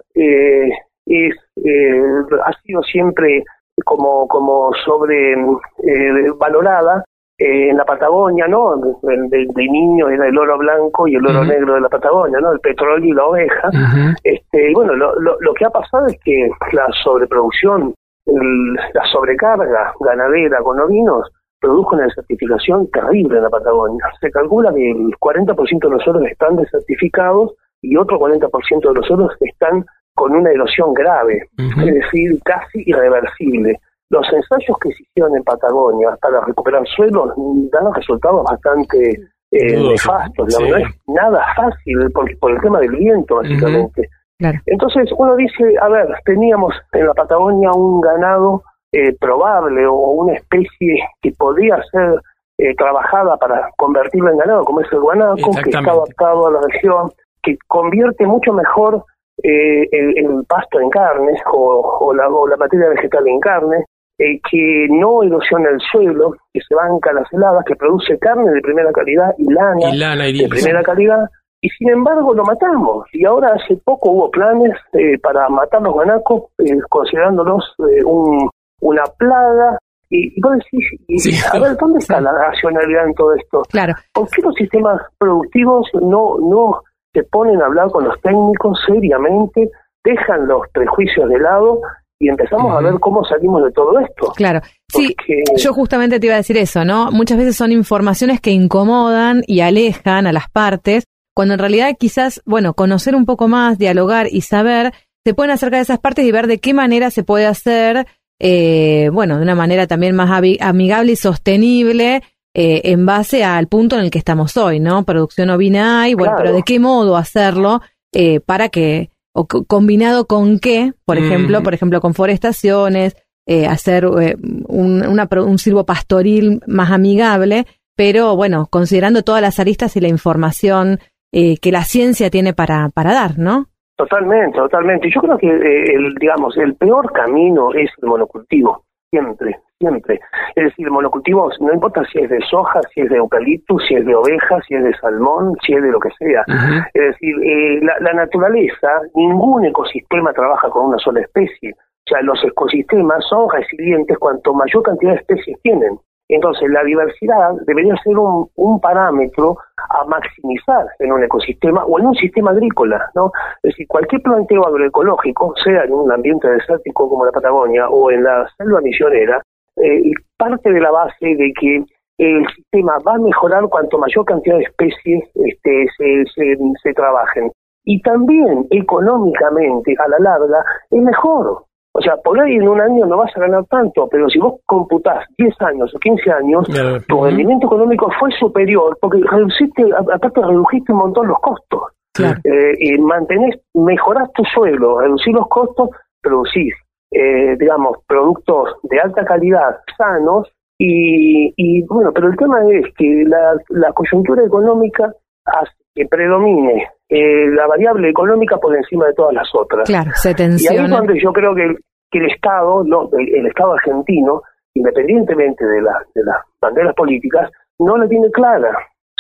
es, 1.12 1.36
eh, 1.64 2.02
ha 2.46 2.54
sido 2.62 2.82
siempre 2.84 3.44
como, 3.86 4.28
como 4.28 4.72
sobre 4.86 5.34
eh, 5.34 6.32
valorada 6.38 7.04
eh, 7.38 7.70
en 7.70 7.78
la 7.78 7.86
Patagonia, 7.86 8.48
¿no? 8.48 8.76
De, 8.78 9.18
de, 9.30 9.48
de, 9.54 9.68
niño 9.68 10.10
era 10.10 10.28
el 10.28 10.38
oro 10.38 10.58
blanco 10.58 11.08
y 11.08 11.16
el 11.16 11.26
oro 11.26 11.42
uh 11.42 11.44
-huh. 11.44 11.48
negro 11.48 11.74
de 11.76 11.82
la 11.82 11.90
Patagonia, 11.90 12.40
¿no? 12.40 12.52
El 12.52 12.60
petróleo 12.60 13.10
y 13.10 13.14
la 13.14 13.26
oveja. 13.26 13.68
Uh 13.70 13.72
-huh. 13.72 14.16
Este, 14.24 14.72
y 14.72 14.74
bueno, 14.74 14.94
lo, 14.94 15.20
lo, 15.20 15.38
lo, 15.40 15.54
que 15.54 15.66
ha 15.66 15.70
pasado 15.70 16.06
es 16.08 16.20
que 16.24 16.50
la 16.74 16.88
sobreproducción, 17.04 17.94
el, 18.26 18.74
la 18.94 19.06
sobrecarga 19.12 19.94
ganadera 20.00 20.60
con 20.62 20.80
ovinos 20.80 21.32
produjo 21.60 21.96
una 21.96 22.06
desertificación 22.06 22.90
terrible 22.92 23.38
en 23.38 23.44
la 23.44 23.50
Patagonia. 23.50 24.06
Se 24.20 24.30
calcula 24.32 24.74
que 24.74 24.92
el 24.92 25.16
40% 25.20 25.80
de 25.80 25.90
los 25.90 26.08
oros 26.08 26.24
están 26.26 26.56
desertificados 26.58 27.54
y 27.82 27.98
otro 27.98 28.20
40% 28.20 28.88
de 28.88 28.94
los 28.94 29.10
oros 29.10 29.32
están 29.40 29.86
con 30.14 30.36
una 30.36 30.52
erosión 30.52 30.94
grave, 30.94 31.48
uh 31.58 31.62
-huh. 31.62 31.88
es 31.88 31.94
decir, 31.96 32.40
casi 32.44 32.84
irreversible. 32.86 33.80
Los 34.10 34.28
ensayos 34.34 34.78
que 34.80 34.92
se 34.92 35.04
hicieron 35.04 35.36
en 35.38 35.44
Patagonia 35.44 36.18
para 36.22 36.42
recuperar 36.42 36.86
suelos 36.88 37.32
dan 37.72 37.94
resultados 37.94 38.44
bastante 38.44 39.20
eh, 39.52 39.78
nefastos. 39.78 40.54
Sí. 40.54 40.70
No 40.70 40.78
es 40.78 40.88
nada 41.08 41.46
fácil 41.56 42.12
por, 42.12 42.38
por, 42.40 42.52
el 42.52 42.62
tema 42.62 42.80
del 42.80 42.92
viento, 42.92 43.36
básicamente. 43.36 44.02
Uh 44.02 44.04
-huh. 44.04 44.38
claro. 44.40 44.60
Entonces 44.66 45.10
uno 45.18 45.36
dice, 45.36 45.76
a 45.82 45.88
ver, 45.88 46.08
teníamos 46.26 46.74
en 46.92 47.08
la 47.08 47.14
Patagonia 47.14 47.72
un 47.72 48.02
ganado 48.02 48.64
eh, 48.94 49.16
probable 49.18 49.88
o 49.88 49.94
una 49.94 50.34
especie 50.34 51.00
que 51.22 51.32
podía 51.32 51.82
ser 51.92 52.22
eh, 52.58 52.76
trabajada 52.76 53.38
para 53.38 53.70
convertirlo 53.78 54.30
en 54.30 54.38
ganado, 54.38 54.66
como 54.66 54.82
es 54.82 54.92
el 54.92 55.00
guanaco, 55.00 55.52
que 55.64 55.70
está 55.70 55.80
adaptado 55.80 56.48
a 56.48 56.52
la 56.52 56.60
región, 56.70 57.10
que 57.42 57.58
convierte 57.68 58.26
mucho 58.28 58.52
mejor 58.52 59.06
eh, 59.44 59.88
el, 59.92 60.18
el, 60.18 60.46
pasto 60.48 60.80
en 60.80 60.90
carnes 60.90 61.42
o, 61.52 61.98
o, 62.02 62.14
la, 62.14 62.28
o, 62.28 62.48
la, 62.48 62.58
materia 62.58 62.90
vegetal 62.90 63.28
en 63.28 63.40
carne, 63.40 63.86
eh, 64.18 64.40
que 64.50 64.88
no 64.90 65.24
erosiona 65.24 65.70
el 65.70 65.80
suelo, 65.92 66.36
que 66.54 66.62
se 66.62 66.76
banca 66.76 67.14
las 67.14 67.32
heladas, 67.34 67.66
que 67.66 67.76
produce 67.76 68.18
carne 68.20 68.52
de 68.52 68.62
primera 68.62 68.92
calidad 68.92 69.34
y 69.38 69.52
lana, 69.52 69.90
y 69.92 69.98
lana 69.98 70.28
y 70.28 70.40
de 70.40 70.48
primera 70.48 70.84
calidad, 70.84 71.26
y 71.62 71.70
sin 71.70 71.90
embargo 71.90 72.34
lo 72.34 72.44
matamos. 72.44 73.08
Y 73.14 73.24
ahora 73.24 73.54
hace 73.54 73.78
poco 73.78 74.12
hubo 74.12 74.32
planes 74.32 74.76
eh, 74.94 75.18
para 75.20 75.48
matar 75.50 75.82
los 75.84 75.94
guanacos, 75.94 76.46
eh, 76.58 76.80
considerándolos 76.90 77.64
eh, 77.80 78.04
un, 78.04 78.50
una 78.82 79.04
plaga. 79.18 79.78
Y, 80.10 80.38
y 80.38 80.42
vos 80.42 80.54
decís, 80.54 81.00
y, 81.08 81.20
sí, 81.20 81.32
a 81.54 81.60
ver, 81.60 81.78
¿dónde 81.78 82.00
está 82.00 82.18
sí. 82.18 82.24
la 82.24 82.32
racionalidad 82.34 83.06
en 83.06 83.14
todo 83.14 83.36
esto? 83.36 83.62
Claro. 83.70 83.94
¿Por 84.12 84.28
qué 84.30 84.42
los 84.42 84.56
sistemas 84.56 85.02
productivos 85.18 85.88
no, 85.94 86.38
no 86.40 86.82
se 87.14 87.24
ponen 87.24 87.62
a 87.62 87.66
hablar 87.66 87.90
con 87.92 88.06
los 88.06 88.20
técnicos 88.22 88.80
seriamente, 88.88 89.70
dejan 90.04 90.48
los 90.48 90.62
prejuicios 90.74 91.30
de 91.30 91.40
lado 91.40 91.82
y 92.20 92.30
empezamos 92.30 92.66
uh 92.66 92.76
-huh. 92.76 92.78
a 92.78 92.82
ver 92.82 93.00
cómo 93.00 93.24
salimos 93.26 93.64
de 93.64 93.72
todo 93.72 94.00
esto. 94.00 94.32
Claro, 94.36 94.62
sí, 94.88 95.16
yo 95.58 95.74
justamente 95.74 96.20
te 96.20 96.28
iba 96.28 96.36
a 96.36 96.38
decir 96.38 96.58
eso, 96.58 96.86
¿no? 96.86 97.12
Muchas 97.12 97.38
veces 97.38 97.56
son 97.56 97.72
informaciones 97.72 98.40
que 98.40 98.52
incomodan 98.52 99.42
y 99.48 99.62
alejan 99.62 100.28
a 100.28 100.32
las 100.32 100.50
partes, 100.50 101.06
cuando 101.36 101.56
en 101.56 101.60
realidad 101.60 101.96
quizás, 102.00 102.42
bueno, 102.46 102.74
conocer 102.74 103.16
un 103.16 103.26
poco 103.26 103.48
más, 103.48 103.78
dialogar 103.78 104.28
y 104.30 104.42
saber, 104.42 104.94
se 105.26 105.34
pueden 105.34 105.52
acercar 105.52 105.80
a 105.80 105.84
esas 105.84 106.00
partes 106.00 106.26
y 106.26 106.32
ver 106.32 106.48
de 106.48 106.60
qué 106.60 106.74
manera 106.74 107.10
se 107.10 107.24
puede 107.24 107.46
hacer, 107.48 108.06
eh, 108.40 109.10
bueno, 109.12 109.38
de 109.38 109.44
una 109.44 109.56
manera 109.56 109.88
también 109.88 110.16
más 110.16 110.30
amigable 110.60 111.12
y 111.14 111.16
sostenible, 111.16 112.22
eh, 112.54 112.82
en 112.86 113.06
base 113.06 113.44
al 113.44 113.68
punto 113.68 113.98
en 113.98 114.04
el 114.04 114.12
que 114.12 114.20
estamos 114.20 114.58
hoy, 114.58 114.80
¿no? 114.80 115.04
Producción 115.04 115.50
ovina 115.50 116.10
y 116.10 116.14
bueno, 116.14 116.34
claro. 116.34 116.44
pero 116.44 116.56
de 116.56 116.64
qué 116.64 116.80
modo 116.80 117.18
hacerlo 117.18 117.82
eh, 118.14 118.40
para 118.40 118.70
que, 118.70 119.10
o 119.34 119.48
combinado 119.48 120.26
con 120.28 120.60
qué, 120.60 120.94
por 121.06 121.20
mm. 121.20 121.24
ejemplo, 121.24 121.64
por 121.64 121.74
ejemplo, 121.74 122.02
con 122.02 122.14
forestaciones, 122.14 123.16
eh, 123.48 123.66
hacer 123.68 124.06
eh, 124.22 124.36
un, 124.68 125.06
una, 125.06 125.28
un 125.44 125.58
silvo 125.58 125.86
pastoril 125.86 126.62
más 126.68 126.92
amigable, 126.92 127.66
pero 127.96 128.36
bueno, 128.36 128.68
considerando 128.70 129.24
todas 129.24 129.42
las 129.42 129.60
aristas 129.60 129.96
y 129.96 130.02
la 130.02 130.08
información 130.08 131.00
eh, 131.34 131.58
que 131.58 131.72
la 131.72 131.84
ciencia 131.84 132.30
tiene 132.30 132.54
para, 132.54 132.90
para 132.90 133.14
dar, 133.14 133.40
¿no? 133.40 133.68
Totalmente, 133.96 134.58
totalmente. 134.58 135.10
Yo 135.14 135.22
creo 135.22 135.38
que, 135.38 135.48
eh, 135.48 135.96
el, 135.96 136.16
digamos, 136.16 136.58
el 136.58 136.76
peor 136.76 137.12
camino 137.14 137.74
es 137.74 137.90
el 138.02 138.10
monocultivo, 138.10 138.84
siempre, 139.10 139.60
siempre. 139.82 140.20
Es 140.56 140.66
decir, 140.66 140.90
monocultivos, 140.90 141.60
no 141.60 141.74
importa 141.74 142.04
si 142.12 142.20
es 142.20 142.30
de 142.30 142.40
soja, 142.50 142.80
si 142.94 143.02
es 143.02 143.10
de 143.10 143.18
eucalipto, 143.18 143.80
si 143.80 143.96
es 143.96 144.06
de 144.06 144.16
oveja, 144.16 144.62
si 144.68 144.76
es 144.76 144.84
de 144.84 144.96
salmón, 144.98 145.56
si 145.66 145.74
es 145.74 145.82
de 145.82 145.92
lo 145.92 146.00
que 146.00 146.10
sea. 146.20 146.44
Uh 146.48 146.52
-huh. 146.52 146.88
Es 146.94 147.04
decir, 147.12 147.36
eh, 147.44 147.80
la, 147.82 147.96
la, 148.00 148.14
naturaleza, 148.14 148.90
ningún 149.16 149.66
ecosistema 149.66 150.32
trabaja 150.34 150.70
con 150.70 150.86
una 150.90 150.98
sola 151.00 151.22
especie. 151.22 151.74
O 151.74 152.08
sea, 152.10 152.22
los 152.22 152.44
ecosistemas 152.44 153.24
son 153.30 153.50
resilientes 153.50 154.18
cuanto 154.18 154.54
mayor 154.54 154.84
cantidad 154.84 155.14
de 155.14 155.20
especies 155.20 155.58
tienen. 155.62 155.98
Entonces, 156.32 156.70
la 156.70 156.84
diversidad 156.84 157.52
debería 157.68 157.94
ser 158.04 158.18
un, 158.18 158.48
un, 158.56 158.80
parámetro 158.80 159.58
a 159.90 160.06
maximizar 160.06 160.86
en 161.00 161.12
un 161.12 161.24
ecosistema 161.24 161.84
o 161.84 162.00
en 162.00 162.06
un 162.08 162.16
sistema 162.16 162.52
agrícola, 162.52 163.12
¿no? 163.16 163.32
Es 163.62 163.72
decir, 163.72 163.86
cualquier 163.88 164.22
planteo 164.22 164.66
agroecológico, 164.66 165.54
sea 165.62 165.84
en 165.84 165.94
un 165.94 166.10
ambiente 166.10 166.48
desértico 166.48 167.10
como 167.10 167.26
la 167.26 167.34
Patagonia 167.34 167.90
o 167.90 168.12
en 168.12 168.24
la 168.24 168.48
selva 168.58 168.80
misionera, 168.80 169.44
eh, 169.78 170.12
parte 170.38 170.72
de 170.72 170.80
la 170.80 170.92
base 170.92 171.36
de 171.36 171.54
que 171.60 171.84
el 172.18 172.48
sistema 172.56 172.98
va 173.08 173.16
a 173.16 173.20
mejorar 173.20 173.68
cuanto 173.70 173.98
mayor 173.98 174.26
cantidad 174.26 174.58
de 174.58 174.64
especies 174.64 175.24
este, 175.36 175.88
se, 175.98 176.24
se, 176.36 176.58
se 176.84 176.94
trabajen. 176.94 177.52
Y 177.84 178.02
también 178.02 178.68
económicamente, 178.70 179.96
a 179.98 180.08
la 180.08 180.20
larga, 180.20 180.64
es 180.92 181.02
mejor. 181.02 181.66
O 181.94 182.02
sea, 182.02 182.16
por 182.18 182.40
ahí 182.40 182.56
en 182.56 182.70
un 182.70 182.80
año 182.80 183.06
no 183.06 183.18
vas 183.18 183.36
a 183.36 183.40
ganar 183.42 183.66
tanto, 183.66 184.08
pero 184.10 184.30
si 184.30 184.40
vos 184.40 184.62
computás 184.66 185.26
10 185.38 185.62
años 185.62 185.94
o 185.94 186.00
15 186.00 186.32
años, 186.32 186.68
tu 187.08 187.24
rendimiento 187.24 187.68
económico 187.68 188.10
fue 188.18 188.32
superior 188.40 188.98
porque 189.02 189.20
reduciste, 189.30 189.84
aparte 190.14 190.42
redujiste 190.42 190.94
un 190.94 191.00
montón 191.00 191.28
los 191.28 191.40
costos. 191.40 191.82
Claro. 192.14 192.40
Eh, 192.44 192.76
y 192.80 192.98
mantenés, 192.98 193.60
mejorás 193.74 194.32
tu 194.34 194.44
suelo, 194.46 195.00
reducís 195.00 195.34
los 195.34 195.48
costos, 195.48 195.90
producís, 196.22 196.74
eh, 197.12 197.56
digamos, 197.60 197.98
productos 198.08 198.76
de 198.84 199.00
alta 199.00 199.26
calidad, 199.26 199.78
sanos, 199.98 200.52
y, 200.78 201.54
y 201.58 201.84
bueno, 201.84 202.12
pero 202.12 202.30
el 202.30 202.38
tema 202.38 202.58
es 202.72 202.86
que 202.98 203.24
la, 203.28 203.56
la 203.70 203.92
coyuntura 203.94 204.44
económica 204.44 205.14
hace 205.46 205.72
que 205.94 206.06
predomine 206.08 206.90
eh, 207.10 207.48
la 207.50 207.68
variable 207.68 208.10
económica 208.10 208.58
por 208.58 208.76
encima 208.76 209.08
de 209.08 209.14
todas 209.14 209.34
las 209.34 209.50
otras. 209.54 209.88
Claro, 209.88 210.12
se 210.16 210.34
tensiona. 210.34 210.76
Y 210.76 210.80
ahí 210.80 210.86
es 210.86 210.92
donde 210.92 211.22
yo 211.22 211.34
creo 211.34 211.54
que 211.54 211.66
el, 211.66 211.78
que 212.10 212.20
el 212.20 212.32
Estado, 212.32 212.84
no, 212.84 213.10
el, 213.12 213.36
el, 213.36 213.48
Estado 213.48 213.74
argentino, 213.74 214.42
independientemente 214.74 215.66
de, 215.66 215.82
la, 215.82 216.04
de 216.16 216.24
las 216.24 216.38
banderas 216.62 216.96
políticas, 216.96 217.52
no 217.80 217.98
la 217.98 218.08
tiene 218.08 218.32
clara. 218.32 218.72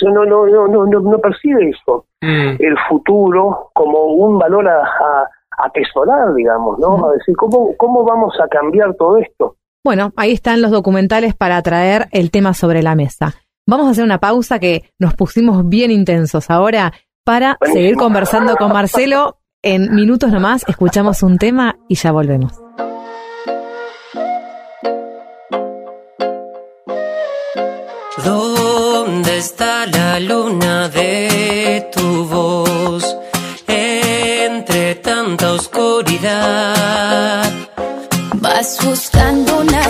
No, 0.01 0.25
no, 0.25 0.47
no, 0.47 0.67
no, 0.67 0.85
no, 0.87 1.19
percibe 1.19 1.69
eso, 1.69 2.05
mm. 2.21 2.55
el 2.57 2.75
futuro, 2.89 3.69
como 3.73 4.05
un 4.05 4.39
valor 4.39 4.67
a, 4.67 4.81
a 4.81 5.29
atesorar, 5.57 6.33
digamos, 6.35 6.79
¿no? 6.79 7.07
A 7.07 7.13
decir, 7.13 7.35
¿cómo, 7.35 7.75
¿cómo 7.77 8.03
vamos 8.03 8.33
a 8.43 8.47
cambiar 8.47 8.95
todo 8.95 9.17
esto? 9.17 9.55
Bueno, 9.83 10.11
ahí 10.15 10.31
están 10.31 10.61
los 10.61 10.71
documentales 10.71 11.35
para 11.35 11.61
traer 11.61 12.07
el 12.11 12.29
tema 12.31 12.53
sobre 12.53 12.83
la 12.83 12.95
mesa. 12.95 13.33
Vamos 13.67 13.87
a 13.87 13.91
hacer 13.91 14.03
una 14.03 14.19
pausa 14.19 14.59
que 14.59 14.83
nos 14.99 15.13
pusimos 15.15 15.67
bien 15.67 15.91
intensos 15.91 16.49
ahora 16.49 16.93
para 17.23 17.57
Buenísimo. 17.59 17.81
seguir 17.83 17.95
conversando 17.97 18.55
con 18.57 18.71
Marcelo. 18.73 19.37
En 19.63 19.93
minutos 19.93 20.31
nomás 20.31 20.65
escuchamos 20.67 21.21
un 21.23 21.37
tema 21.37 21.77
y 21.87 21.95
ya 21.95 22.11
volvemos. 22.11 22.53
¿Dónde 28.25 29.37
está 29.37 29.85
la 29.87 30.19
luna 30.19 30.89
de 30.89 31.89
tu 31.95 32.20
tanta 36.03 36.11
oscuridad? 36.11 37.51
Vas 38.35 38.79
buscando 38.83 39.59
una 39.59 39.80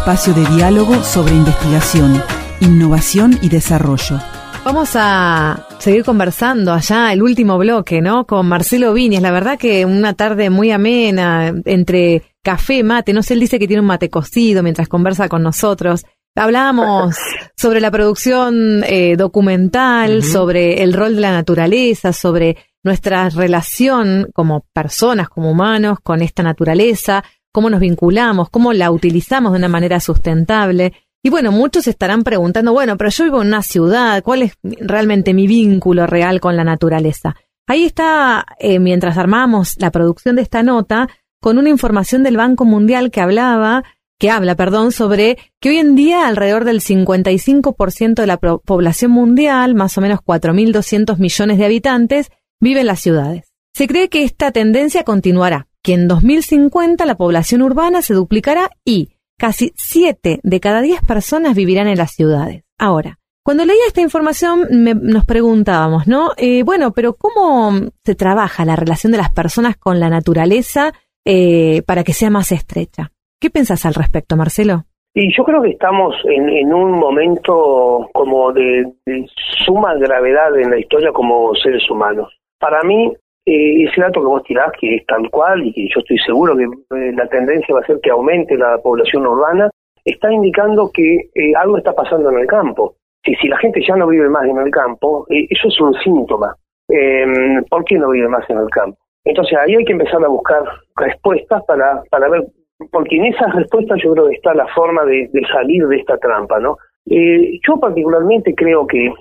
espacio 0.00 0.32
de 0.32 0.46
diálogo 0.56 1.04
sobre 1.04 1.34
investigación, 1.34 2.22
innovación 2.60 3.38
y 3.42 3.50
desarrollo. 3.50 4.18
Vamos 4.64 4.92
a 4.94 5.66
seguir 5.78 6.04
conversando 6.04 6.72
allá 6.72 7.12
el 7.12 7.22
último 7.22 7.58
bloque, 7.58 8.00
¿no? 8.00 8.26
Con 8.26 8.48
Marcelo 8.48 8.94
Viñas. 8.94 9.20
La 9.20 9.30
verdad 9.30 9.58
que 9.58 9.84
una 9.84 10.14
tarde 10.14 10.48
muy 10.48 10.70
amena, 10.70 11.52
entre 11.66 12.22
café, 12.42 12.82
mate. 12.82 13.12
No 13.12 13.22
sé, 13.22 13.34
él 13.34 13.40
dice 13.40 13.58
que 13.58 13.66
tiene 13.66 13.82
un 13.82 13.88
mate 13.88 14.08
cocido 14.08 14.62
mientras 14.62 14.88
conversa 14.88 15.28
con 15.28 15.42
nosotros. 15.42 16.06
Hablábamos 16.34 17.14
sobre 17.54 17.82
la 17.82 17.90
producción 17.90 18.82
eh, 18.84 19.16
documental, 19.18 20.24
sobre 20.24 20.82
el 20.82 20.94
rol 20.94 21.16
de 21.16 21.20
la 21.20 21.32
naturaleza, 21.32 22.14
sobre 22.14 22.56
nuestra 22.82 23.28
relación 23.28 24.30
como 24.32 24.64
personas, 24.72 25.28
como 25.28 25.50
humanos, 25.50 25.98
con 26.02 26.22
esta 26.22 26.42
naturaleza, 26.42 27.22
cómo 27.52 27.70
nos 27.70 27.80
vinculamos, 27.80 28.50
cómo 28.50 28.72
la 28.72 28.90
utilizamos 28.90 29.52
de 29.52 29.58
una 29.58 29.68
manera 29.68 30.00
sustentable. 30.00 30.92
Y 31.22 31.30
bueno, 31.30 31.52
muchos 31.52 31.86
estarán 31.86 32.22
preguntando, 32.22 32.72
bueno, 32.72 32.96
pero 32.96 33.10
yo 33.10 33.24
vivo 33.24 33.42
en 33.42 33.48
una 33.48 33.62
ciudad, 33.62 34.22
¿cuál 34.22 34.42
es 34.42 34.54
realmente 34.62 35.34
mi 35.34 35.46
vínculo 35.46 36.06
real 36.06 36.40
con 36.40 36.56
la 36.56 36.64
naturaleza? 36.64 37.36
Ahí 37.66 37.84
está, 37.84 38.46
eh, 38.58 38.78
mientras 38.78 39.18
armamos 39.18 39.76
la 39.78 39.90
producción 39.90 40.36
de 40.36 40.42
esta 40.42 40.62
nota, 40.62 41.08
con 41.40 41.58
una 41.58 41.68
información 41.68 42.22
del 42.22 42.36
Banco 42.36 42.64
Mundial 42.64 43.10
que 43.10 43.20
hablaba, 43.20 43.84
que 44.18 44.30
habla, 44.30 44.54
perdón, 44.54 44.92
sobre 44.92 45.38
que 45.60 45.70
hoy 45.70 45.78
en 45.78 45.94
día 45.94 46.26
alrededor 46.26 46.64
del 46.64 46.80
55% 46.80 48.14
de 48.14 48.26
la 48.26 48.36
población 48.36 49.12
mundial, 49.12 49.74
más 49.74 49.96
o 49.96 50.02
menos 50.02 50.20
4.200 50.20 51.18
millones 51.18 51.58
de 51.58 51.64
habitantes, 51.64 52.30
vive 52.60 52.80
en 52.80 52.86
las 52.86 53.00
ciudades. 53.00 53.50
Se 53.72 53.86
cree 53.86 54.10
que 54.10 54.24
esta 54.24 54.52
tendencia 54.52 55.04
continuará, 55.04 55.68
que 55.82 55.94
en 55.94 56.08
2050 56.08 57.04
la 57.06 57.16
población 57.16 57.62
urbana 57.62 58.02
se 58.02 58.14
duplicará 58.14 58.70
y 58.84 59.10
casi 59.38 59.72
7 59.76 60.40
de 60.42 60.60
cada 60.60 60.82
10 60.82 61.02
personas 61.02 61.54
vivirán 61.54 61.88
en 61.88 61.98
las 61.98 62.12
ciudades. 62.12 62.64
Ahora, 62.78 63.18
cuando 63.42 63.64
leía 63.64 63.86
esta 63.86 64.02
información 64.02 64.68
nos 64.70 65.24
preguntábamos, 65.24 66.06
¿no? 66.06 66.30
Eh, 66.36 66.62
bueno, 66.62 66.92
pero 66.92 67.14
¿cómo 67.14 67.72
se 68.04 68.14
trabaja 68.14 68.64
la 68.64 68.76
relación 68.76 69.12
de 69.12 69.18
las 69.18 69.32
personas 69.32 69.76
con 69.76 69.98
la 69.98 70.10
naturaleza 70.10 70.92
eh, 71.24 71.82
para 71.86 72.04
que 72.04 72.12
sea 72.12 72.30
más 72.30 72.52
estrecha? 72.52 73.12
¿Qué 73.40 73.48
pensás 73.48 73.86
al 73.86 73.94
respecto, 73.94 74.36
Marcelo? 74.36 74.84
Y 75.14 75.34
yo 75.36 75.42
creo 75.44 75.62
que 75.62 75.70
estamos 75.70 76.14
en, 76.24 76.72
un 76.72 76.92
momento 76.92 78.08
como 78.12 78.52
de, 78.52 78.84
suma 79.64 79.94
gravedad 79.94 80.56
en 80.56 80.70
la 80.70 80.78
historia 80.78 81.10
como 81.10 81.54
seres 81.56 81.82
humanos. 81.90 82.32
Para 82.60 82.82
mí, 82.82 83.12
eh, 83.52 83.82
ese 83.82 84.00
dato 84.00 84.20
que 84.20 84.26
vos 84.26 84.44
tirás, 84.44 84.70
que 84.80 84.94
es 84.94 85.06
tal 85.06 85.28
cual 85.28 85.66
y 85.66 85.72
que 85.72 85.88
yo 85.92 85.98
estoy 85.98 86.18
seguro 86.18 86.56
que 86.56 86.62
eh, 86.62 87.12
la 87.16 87.26
tendencia 87.26 87.74
va 87.74 87.80
a 87.80 87.86
ser 87.86 87.98
que 88.00 88.10
aumente 88.10 88.56
la 88.56 88.78
población 88.78 89.26
urbana, 89.26 89.68
está 90.04 90.32
indicando 90.32 90.88
que 90.94 91.16
eh, 91.34 91.52
algo 91.58 91.76
está 91.76 91.92
pasando 91.92 92.30
en 92.30 92.38
el 92.38 92.46
campo. 92.46 92.94
Si, 93.24 93.34
si 93.34 93.48
la 93.48 93.58
gente 93.58 93.80
ya 93.84 93.96
no 93.96 94.06
vive 94.06 94.28
más 94.28 94.44
en 94.44 94.56
el 94.56 94.70
campo, 94.70 95.26
eso 95.28 95.66
es 95.66 95.80
un 95.80 95.94
síntoma. 95.94 96.54
Em, 96.88 97.64
¿Por 97.64 97.84
qué 97.84 97.98
no 97.98 98.10
vive 98.10 98.28
más 98.28 98.48
en 98.48 98.58
el 98.58 98.70
campo? 98.70 98.96
Entonces 99.24 99.58
ahí 99.58 99.74
hay 99.74 99.84
que 99.84 99.94
empezar 99.94 100.24
a 100.24 100.28
buscar 100.28 100.62
respuestas 100.94 101.64
para, 101.64 102.04
para 102.08 102.28
ver, 102.28 102.44
porque 102.92 103.16
en 103.16 103.26
esas 103.26 103.52
respuestas 103.52 103.98
yo 104.00 104.12
creo 104.12 104.28
que 104.28 104.36
está 104.36 104.54
la 104.54 104.68
forma 104.68 105.04
de, 105.06 105.28
de 105.32 105.42
salir 105.52 105.88
de 105.88 105.96
esta 105.96 106.16
trampa, 106.18 106.60
¿no? 106.60 106.76
yo 107.06 107.80
particularmente 107.80 108.54
creo 108.54 108.86
que 108.86 109.12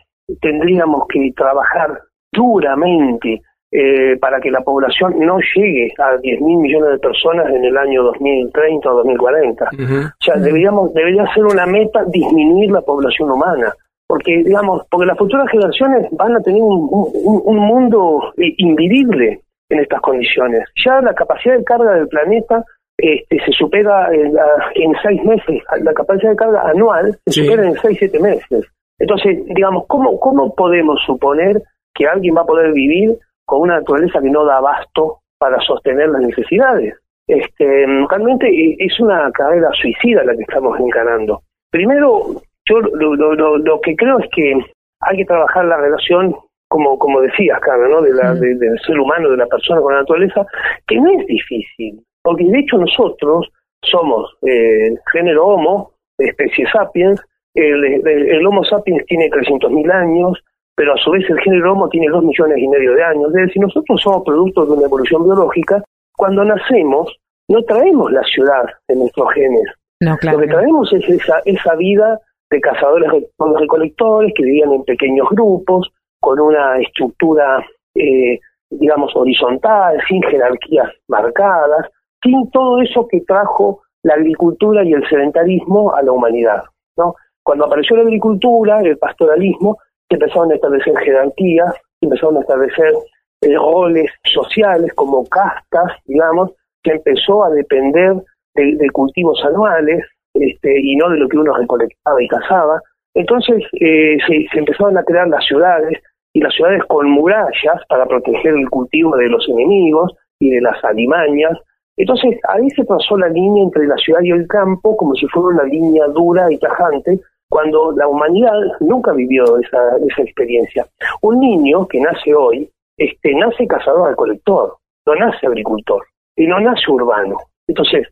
tendríamos 0.41 1.07
que 1.07 1.31
trabajar 1.35 1.99
duramente 2.31 3.41
eh, 3.71 4.17
para 4.19 4.39
que 4.39 4.49
la 4.49 4.61
población 4.61 5.19
no 5.19 5.37
llegue 5.55 5.93
a 5.99 6.17
10 6.17 6.41
mil 6.41 6.57
millones 6.57 6.91
de 6.91 6.99
personas 6.99 7.47
en 7.53 7.63
el 7.63 7.77
año 7.77 8.03
2030 8.03 8.91
o 8.91 8.95
2040. 8.95 9.65
O 9.65 10.23
sea, 10.23 10.35
deberíamos, 10.37 10.91
debería 10.93 11.31
ser 11.33 11.45
una 11.45 11.67
meta 11.67 12.03
disminuir 12.05 12.71
la 12.71 12.81
población 12.81 13.31
humana. 13.31 13.71
Porque, 14.07 14.41
digamos, 14.43 14.87
porque 14.89 15.05
las 15.05 15.17
futuras 15.19 15.47
generaciones 15.51 16.07
van 16.13 16.35
a 16.35 16.41
tener 16.41 16.63
un, 16.63 16.89
un, 16.91 17.57
mundo 17.57 18.33
eh, 18.37 18.55
invivible 18.57 19.41
en 19.69 19.79
estas 19.81 20.01
condiciones. 20.01 20.63
Ya 20.83 20.99
la 21.01 21.13
capacidad 21.13 21.55
de 21.55 21.63
carga 21.63 21.93
del 21.93 22.07
planeta 22.07 22.65
este, 22.97 23.39
se 23.45 23.51
supera 23.51 24.09
en, 24.11 24.35
en, 24.73 24.93
seis 25.03 25.23
meses, 25.23 25.61
la 25.83 25.93
capacidad 25.93 26.31
de 26.31 26.35
carga 26.35 26.69
anual 26.69 27.15
se 27.27 27.43
supera 27.43 27.67
en 27.67 27.75
seis, 27.75 27.97
siete 27.99 28.19
meses. 28.19 28.65
Entonces, 28.97 29.45
digamos, 29.45 29.85
¿cómo, 29.87 30.19
¿cómo 30.19 30.55
podemos 30.55 30.99
suponer 31.05 31.61
que 31.93 32.07
alguien 32.07 32.35
va 32.35 32.41
a 32.41 32.45
poder 32.45 32.73
vivir 32.73 33.15
con 33.49 33.61
una 33.61 33.79
naturaleza 33.79 34.21
que 34.21 34.29
no 34.29 34.45
da 34.45 34.57
abasto 34.57 35.21
para 35.39 35.59
sostener 35.61 36.09
las 36.09 36.21
necesidades. 36.21 36.93
Este, 37.27 37.85
realmente 38.09 38.47
es 38.79 38.99
una 38.99 39.31
carrera 39.31 39.69
suicida 39.73 40.23
la 40.23 40.35
que 40.35 40.43
estamos 40.43 40.79
encarando. 40.79 41.41
Primero, 41.71 42.41
yo 42.65 42.79
lo, 42.79 43.81
que 43.81 43.95
creo 43.95 44.19
es 44.19 44.29
que 44.35 44.53
hay 45.01 45.17
que 45.17 45.25
trabajar 45.25 45.65
la 45.65 45.77
relación, 45.77 46.35
como, 46.67 46.99
como 46.99 47.21
decías, 47.21 47.59
Carmen, 47.61 47.89
¿no? 47.89 48.01
de 48.01 48.13
la, 48.13 48.35
del 48.35 48.79
ser 48.85 48.99
humano, 48.99 49.31
de 49.31 49.37
la 49.37 49.47
persona 49.47 49.81
con 49.81 49.93
la 49.93 50.01
naturaleza, 50.01 50.45
que 50.87 50.97
no 50.97 51.09
es 51.19 51.25
difícil, 51.25 52.03
porque 52.21 52.45
de 52.45 52.59
hecho 52.59 52.77
nosotros 52.77 53.49
somos 53.81 54.31
eh, 54.43 54.93
género 55.11 55.47
Homo, 55.47 55.91
especie 56.19 56.69
sapiens, 56.71 57.19
el, 57.55 58.07
el 58.07 58.45
Homo 58.45 58.63
sapiens 58.63 59.03
tiene 59.05 59.29
300.000 59.29 59.91
años, 59.91 60.37
pero 60.79 60.93
a 60.93 60.97
su 60.97 61.11
vez 61.11 61.29
el 61.29 61.37
género 61.41 61.73
Homo 61.73 61.89
tiene 61.89 62.07
dos 62.07 62.23
millones 62.23 62.57
y 62.57 62.65
medio 62.69 62.93
de 62.93 63.03
años. 63.03 63.27
Es 63.35 63.47
decir, 63.47 63.61
nosotros 63.61 63.99
somos 64.01 64.23
productos 64.23 64.65
de 64.65 64.75
una 64.75 64.85
evolución 64.85 65.25
biológica. 65.25 65.83
Cuando 66.15 66.45
nacemos, 66.45 67.17
no 67.49 67.61
traemos 67.63 68.09
la 68.13 68.23
ciudad 68.23 68.63
en 68.87 68.99
nuestros 68.99 69.29
genes. 69.33 69.65
No, 69.99 70.15
claro, 70.15 70.37
Lo 70.37 70.45
que 70.45 70.53
traemos 70.53 70.93
es 70.93 71.09
esa, 71.09 71.41
esa 71.43 71.75
vida 71.75 72.17
de 72.49 72.61
cazadores 72.61 73.11
recolectores 73.59 74.31
que 74.33 74.43
vivían 74.43 74.71
en 74.71 74.85
pequeños 74.85 75.27
grupos, 75.31 75.91
con 76.21 76.39
una 76.39 76.77
estructura, 76.77 77.61
eh, 77.95 78.39
digamos, 78.69 79.13
horizontal, 79.17 79.99
sin 80.07 80.23
jerarquías 80.23 80.89
marcadas, 81.09 81.89
sin 82.23 82.49
todo 82.51 82.81
eso 82.81 83.05
que 83.05 83.19
trajo 83.27 83.81
la 84.03 84.13
agricultura 84.13 84.85
y 84.85 84.93
el 84.93 85.05
sedentarismo 85.09 85.93
a 85.93 86.01
la 86.03 86.13
humanidad. 86.13 86.63
¿no? 86.95 87.15
Cuando 87.43 87.65
apareció 87.65 87.97
la 87.97 88.03
agricultura, 88.03 88.79
el 88.79 88.97
pastoralismo, 88.97 89.77
se 90.09 90.15
empezaron 90.15 90.51
a 90.51 90.55
establecer 90.55 90.97
jerarquías, 90.97 91.73
se 91.99 92.05
empezaron 92.05 92.37
a 92.37 92.41
establecer 92.41 92.93
eh, 93.41 93.55
roles 93.55 94.11
sociales 94.23 94.91
como 94.95 95.25
castas, 95.27 95.93
digamos, 96.05 96.51
que 96.83 96.91
empezó 96.91 97.43
a 97.43 97.49
depender 97.51 98.15
de, 98.55 98.89
cultivos 98.91 99.39
anuales 99.45 100.03
este, 100.33 100.79
y 100.81 100.95
no 100.95 101.09
de 101.09 101.17
lo 101.17 101.29
que 101.29 101.37
uno 101.37 101.55
recolectaba 101.55 102.21
y 102.21 102.27
cazaba. 102.27 102.81
Entonces 103.13 103.63
eh, 103.79 104.17
se, 104.27 104.47
se, 104.51 104.59
empezaron 104.59 104.97
a 104.97 105.03
crear 105.03 105.27
las 105.27 105.45
ciudades 105.45 105.97
y 106.33 106.41
las 106.41 106.53
ciudades 106.53 106.83
con 106.85 107.09
murallas 107.09 107.81
para 107.87 108.05
proteger 108.05 108.53
el 108.53 108.69
cultivo 108.69 109.15
de 109.15 109.29
los 109.29 109.47
enemigos 109.47 110.11
y 110.39 110.49
de 110.51 110.61
las 110.61 110.83
alimañas. 110.83 111.57
Entonces 111.97 112.39
ahí 112.49 112.69
se 112.71 112.83
pasó 112.83 113.17
la 113.17 113.29
línea 113.29 113.63
entre 113.63 113.87
la 113.87 113.95
ciudad 113.97 114.21
y 114.21 114.31
el 114.31 114.47
campo 114.47 114.95
como 114.97 115.15
si 115.15 115.27
fuera 115.27 115.59
una 115.59 115.63
línea 115.63 116.07
dura 116.07 116.51
y 116.51 116.57
tajante 116.57 117.19
cuando 117.49 117.91
la 117.93 118.07
humanidad 118.07 118.53
nunca 118.79 119.11
vivió 119.11 119.57
esa, 119.57 119.97
esa 120.07 120.21
experiencia. 120.21 120.85
Un 121.21 121.39
niño 121.39 121.87
que 121.87 121.99
nace 121.99 122.33
hoy, 122.33 122.69
este, 122.97 123.33
nace 123.33 123.65
cazador-recolector, 123.67 124.77
no 125.05 125.15
nace 125.15 125.47
agricultor 125.47 126.03
y 126.35 126.45
no 126.45 126.59
nace 126.59 126.91
urbano. 126.91 127.37
Entonces, 127.67 128.07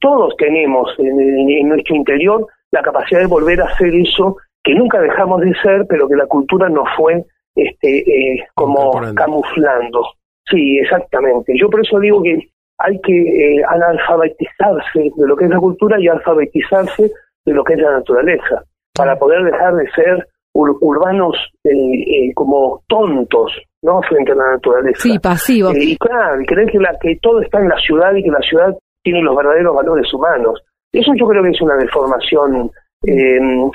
todos 0.00 0.34
tenemos 0.36 0.90
en, 0.98 1.68
nuestro 1.68 1.96
interior 1.96 2.46
la 2.70 2.82
capacidad 2.82 3.20
de 3.20 3.26
volver 3.26 3.60
a 3.60 3.66
hacer 3.66 3.94
eso 3.94 4.36
que 4.62 4.74
nunca 4.74 5.00
dejamos 5.00 5.40
de 5.40 5.54
ser, 5.62 5.86
pero 5.88 6.08
que 6.08 6.16
la 6.16 6.26
cultura 6.26 6.68
nos 6.68 6.88
fue 6.96 7.24
este, 7.54 7.98
eh, 7.98 8.46
como 8.54 8.92
camuflando. 9.14 10.04
Sí, 10.48 10.78
exactamente. 10.78 11.52
Yo 11.58 11.68
por 11.68 11.80
eso 11.80 11.98
digo 11.98 12.22
que 12.22 12.48
hay 12.78 13.00
que 13.00 13.56
eh, 13.56 13.62
analfabetizarse 13.68 15.10
de 15.16 15.26
lo 15.26 15.36
que 15.36 15.44
es 15.44 15.50
la 15.50 15.58
cultura 15.58 16.00
y 16.00 16.08
alfabetizarse 16.08 17.10
de 17.48 17.54
lo 17.54 17.64
que 17.64 17.74
es 17.74 17.80
la 17.80 17.92
naturaleza, 17.92 18.62
para 18.94 19.18
poder 19.18 19.42
dejar 19.44 19.74
de 19.74 19.90
ser 19.90 20.28
urbanos 20.54 21.36
eh, 21.64 21.70
eh, 21.70 22.34
como 22.34 22.82
tontos, 22.88 23.52
¿no? 23.82 24.00
Frente 24.02 24.32
a 24.32 24.34
la 24.34 24.50
naturaleza. 24.52 25.00
Sí, 25.00 25.18
pasivos. 25.18 25.74
Eh, 25.74 25.84
y 25.84 25.96
claro, 25.96 26.40
y 26.40 26.46
creer 26.46 26.70
que, 26.70 26.78
la, 26.78 26.96
que 27.00 27.16
todo 27.22 27.40
está 27.40 27.60
en 27.60 27.68
la 27.68 27.78
ciudad 27.78 28.14
y 28.14 28.22
que 28.22 28.30
la 28.30 28.40
ciudad 28.40 28.76
tiene 29.02 29.22
los 29.22 29.36
verdaderos 29.36 29.74
valores 29.74 30.12
humanos. 30.12 30.60
Eso 30.92 31.12
yo 31.16 31.26
creo 31.28 31.42
que 31.42 31.50
es 31.50 31.60
una 31.60 31.76
deformación 31.76 32.70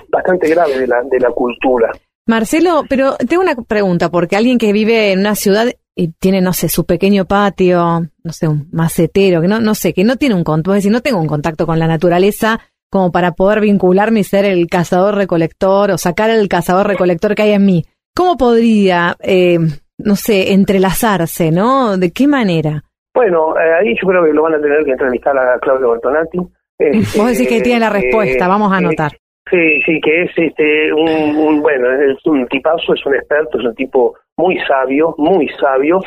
bastante 0.09 0.49
grave 0.49 0.79
de 0.79 0.87
la, 0.87 1.01
de 1.03 1.19
la 1.19 1.29
cultura. 1.29 1.91
Marcelo, 2.27 2.83
pero 2.89 3.15
tengo 3.17 3.43
una 3.43 3.55
pregunta, 3.55 4.09
porque 4.09 4.35
alguien 4.35 4.57
que 4.57 4.73
vive 4.73 5.11
en 5.11 5.19
una 5.19 5.35
ciudad 5.35 5.67
y 5.95 6.09
tiene, 6.09 6.41
no 6.41 6.53
sé, 6.53 6.69
su 6.69 6.85
pequeño 6.85 7.25
patio, 7.25 8.01
no 8.23 8.33
sé, 8.33 8.47
un 8.47 8.67
macetero, 8.71 9.41
que 9.41 9.47
no, 9.47 9.59
no 9.59 9.75
sé, 9.75 9.93
que 9.93 10.03
no 10.03 10.15
tiene 10.15 10.35
un 10.35 10.43
contacto, 10.43 10.71
es 10.73 10.79
decir, 10.79 10.91
no 10.91 11.01
tengo 11.01 11.19
un 11.19 11.27
contacto 11.27 11.65
con 11.65 11.79
la 11.79 11.87
naturaleza, 11.87 12.59
como 12.93 13.11
para 13.11 13.31
poder 13.31 13.59
vincularme 13.59 14.19
y 14.19 14.23
ser 14.23 14.45
el 14.45 14.67
cazador-recolector 14.69 15.89
o 15.91 15.97
sacar 15.97 16.29
el 16.29 16.47
cazador-recolector 16.47 17.33
que 17.33 17.41
hay 17.41 17.51
en 17.53 17.65
mí. 17.65 17.83
¿Cómo 18.15 18.37
podría, 18.37 19.15
eh, 19.19 19.57
no 19.97 20.15
sé, 20.15 20.53
entrelazarse, 20.53 21.49
no? 21.51 21.97
¿De 21.97 22.11
qué 22.11 22.27
manera? 22.27 22.83
Bueno, 23.15 23.55
eh, 23.57 23.73
ahí 23.79 23.95
yo 23.99 24.07
creo 24.07 24.23
que 24.23 24.31
lo 24.33 24.43
van 24.43 24.53
a 24.53 24.61
tener 24.61 24.85
que 24.85 24.91
entrevistar 24.91 25.35
a 25.35 25.57
Claudio 25.59 25.91
Bertonati, 25.91 26.37
Este, 26.79 27.17
Vos 27.17 27.27
decís 27.31 27.47
que 27.47 27.61
tiene 27.61 27.79
la 27.79 27.89
respuesta, 27.89 28.45
eh, 28.45 28.47
vamos 28.47 28.71
a 28.71 28.75
eh, 28.75 28.85
anotar. 28.85 29.11
Sí, 29.49 29.81
sí, 29.85 29.99
que 30.01 30.23
es 30.23 30.31
este 30.35 30.93
un, 30.93 31.35
un- 31.35 31.61
bueno, 31.61 31.87
es 31.91 32.17
un 32.25 32.45
tipazo, 32.47 32.93
es 32.93 33.05
un 33.05 33.15
experto, 33.15 33.59
es 33.59 33.65
un 33.65 33.75
tipo 33.75 34.15
muy 34.37 34.57
sabio, 34.67 35.13
muy 35.17 35.47
sabio, 35.59 35.99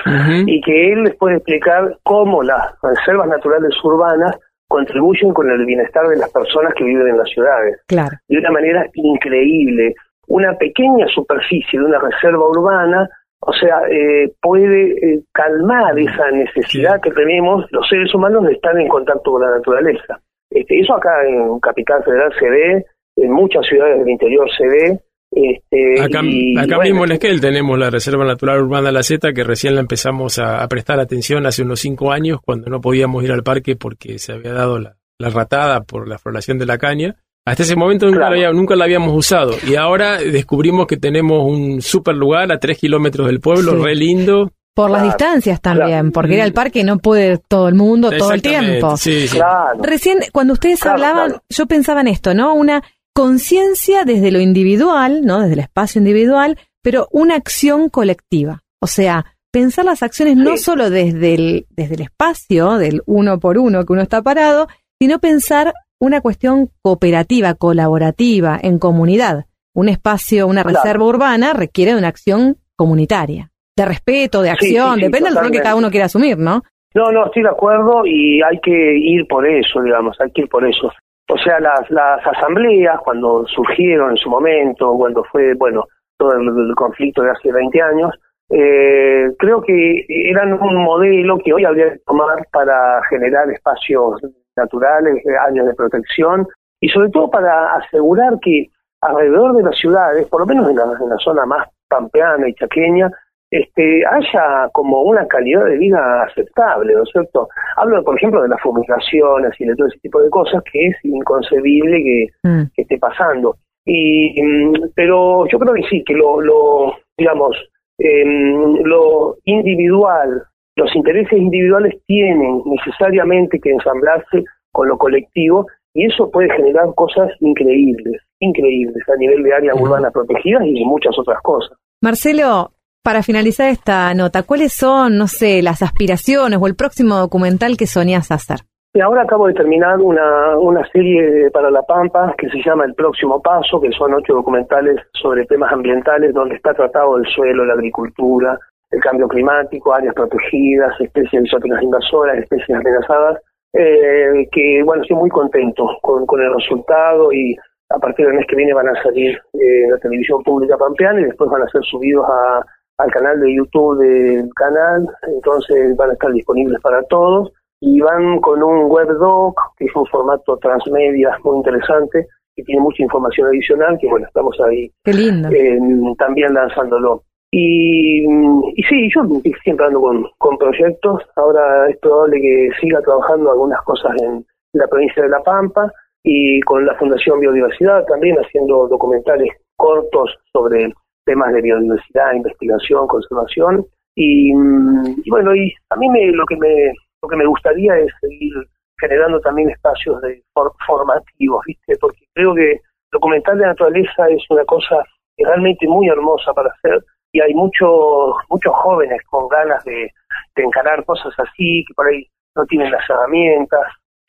y 0.46 0.60
que 0.62 0.92
él 0.92 1.04
les 1.04 1.16
puede 1.16 1.36
explicar 1.36 1.96
cómo 2.02 2.42
las 2.42 2.72
reservas 2.82 3.28
naturales 3.28 3.72
urbanas 3.84 4.36
contribuyen 4.68 5.32
con 5.32 5.50
el 5.50 5.64
bienestar 5.64 6.06
de 6.08 6.16
las 6.16 6.30
personas 6.30 6.74
que 6.74 6.84
viven 6.84 7.08
en 7.08 7.18
las 7.18 7.28
ciudades 7.28 7.80
Claro. 7.86 8.16
de 8.28 8.38
una 8.38 8.50
manera 8.50 8.86
increíble. 8.94 9.94
Una 10.28 10.56
pequeña 10.58 11.06
superficie 11.08 11.78
de 11.78 11.84
una 11.84 12.00
reserva 12.00 12.48
urbana, 12.48 13.08
o 13.40 13.52
sea, 13.52 13.82
eh, 13.88 14.32
puede 14.42 14.90
eh, 14.92 15.20
calmar 15.32 15.96
esa 15.98 16.30
necesidad 16.32 17.00
que 17.00 17.12
tenemos 17.12 17.64
los 17.70 17.86
seres 17.88 18.12
humanos 18.14 18.44
de 18.44 18.54
estar 18.54 18.76
en 18.78 18.88
contacto 18.88 19.32
con 19.32 19.42
la 19.42 19.50
naturaleza. 19.50 20.18
Este, 20.50 20.80
eso 20.80 20.94
acá 20.94 21.24
en 21.26 21.60
Capital 21.60 22.02
Federal 22.02 22.32
se 22.38 22.48
ve, 22.48 22.84
en 23.16 23.32
muchas 23.32 23.64
ciudades 23.66 23.98
del 24.00 24.08
interior 24.08 24.48
se 24.56 24.66
ve. 24.66 25.00
Este, 25.38 26.00
Acá, 26.02 26.20
y, 26.24 26.56
acá 26.56 26.76
bueno, 26.76 26.82
mismo 26.90 27.04
en 27.04 27.12
Esquel 27.12 27.40
tenemos 27.42 27.78
la 27.78 27.90
Reserva 27.90 28.24
Natural 28.24 28.62
Urbana 28.62 28.90
La 28.90 29.02
Zeta, 29.02 29.34
que 29.34 29.44
recién 29.44 29.74
la 29.74 29.82
empezamos 29.82 30.38
a, 30.38 30.62
a 30.62 30.68
prestar 30.68 30.98
atención 30.98 31.44
hace 31.44 31.62
unos 31.62 31.80
cinco 31.80 32.10
años, 32.10 32.38
cuando 32.42 32.70
no 32.70 32.80
podíamos 32.80 33.22
ir 33.22 33.32
al 33.32 33.42
parque 33.42 33.76
porque 33.76 34.18
se 34.18 34.32
había 34.32 34.54
dado 34.54 34.78
la, 34.78 34.96
la 35.18 35.28
ratada 35.28 35.82
por 35.84 36.08
la 36.08 36.18
floración 36.18 36.58
de 36.58 36.64
la 36.64 36.78
caña. 36.78 37.16
Hasta 37.44 37.64
ese 37.64 37.76
momento 37.76 38.06
nunca, 38.06 38.18
Claro. 38.20 38.34
la, 38.34 38.36
había- 38.48 38.52
nunca 38.58 38.76
la 38.76 38.84
habíamos 38.84 39.14
usado. 39.14 39.52
Y 39.68 39.74
ahora 39.76 40.16
descubrimos 40.18 40.86
que 40.86 40.96
tenemos 40.96 41.44
un 41.44 41.82
super 41.82 42.14
lugar 42.16 42.50
a 42.50 42.58
tres 42.58 42.78
kilómetros 42.78 43.26
del 43.26 43.40
pueblo, 43.40 43.72
Sí. 43.76 43.84
re 43.84 43.94
lindo. 43.94 44.52
Por 44.74 44.90
las 44.90 45.04
distancias 45.04 45.60
también, 45.62 45.88
claro. 45.88 46.10
porque 46.12 46.34
ir 46.34 46.42
al 46.42 46.52
parque 46.52 46.84
no 46.84 46.98
puede 46.98 47.38
todo 47.48 47.68
el 47.68 47.74
mundo 47.74 48.10
todo 48.10 48.32
el 48.32 48.42
tiempo. 48.42 48.96
Sí, 48.98 49.26
sí. 49.26 49.36
Claro. 49.36 49.78
Recién, 49.82 50.18
cuando 50.32 50.52
ustedes 50.52 50.80
Claro, 50.80 50.96
hablaban, 50.96 51.28
claro. 51.30 51.42
yo 51.48 51.66
pensaba 51.66 52.00
en 52.02 52.08
esto, 52.08 52.34
¿no? 52.34 52.52
Una 52.52 52.82
conciencia 53.16 54.04
desde 54.04 54.30
lo 54.30 54.40
individual, 54.40 55.22
¿no? 55.24 55.40
Desde 55.40 55.54
el 55.54 55.60
espacio 55.60 56.00
individual, 56.00 56.58
pero 56.82 57.08
una 57.10 57.34
acción 57.34 57.88
colectiva. 57.88 58.60
O 58.78 58.86
sea, 58.86 59.24
pensar 59.50 59.86
las 59.86 60.02
acciones 60.02 60.36
no 60.36 60.58
solo 60.58 60.90
desde 60.90 61.32
el, 61.34 61.66
desde 61.70 61.94
el 61.94 62.02
espacio, 62.02 62.76
del 62.76 63.00
uno 63.06 63.40
por 63.40 63.56
uno 63.56 63.86
que 63.86 63.92
uno 63.94 64.02
está 64.02 64.20
parado, 64.20 64.68
sino 65.00 65.18
pensar 65.18 65.72
una 65.98 66.20
cuestión 66.20 66.68
cooperativa, 66.82 67.54
colaborativa, 67.54 68.58
en 68.62 68.78
comunidad. 68.78 69.46
Un 69.74 69.88
espacio, 69.88 70.46
una 70.46 70.62
Claro. 70.62 70.80
reserva 70.82 71.06
urbana 71.06 71.54
requiere 71.54 71.92
de 71.92 71.98
una 71.98 72.08
acción 72.08 72.58
comunitaria, 72.76 73.50
de 73.78 73.84
respeto, 73.86 74.42
de 74.42 74.50
acción, 74.50 74.96
sí, 74.96 75.00
sí, 75.00 75.06
depende 75.06 75.30
del 75.30 75.38
rol 75.38 75.50
que 75.50 75.62
cada 75.62 75.76
uno 75.76 75.90
quiera 75.90 76.04
asumir, 76.04 76.36
¿no? 76.36 76.62
No, 76.94 77.10
no, 77.10 77.26
estoy 77.26 77.44
de 77.44 77.48
acuerdo 77.48 78.04
y 78.04 78.42
hay 78.42 78.60
que 78.62 78.98
ir 78.98 79.26
por 79.26 79.46
eso, 79.46 79.80
digamos, 79.82 80.18
hay 80.20 80.30
que 80.32 80.42
ir 80.42 80.48
por 80.50 80.68
eso. 80.68 80.92
O 81.28 81.38
sea, 81.38 81.58
las, 81.58 81.90
las 81.90 82.24
asambleas, 82.26 83.00
cuando 83.00 83.44
surgieron 83.46 84.10
en 84.10 84.16
su 84.16 84.30
momento, 84.30 84.94
cuando 84.96 85.24
fue, 85.24 85.54
bueno, 85.54 85.84
todo 86.16 86.32
el, 86.34 86.74
conflicto 86.76 87.22
de 87.22 87.30
hace 87.30 87.52
20 87.52 87.82
años, 87.82 88.10
eh, 88.50 89.32
creo 89.38 89.60
que 89.60 90.06
eran 90.08 90.52
un 90.52 90.76
modelo 90.84 91.38
que 91.38 91.52
hoy 91.52 91.64
habría 91.64 91.92
que 91.92 91.98
tomar 92.06 92.46
para 92.52 93.02
generar 93.10 93.50
espacios 93.50 94.20
naturales, 94.56 95.16
eh, 95.26 95.36
áreas 95.36 95.66
de 95.66 95.74
protección 95.74 96.46
y 96.80 96.88
sobre 96.88 97.10
todo 97.10 97.28
para 97.28 97.74
asegurar 97.74 98.38
que 98.40 98.68
alrededor 99.00 99.56
de 99.56 99.64
las 99.64 99.76
ciudades, 99.76 100.26
por 100.28 100.40
lo 100.40 100.46
menos 100.46 100.70
en 100.70 100.76
la, 100.76 100.84
en 100.84 101.08
la 101.08 101.18
zona 101.18 101.44
más 101.44 101.68
pampeana 101.88 102.48
y 102.48 102.54
chaqueña, 102.54 103.10
este, 103.50 104.02
haya 104.06 104.68
como 104.72 105.02
una 105.02 105.26
calidad 105.28 105.64
de 105.66 105.78
vida 105.78 106.22
aceptable, 106.24 106.94
¿no 106.94 107.02
es 107.02 107.10
cierto? 107.12 107.48
Hablo, 107.76 108.02
por 108.02 108.16
ejemplo, 108.16 108.42
de 108.42 108.48
las 108.48 108.60
fumigaciones 108.60 109.52
y 109.58 109.64
de 109.66 109.76
todo 109.76 109.86
ese 109.86 109.98
tipo 110.00 110.20
de 110.20 110.30
cosas 110.30 110.62
que 110.70 110.88
es 110.88 110.96
inconcebible 111.04 112.02
que, 112.02 112.26
Mm. 112.42 112.62
que 112.74 112.82
esté 112.82 112.98
pasando. 112.98 113.56
Y, 113.84 114.42
mm, 114.42 114.90
pero 114.94 115.46
yo 115.46 115.58
creo 115.58 115.74
que 115.74 115.82
sí, 115.88 116.02
que 116.04 116.14
lo, 116.14 116.40
lo 116.40 116.94
digamos, 117.16 117.56
em, 117.98 118.82
lo 118.82 119.36
individual, 119.44 120.42
los 120.76 120.94
intereses 120.94 121.38
individuales 121.38 121.94
tienen 122.06 122.62
necesariamente 122.66 123.58
que 123.60 123.70
ensamblarse 123.70 124.44
con 124.72 124.88
lo 124.88 124.98
colectivo 124.98 125.66
y 125.94 126.04
eso 126.04 126.30
puede 126.30 126.50
generar 126.50 126.92
cosas 126.94 127.30
increíbles, 127.40 128.20
increíbles 128.40 129.02
a 129.08 129.16
nivel 129.16 129.42
de 129.42 129.54
áreas 129.54 129.80
urbanas 129.80 130.12
protegidas 130.12 130.62
y 130.66 130.84
muchas 130.84 131.18
otras 131.18 131.40
cosas. 131.42 131.78
Marcelo, 132.02 132.72
para 133.06 133.22
finalizar 133.22 133.68
esta 133.68 134.12
nota, 134.14 134.42
¿cuáles 134.42 134.72
son, 134.72 135.16
no 135.16 135.28
sé, 135.28 135.62
las 135.62 135.80
aspiraciones 135.80 136.58
o 136.60 136.66
el 136.66 136.74
próximo 136.74 137.14
documental 137.14 137.76
que 137.76 137.86
soñás 137.86 138.32
hacer? 138.32 138.66
Ahora 139.00 139.22
acabo 139.22 139.46
de 139.46 139.54
terminar 139.54 140.00
una, 140.00 140.58
una 140.58 140.84
serie 140.90 141.48
para 141.52 141.70
La 141.70 141.82
Pampa 141.82 142.34
que 142.36 142.48
se 142.48 142.58
llama 142.66 142.84
El 142.84 142.94
Próximo 142.94 143.40
Paso, 143.40 143.80
que 143.80 143.92
son 143.92 144.12
ocho 144.12 144.34
documentales 144.34 144.96
sobre 145.12 145.44
temas 145.44 145.72
ambientales 145.72 146.34
donde 146.34 146.56
está 146.56 146.74
tratado 146.74 147.16
el 147.18 147.24
suelo, 147.26 147.64
la 147.64 147.74
agricultura, 147.74 148.58
el 148.90 149.00
cambio 149.00 149.28
climático, 149.28 149.94
áreas 149.94 150.12
protegidas, 150.12 151.00
especies 151.00 151.44
exóticas 151.44 151.80
invasoras, 151.84 152.38
especies 152.38 152.76
amenazadas, 152.76 153.40
eh, 153.72 154.48
que 154.50 154.82
bueno, 154.82 155.02
estoy 155.02 155.16
muy 155.16 155.30
contento 155.30 155.86
con, 156.02 156.26
con 156.26 156.40
el 156.40 156.52
resultado 156.52 157.32
y 157.32 157.54
a 157.88 157.98
partir 158.00 158.26
del 158.26 158.34
mes 158.34 158.46
que 158.48 158.56
viene 158.56 158.74
van 158.74 158.88
a 158.88 159.00
salir 159.00 159.38
eh, 159.52 159.84
en 159.84 159.92
la 159.92 159.98
televisión 159.98 160.42
pública 160.42 160.76
pampeana 160.76 161.20
y 161.20 161.24
después 161.26 161.48
van 161.48 161.62
a 161.62 161.68
ser 161.68 161.84
subidos 161.84 162.26
a, 162.28 162.66
al 162.98 163.10
canal 163.10 163.40
de 163.40 163.54
YouTube 163.54 163.98
del 163.98 164.48
canal, 164.54 165.06
entonces 165.28 165.96
van 165.96 166.10
a 166.10 166.12
estar 166.14 166.32
disponibles 166.32 166.80
para 166.80 167.02
todos 167.04 167.52
y 167.80 168.00
van 168.00 168.40
con 168.40 168.62
un 168.62 168.90
webdoc, 168.90 169.60
que 169.76 169.84
es 169.84 169.94
un 169.94 170.06
formato 170.06 170.56
transmedia 170.58 171.38
muy 171.44 171.58
interesante, 171.58 172.26
que 172.54 172.62
tiene 172.62 172.80
mucha 172.80 173.02
información 173.02 173.48
adicional, 173.48 173.98
que 174.00 174.08
bueno, 174.08 174.26
estamos 174.26 174.56
ahí 174.66 174.90
Qué 175.04 175.12
lindo. 175.12 175.48
eh, 175.50 175.78
también 176.18 176.54
lanzándolo. 176.54 177.22
Y, 177.50 178.24
y 178.24 178.82
sí, 178.88 179.08
yo 179.14 179.22
siempre 179.62 179.86
ando 179.86 180.00
con, 180.00 180.26
con 180.38 180.58
proyectos, 180.58 181.22
ahora 181.36 181.88
es 181.90 181.98
probable 181.98 182.40
que 182.40 182.70
siga 182.80 183.00
trabajando 183.02 183.52
algunas 183.52 183.80
cosas 183.82 184.20
en 184.22 184.44
la 184.72 184.86
provincia 184.88 185.22
de 185.22 185.28
La 185.28 185.42
Pampa 185.42 185.92
y 186.24 186.60
con 186.62 186.84
la 186.84 186.94
Fundación 186.96 187.38
Biodiversidad 187.40 188.04
también 188.06 188.36
haciendo 188.36 188.88
documentales 188.88 189.50
cortos 189.76 190.34
sobre 190.52 190.92
temas 191.26 191.52
de 191.52 191.60
biodiversidad, 191.60 192.32
investigación, 192.32 193.06
conservación. 193.06 193.84
Y, 194.14 194.54
mm, 194.54 195.20
y 195.24 195.30
bueno, 195.30 195.54
y 195.54 195.74
a 195.90 195.96
mí 195.96 196.08
me, 196.08 196.32
lo 196.32 196.46
que 196.46 196.56
me 196.56 196.92
lo 197.22 197.28
que 197.28 197.36
me 197.36 197.46
gustaría 197.46 197.98
es 197.98 198.10
seguir 198.20 198.52
generando 198.98 199.40
también 199.40 199.68
espacios 199.70 200.22
de 200.22 200.42
for- 200.54 200.72
formativos, 200.86 201.62
¿viste? 201.66 201.96
Porque 202.00 202.24
creo 202.34 202.54
que 202.54 202.80
documental 203.12 203.58
de 203.58 203.66
naturaleza 203.66 204.28
es 204.30 204.42
una 204.48 204.64
cosa 204.64 205.02
realmente 205.36 205.86
muy 205.86 206.08
hermosa 206.08 206.52
para 206.54 206.70
hacer 206.70 207.04
y 207.32 207.40
hay 207.40 207.52
muchos 207.54 208.34
muchos 208.48 208.72
jóvenes 208.74 209.20
con 209.28 209.48
ganas 209.48 209.84
de, 209.84 210.10
de 210.54 210.62
encarar 210.62 211.04
cosas 211.04 211.34
así, 211.38 211.84
que 211.86 211.94
por 211.94 212.06
ahí 212.06 212.26
no 212.54 212.64
tienen 212.66 212.90
las 212.90 213.08
herramientas. 213.10 213.82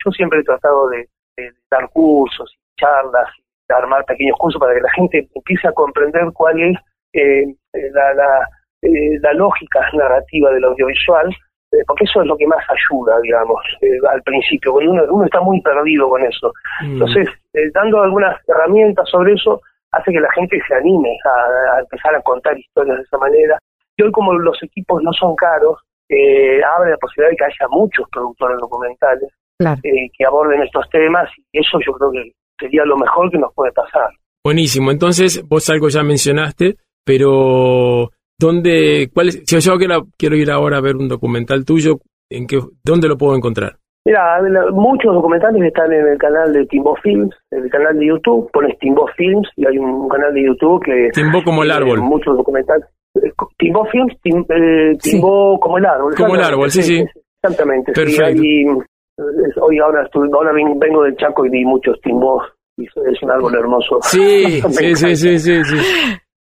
Yo 0.04 0.10
siempre 0.10 0.40
he 0.40 0.44
tratado 0.44 0.88
de, 0.90 1.08
de 1.36 1.50
dar 1.70 1.88
cursos, 1.90 2.54
charlas, 2.78 3.28
de 3.68 3.74
armar 3.74 4.04
pequeños 4.04 4.36
cursos 4.38 4.60
para 4.60 4.74
que 4.74 4.80
la 4.82 4.90
gente 4.92 5.28
empiece 5.34 5.68
a 5.68 5.72
comprender 5.72 6.24
cuál 6.34 6.60
es 6.60 6.76
eh, 7.18 7.54
eh, 7.74 7.90
la, 7.92 8.14
la, 8.14 8.48
eh, 8.82 9.18
la 9.20 9.32
lógica 9.34 9.80
narrativa 9.92 10.50
del 10.52 10.64
audiovisual, 10.64 11.28
eh, 11.72 11.84
porque 11.86 12.04
eso 12.04 12.22
es 12.22 12.26
lo 12.26 12.36
que 12.36 12.46
más 12.46 12.64
ayuda, 12.68 13.20
digamos, 13.20 13.60
eh, 13.82 13.98
al 14.10 14.22
principio, 14.22 14.72
cuando 14.72 14.92
uno, 14.92 15.04
uno 15.10 15.24
está 15.24 15.40
muy 15.40 15.60
perdido 15.60 16.08
con 16.08 16.22
eso. 16.22 16.52
Mm. 16.82 16.92
Entonces, 16.92 17.28
dando 17.74 18.02
algunas 18.02 18.36
herramientas 18.48 19.08
sobre 19.10 19.34
eso, 19.34 19.60
hace 19.92 20.12
que 20.12 20.20
la 20.20 20.32
gente 20.32 20.58
se 20.66 20.74
anime 20.74 21.16
a, 21.24 21.76
a 21.76 21.80
empezar 21.80 22.14
a 22.14 22.22
contar 22.22 22.58
historias 22.58 22.98
de 22.98 23.02
esa 23.02 23.18
manera. 23.18 23.58
Y 23.96 24.02
hoy, 24.02 24.12
como 24.12 24.32
los 24.34 24.62
equipos 24.62 25.02
no 25.02 25.12
son 25.12 25.34
caros, 25.34 25.78
eh, 26.08 26.60
abre 26.76 26.90
la 26.90 26.96
posibilidad 26.96 27.30
de 27.30 27.36
que 27.36 27.44
haya 27.44 27.68
muchos 27.70 28.08
productores 28.10 28.58
documentales 28.58 29.30
Claro. 29.58 29.80
que 29.82 30.24
aborden 30.24 30.62
estos 30.62 30.88
temas 30.88 31.28
y 31.50 31.58
eso 31.58 31.78
yo 31.84 31.92
creo 31.94 32.12
que 32.12 32.30
sería 32.60 32.84
lo 32.84 32.96
mejor 32.96 33.28
que 33.28 33.38
nos 33.38 33.52
puede 33.54 33.72
pasar. 33.72 34.08
Buenísimo. 34.44 34.92
Entonces, 34.92 35.42
vos 35.48 35.68
algo 35.68 35.88
ya 35.88 36.04
mencionaste, 36.04 36.76
pero 37.08 38.10
¿dónde, 38.38 39.08
cuál 39.14 39.28
es? 39.28 39.42
Si 39.46 39.58
yo 39.60 39.78
quiero, 39.78 40.06
quiero 40.18 40.36
ir 40.36 40.50
ahora 40.50 40.76
a 40.76 40.80
ver 40.82 40.96
un 40.96 41.08
documental 41.08 41.64
tuyo, 41.64 42.00
¿en 42.30 42.46
qué, 42.46 42.60
¿dónde 42.84 43.08
lo 43.08 43.16
puedo 43.16 43.34
encontrar? 43.34 43.76
Mira, 44.04 44.40
muchos 44.72 45.12
documentales 45.14 45.62
están 45.62 45.92
en 45.92 46.06
el 46.06 46.18
canal 46.18 46.52
de 46.52 46.64
Timbo 46.66 46.96
Films, 47.02 47.34
en 47.50 47.64
el 47.64 47.70
canal 47.70 47.98
de 47.98 48.06
YouTube, 48.06 48.50
pones 48.52 48.78
Timbo 48.78 49.06
Films 49.16 49.48
y 49.56 49.66
hay 49.66 49.76
un 49.78 50.08
canal 50.08 50.32
de 50.34 50.44
YouTube 50.46 50.82
que... 50.84 51.08
Timbó 51.12 51.42
como 51.42 51.62
el 51.62 51.70
eh, 51.70 51.74
árbol. 51.74 52.00
muchos 52.02 52.36
documentales. 52.36 52.84
Eh, 53.16 53.32
Timbo 53.58 53.84
Films, 53.86 54.14
Tim- 54.22 54.46
eh, 54.50 54.96
Timbo 55.02 55.58
como 55.60 55.78
el 55.78 55.86
árbol. 55.86 56.14
Como 56.14 56.36
el 56.36 56.42
árbol, 56.42 56.70
sí, 56.70 56.82
sí. 56.82 57.04
Exactamente. 57.42 57.92
sí, 57.94 58.00
Perfecto. 58.00 58.42
hay, 58.42 58.62
eh, 58.66 59.60
hoy 59.60 59.78
ahora, 59.78 60.04
estuve- 60.04 60.28
ahora 60.32 60.52
ven- 60.52 60.78
vengo 60.78 61.02
del 61.02 61.16
Chaco 61.16 61.44
y 61.46 61.50
vi 61.50 61.64
muchos 61.64 62.00
Timbos 62.02 62.44
y 62.78 62.84
es- 62.84 63.22
un 63.22 63.30
árbol 63.30 63.54
hermoso. 63.56 63.98
Sí, 64.02 64.60
sí, 64.70 64.94
sí, 64.94 65.16
sí, 65.16 65.38
sí, 65.38 65.64
sí. 65.64 65.76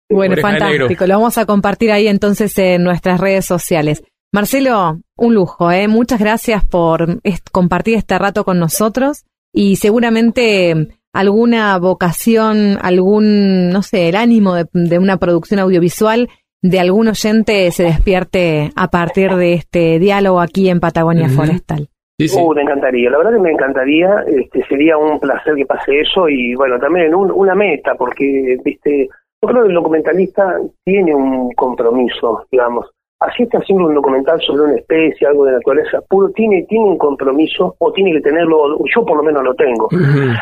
Bueno, 0.08 0.32
Oreja 0.34 0.48
fantástico. 0.50 1.06
Lo 1.06 1.14
vamos 1.14 1.38
a 1.38 1.46
compartir 1.46 1.90
ahí 1.92 2.06
entonces 2.08 2.56
en 2.58 2.84
nuestras 2.84 3.20
redes 3.20 3.44
sociales. 3.44 4.02
Marcelo, 4.32 4.98
un 5.16 5.34
lujo, 5.34 5.70
¿eh? 5.70 5.88
Muchas 5.88 6.20
gracias 6.20 6.64
por 6.64 7.20
est- 7.24 7.48
compartir 7.50 7.96
este 7.96 8.18
rato 8.18 8.44
con 8.44 8.58
nosotros 8.58 9.24
y 9.52 9.76
seguramente 9.76 10.88
alguna 11.12 11.78
vocación, 11.78 12.78
algún, 12.82 13.70
no 13.70 13.82
sé, 13.82 14.08
el 14.10 14.16
ánimo 14.16 14.54
de, 14.54 14.66
de 14.72 14.98
una 14.98 15.16
producción 15.16 15.60
audiovisual 15.60 16.28
de 16.62 16.80
algún 16.80 17.08
oyente 17.08 17.70
se 17.70 17.84
despierte 17.84 18.70
a 18.76 18.88
partir 18.88 19.34
de 19.36 19.54
este 19.54 19.98
diálogo 19.98 20.40
aquí 20.40 20.68
en 20.68 20.80
Patagonia. 20.80 21.28
Forestal. 21.28 21.88
Sí, 22.18 22.28
sí. 22.28 22.38
Uh, 22.40 22.54
me 22.54 22.62
encantaría, 22.62 23.10
la 23.10 23.18
verdad 23.18 23.32
que 23.34 23.40
me 23.40 23.50
encantaría, 23.50 24.08
este, 24.26 24.64
sería 24.68 24.96
un 24.96 25.20
placer 25.20 25.54
que 25.54 25.66
pase 25.66 26.00
eso 26.00 26.28
y 26.28 26.54
bueno, 26.54 26.78
también 26.78 27.14
un- 27.14 27.30
una 27.30 27.54
meta, 27.54 27.94
porque, 27.94 28.56
viste, 28.64 29.08
yo 29.46 29.52
creo 29.52 29.62
que 29.62 29.68
el 29.68 29.74
documentalista 29.74 30.58
tiene 30.84 31.14
un 31.14 31.52
compromiso, 31.52 32.44
digamos, 32.50 32.90
así 33.20 33.44
está 33.44 33.58
haciendo 33.58 33.86
un 33.86 33.94
documental 33.94 34.40
sobre 34.42 34.62
una 34.62 34.74
especie, 34.74 35.26
algo 35.26 35.44
de 35.46 35.52
naturaleza 35.52 36.00
puro, 36.08 36.30
tiene, 36.30 36.64
tiene 36.68 36.84
un 36.84 36.98
compromiso, 36.98 37.74
o 37.78 37.92
tiene 37.92 38.12
que 38.12 38.20
tenerlo, 38.20 38.78
yo 38.94 39.04
por 39.04 39.16
lo 39.16 39.22
menos 39.22 39.44
lo 39.44 39.54
tengo. 39.54 39.88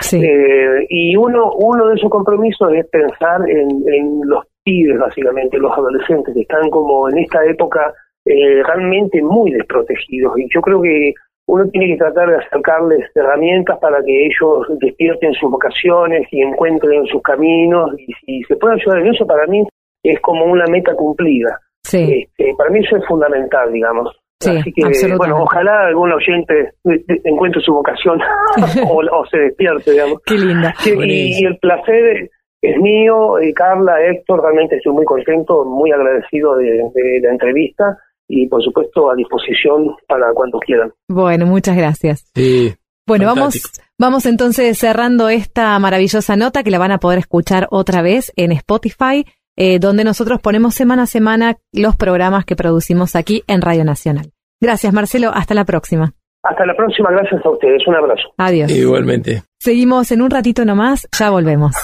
Sí. 0.01 0.21
Eh, 0.25 0.87
y 0.89 1.17
uno, 1.17 1.53
uno 1.53 1.89
de 1.89 1.95
esos 1.97 2.11
compromisos 2.11 2.73
es 2.73 2.87
pensar 2.89 3.49
en, 3.49 3.69
en 3.87 4.21
los 4.25 4.45
pibes, 4.65 4.99
básicamente, 4.99 5.59
los 5.59 5.73
adolescentes, 5.73 6.35
que 6.35 6.41
están 6.41 6.71
como 6.71 7.09
en 7.09 7.19
esta 7.19 7.45
época 7.45 7.93
eh, 8.25 8.63
realmente 8.65 9.23
muy 9.23 9.53
desprotegidos. 9.53 10.39
Y 10.39 10.49
yo 10.53 10.61
creo 10.63 10.81
que 10.81 11.13
uno 11.47 11.69
tiene 11.69 11.89
que 11.89 11.99
tratar 11.99 12.31
de 12.31 12.37
acercarles 12.37 13.11
herramientas 13.15 13.79
para 13.79 14.03
que 14.03 14.27
ellos 14.27 14.67
despierten 14.81 15.35
sus 15.35 15.51
vocaciones 15.51 16.27
y 16.31 16.41
encuentren 16.43 17.07
sus 17.07 17.23
caminos. 17.23 17.91
Y 17.99 18.13
si 18.25 18.43
se 18.45 18.57
puede 18.57 18.75
ayudar 18.75 19.01
en 19.01 19.15
eso, 19.15 19.27
para 19.27 19.47
mí 19.47 19.67
es 20.03 20.21
como 20.21 20.45
una 20.47 20.65
meta 20.67 20.95
cumplida. 20.95 21.59
Sí, 21.83 22.27
Este, 22.39 22.55
para 22.57 22.71
mí 22.71 22.81
eso 22.81 22.97
es 22.97 23.07
fundamental, 23.07 23.73
digamos. 23.73 24.11
Sí, 24.41 24.51
Así 24.57 24.73
que, 24.73 25.17
bueno, 25.17 25.43
ojalá 25.43 25.87
algún 25.87 26.13
oyente 26.13 26.73
encuentre 27.25 27.63
su 27.63 27.73
vocación 27.73 28.21
o, 28.89 29.03
o 29.11 29.27
se 29.27 29.39
despierte, 29.39 29.93
digamos. 29.93 30.21
qué 30.27 30.35
linda. 30.35 30.75
Sí, 30.79 30.95
y, 30.99 31.43
y 31.43 31.45
el 31.45 31.59
placer 31.59 32.31
es 32.63 32.81
mío, 32.81 33.39
eh, 33.39 33.53
Carla, 33.53 34.03
Héctor, 34.03 34.43
realmente 34.43 34.77
estoy 34.77 34.95
muy 34.95 35.05
contento, 35.05 35.65
muy 35.65 35.93
agradecido 35.93 36.57
de, 36.57 36.83
de 36.95 37.21
la 37.23 37.31
entrevista 37.31 37.99
y 38.29 38.47
por 38.49 38.63
supuesto 38.63 39.11
a 39.11 39.15
disposición 39.15 39.97
para 40.09 40.33
cuando 40.33 40.59
quieran. 40.59 40.93
Bueno, 41.09 41.47
muchas 41.47 41.77
gracias. 41.77 42.31
Sí. 42.35 42.75
Bueno, 43.07 43.27
vamos, 43.27 43.61
vamos 43.99 44.25
entonces 44.25 44.79
cerrando 44.79 45.29
esta 45.29 45.79
maravillosa 45.79 46.37
nota 46.37 46.63
que 46.63 46.71
la 46.71 46.79
van 46.79 46.93
a 46.93 46.99
poder 46.99 47.19
escuchar 47.19 47.67
otra 47.71 48.01
vez 48.01 48.33
en 48.37 48.51
Spotify, 48.53 49.27
eh, 49.57 49.79
donde 49.79 50.05
nosotros 50.05 50.41
ponemos 50.41 50.75
semana 50.75 51.03
a 51.03 51.07
semana 51.07 51.57
los 51.73 51.97
programas 51.97 52.47
que 52.47 52.57
producimos 52.57 53.15
aquí 53.15 53.45
en 53.47 53.61
Radio 53.61 53.85
Nacional. 53.85 54.33
Gracias, 54.61 54.93
Marcelo. 54.95 55.31
Hasta 55.35 55.53
la 55.53 55.67
próxima. 55.67 56.15
Hasta 56.43 56.67
la 56.67 56.75
próxima, 56.75 57.11
gracias 57.11 57.45
a 57.45 57.51
ustedes, 57.51 57.87
un 57.87 57.95
abrazo. 57.95 58.23
Adiós. 58.37 58.71
Igualmente. 58.71 59.43
Seguimos 59.59 60.13
en 60.13 60.21
un 60.21 60.31
ratito 60.31 60.65
nomás, 60.65 61.09
ya 61.19 61.31
volvemos. 61.31 61.75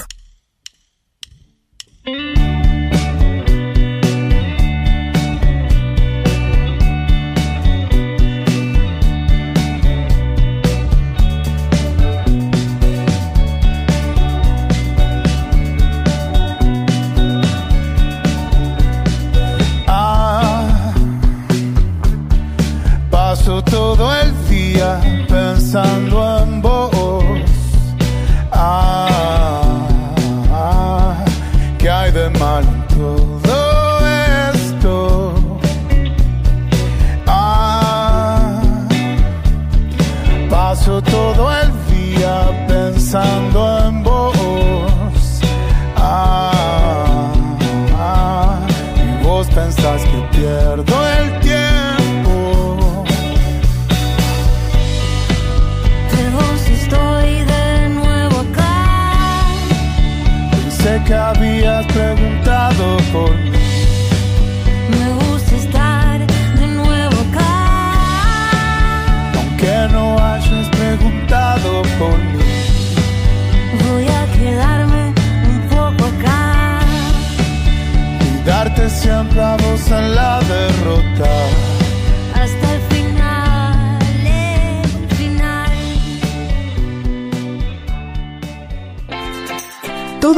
Oh. 33.03 33.40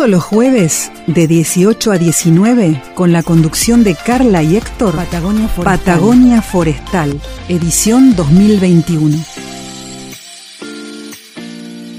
Todos 0.02 0.10
los 0.10 0.24
jueves 0.24 0.90
de 1.06 1.28
18 1.28 1.92
a 1.92 1.96
19 1.96 2.82
con 2.96 3.12
la 3.12 3.22
conducción 3.22 3.84
de 3.84 3.94
Carla 3.94 4.42
y 4.42 4.56
Héctor 4.56 4.96
Patagonia 4.96 5.46
Forestal. 5.46 5.78
Patagonia 5.78 6.42
Forestal, 6.42 7.20
edición 7.48 8.16
2021. 8.16 9.16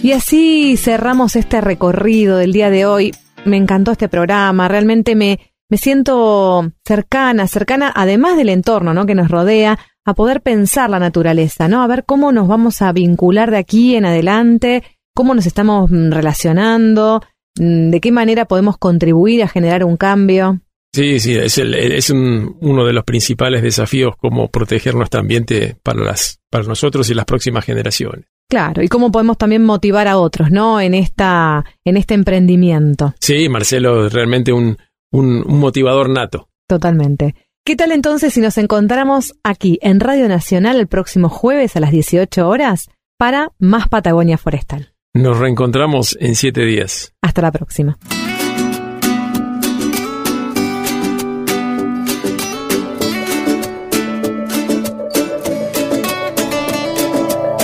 Y 0.03 0.11
así 0.11 0.75
cerramos 0.75 1.37
este 1.37 1.61
recorrido 1.61 2.35
del 2.35 2.51
día 2.51 2.69
de 2.69 2.85
hoy. 2.85 3.15
Me 3.45 3.55
encantó 3.55 3.93
este 3.93 4.09
programa, 4.09 4.67
realmente 4.67 5.15
me, 5.15 5.39
me 5.69 5.77
siento 5.77 6.73
cercana, 6.83 7.47
cercana 7.47 7.89
además 7.95 8.35
del 8.35 8.49
entorno 8.49 8.93
¿no? 8.93 9.05
que 9.05 9.15
nos 9.15 9.29
rodea, 9.29 9.79
a 10.03 10.13
poder 10.13 10.41
pensar 10.41 10.89
la 10.89 10.99
naturaleza, 10.99 11.69
¿no? 11.69 11.81
A 11.81 11.87
ver 11.87 12.03
cómo 12.03 12.33
nos 12.33 12.49
vamos 12.49 12.81
a 12.81 12.91
vincular 12.91 13.49
de 13.49 13.59
aquí 13.59 13.95
en 13.95 14.03
adelante, 14.03 14.83
cómo 15.13 15.35
nos 15.35 15.45
estamos 15.45 15.89
mm, 15.89 16.11
relacionando, 16.11 17.21
de 17.55 17.99
qué 18.01 18.11
manera 18.11 18.45
podemos 18.45 18.77
contribuir 18.77 19.43
a 19.43 19.47
generar 19.47 19.83
un 19.83 19.97
cambio. 19.97 20.59
Sí, 20.93 21.19
sí, 21.19 21.33
es, 21.35 21.57
el- 21.57 21.73
es 21.73 22.09
un- 22.11 22.55
uno 22.61 22.85
de 22.85 22.93
los 22.93 23.03
principales 23.03 23.63
desafíos 23.63 24.15
cómo 24.17 24.49
proteger 24.49 24.93
nuestro 24.95 25.19
ambiente 25.21 25.75
para, 25.81 26.03
las, 26.03 26.39
para 26.51 26.65
nosotros 26.65 27.09
y 27.09 27.13
las 27.15 27.25
próximas 27.25 27.65
generaciones. 27.65 28.25
Claro, 28.49 28.83
y 28.83 28.87
cómo 28.87 29.11
podemos 29.11 29.37
también 29.37 29.63
motivar 29.63 30.07
a 30.07 30.17
otros, 30.19 30.51
¿no? 30.51 30.79
En 30.79 30.93
esta, 30.93 31.65
en 31.83 31.97
este 31.97 32.13
emprendimiento. 32.13 33.15
Sí, 33.19 33.49
Marcelo, 33.49 34.07
realmente 34.09 34.53
un, 34.53 34.77
un, 35.11 35.43
un 35.47 35.59
motivador 35.59 36.09
nato. 36.09 36.49
Totalmente. 36.67 37.33
¿Qué 37.65 37.75
tal 37.75 37.91
entonces 37.91 38.33
si 38.33 38.41
nos 38.41 38.57
encontramos 38.57 39.33
aquí 39.43 39.79
en 39.81 39.99
Radio 39.99 40.27
Nacional 40.27 40.79
el 40.79 40.87
próximo 40.87 41.29
jueves 41.29 41.75
a 41.75 41.79
las 41.79 41.91
18 41.91 42.47
horas 42.47 42.89
para 43.17 43.51
más 43.57 43.87
Patagonia 43.87 44.37
Forestal? 44.37 44.92
Nos 45.15 45.37
reencontramos 45.37 46.17
en 46.19 46.35
siete 46.35 46.61
días. 46.65 47.13
Hasta 47.21 47.43
la 47.43 47.51
próxima. 47.51 47.99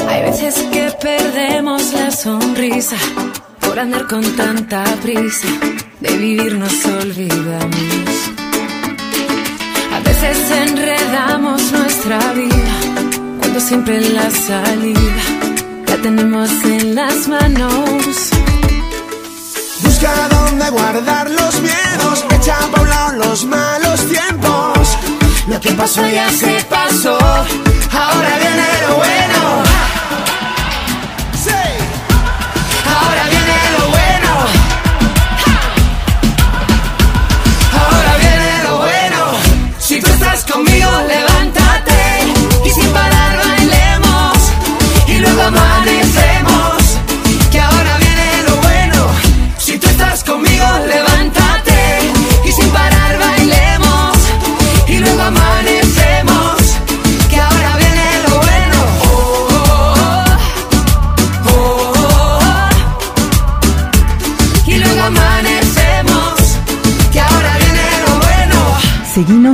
Hay 0.07 0.21
veces 0.21 0.59
que 0.71 0.91
perdemos 1.01 1.91
la 1.93 2.11
sonrisa 2.11 2.97
por 3.61 3.79
andar 3.79 4.05
con 4.05 4.21
tanta 4.35 4.83
prisa. 5.01 5.47
De 6.01 6.17
vivir 6.17 6.53
nos 6.55 6.85
olvidamos. 6.85 8.29
A 9.91 9.99
veces 10.01 10.51
enredamos 10.67 11.71
nuestra 11.71 12.19
vida 12.33 13.39
cuando 13.39 13.59
siempre 13.59 14.01
la 14.11 14.29
salida 14.29 15.38
tenemos 16.01 16.49
en 16.63 16.95
las 16.95 17.27
manos. 17.27 18.29
Busca 19.83 20.11
dónde 20.29 20.69
guardar 20.69 21.29
los 21.29 21.61
miedos, 21.61 22.25
echa 22.31 22.57
pa' 22.71 22.81
un 22.81 22.89
lado 22.89 23.11
los 23.17 23.45
malos 23.45 24.05
tiempos. 24.07 24.97
Lo 25.47 25.59
que 25.59 25.71
pasó 25.71 26.07
ya 26.07 26.29
se 26.31 26.63
pasó, 26.69 27.17
ahora 27.17 28.37
viene 28.39 28.67
lo 28.87 28.95
bueno. 28.95 29.68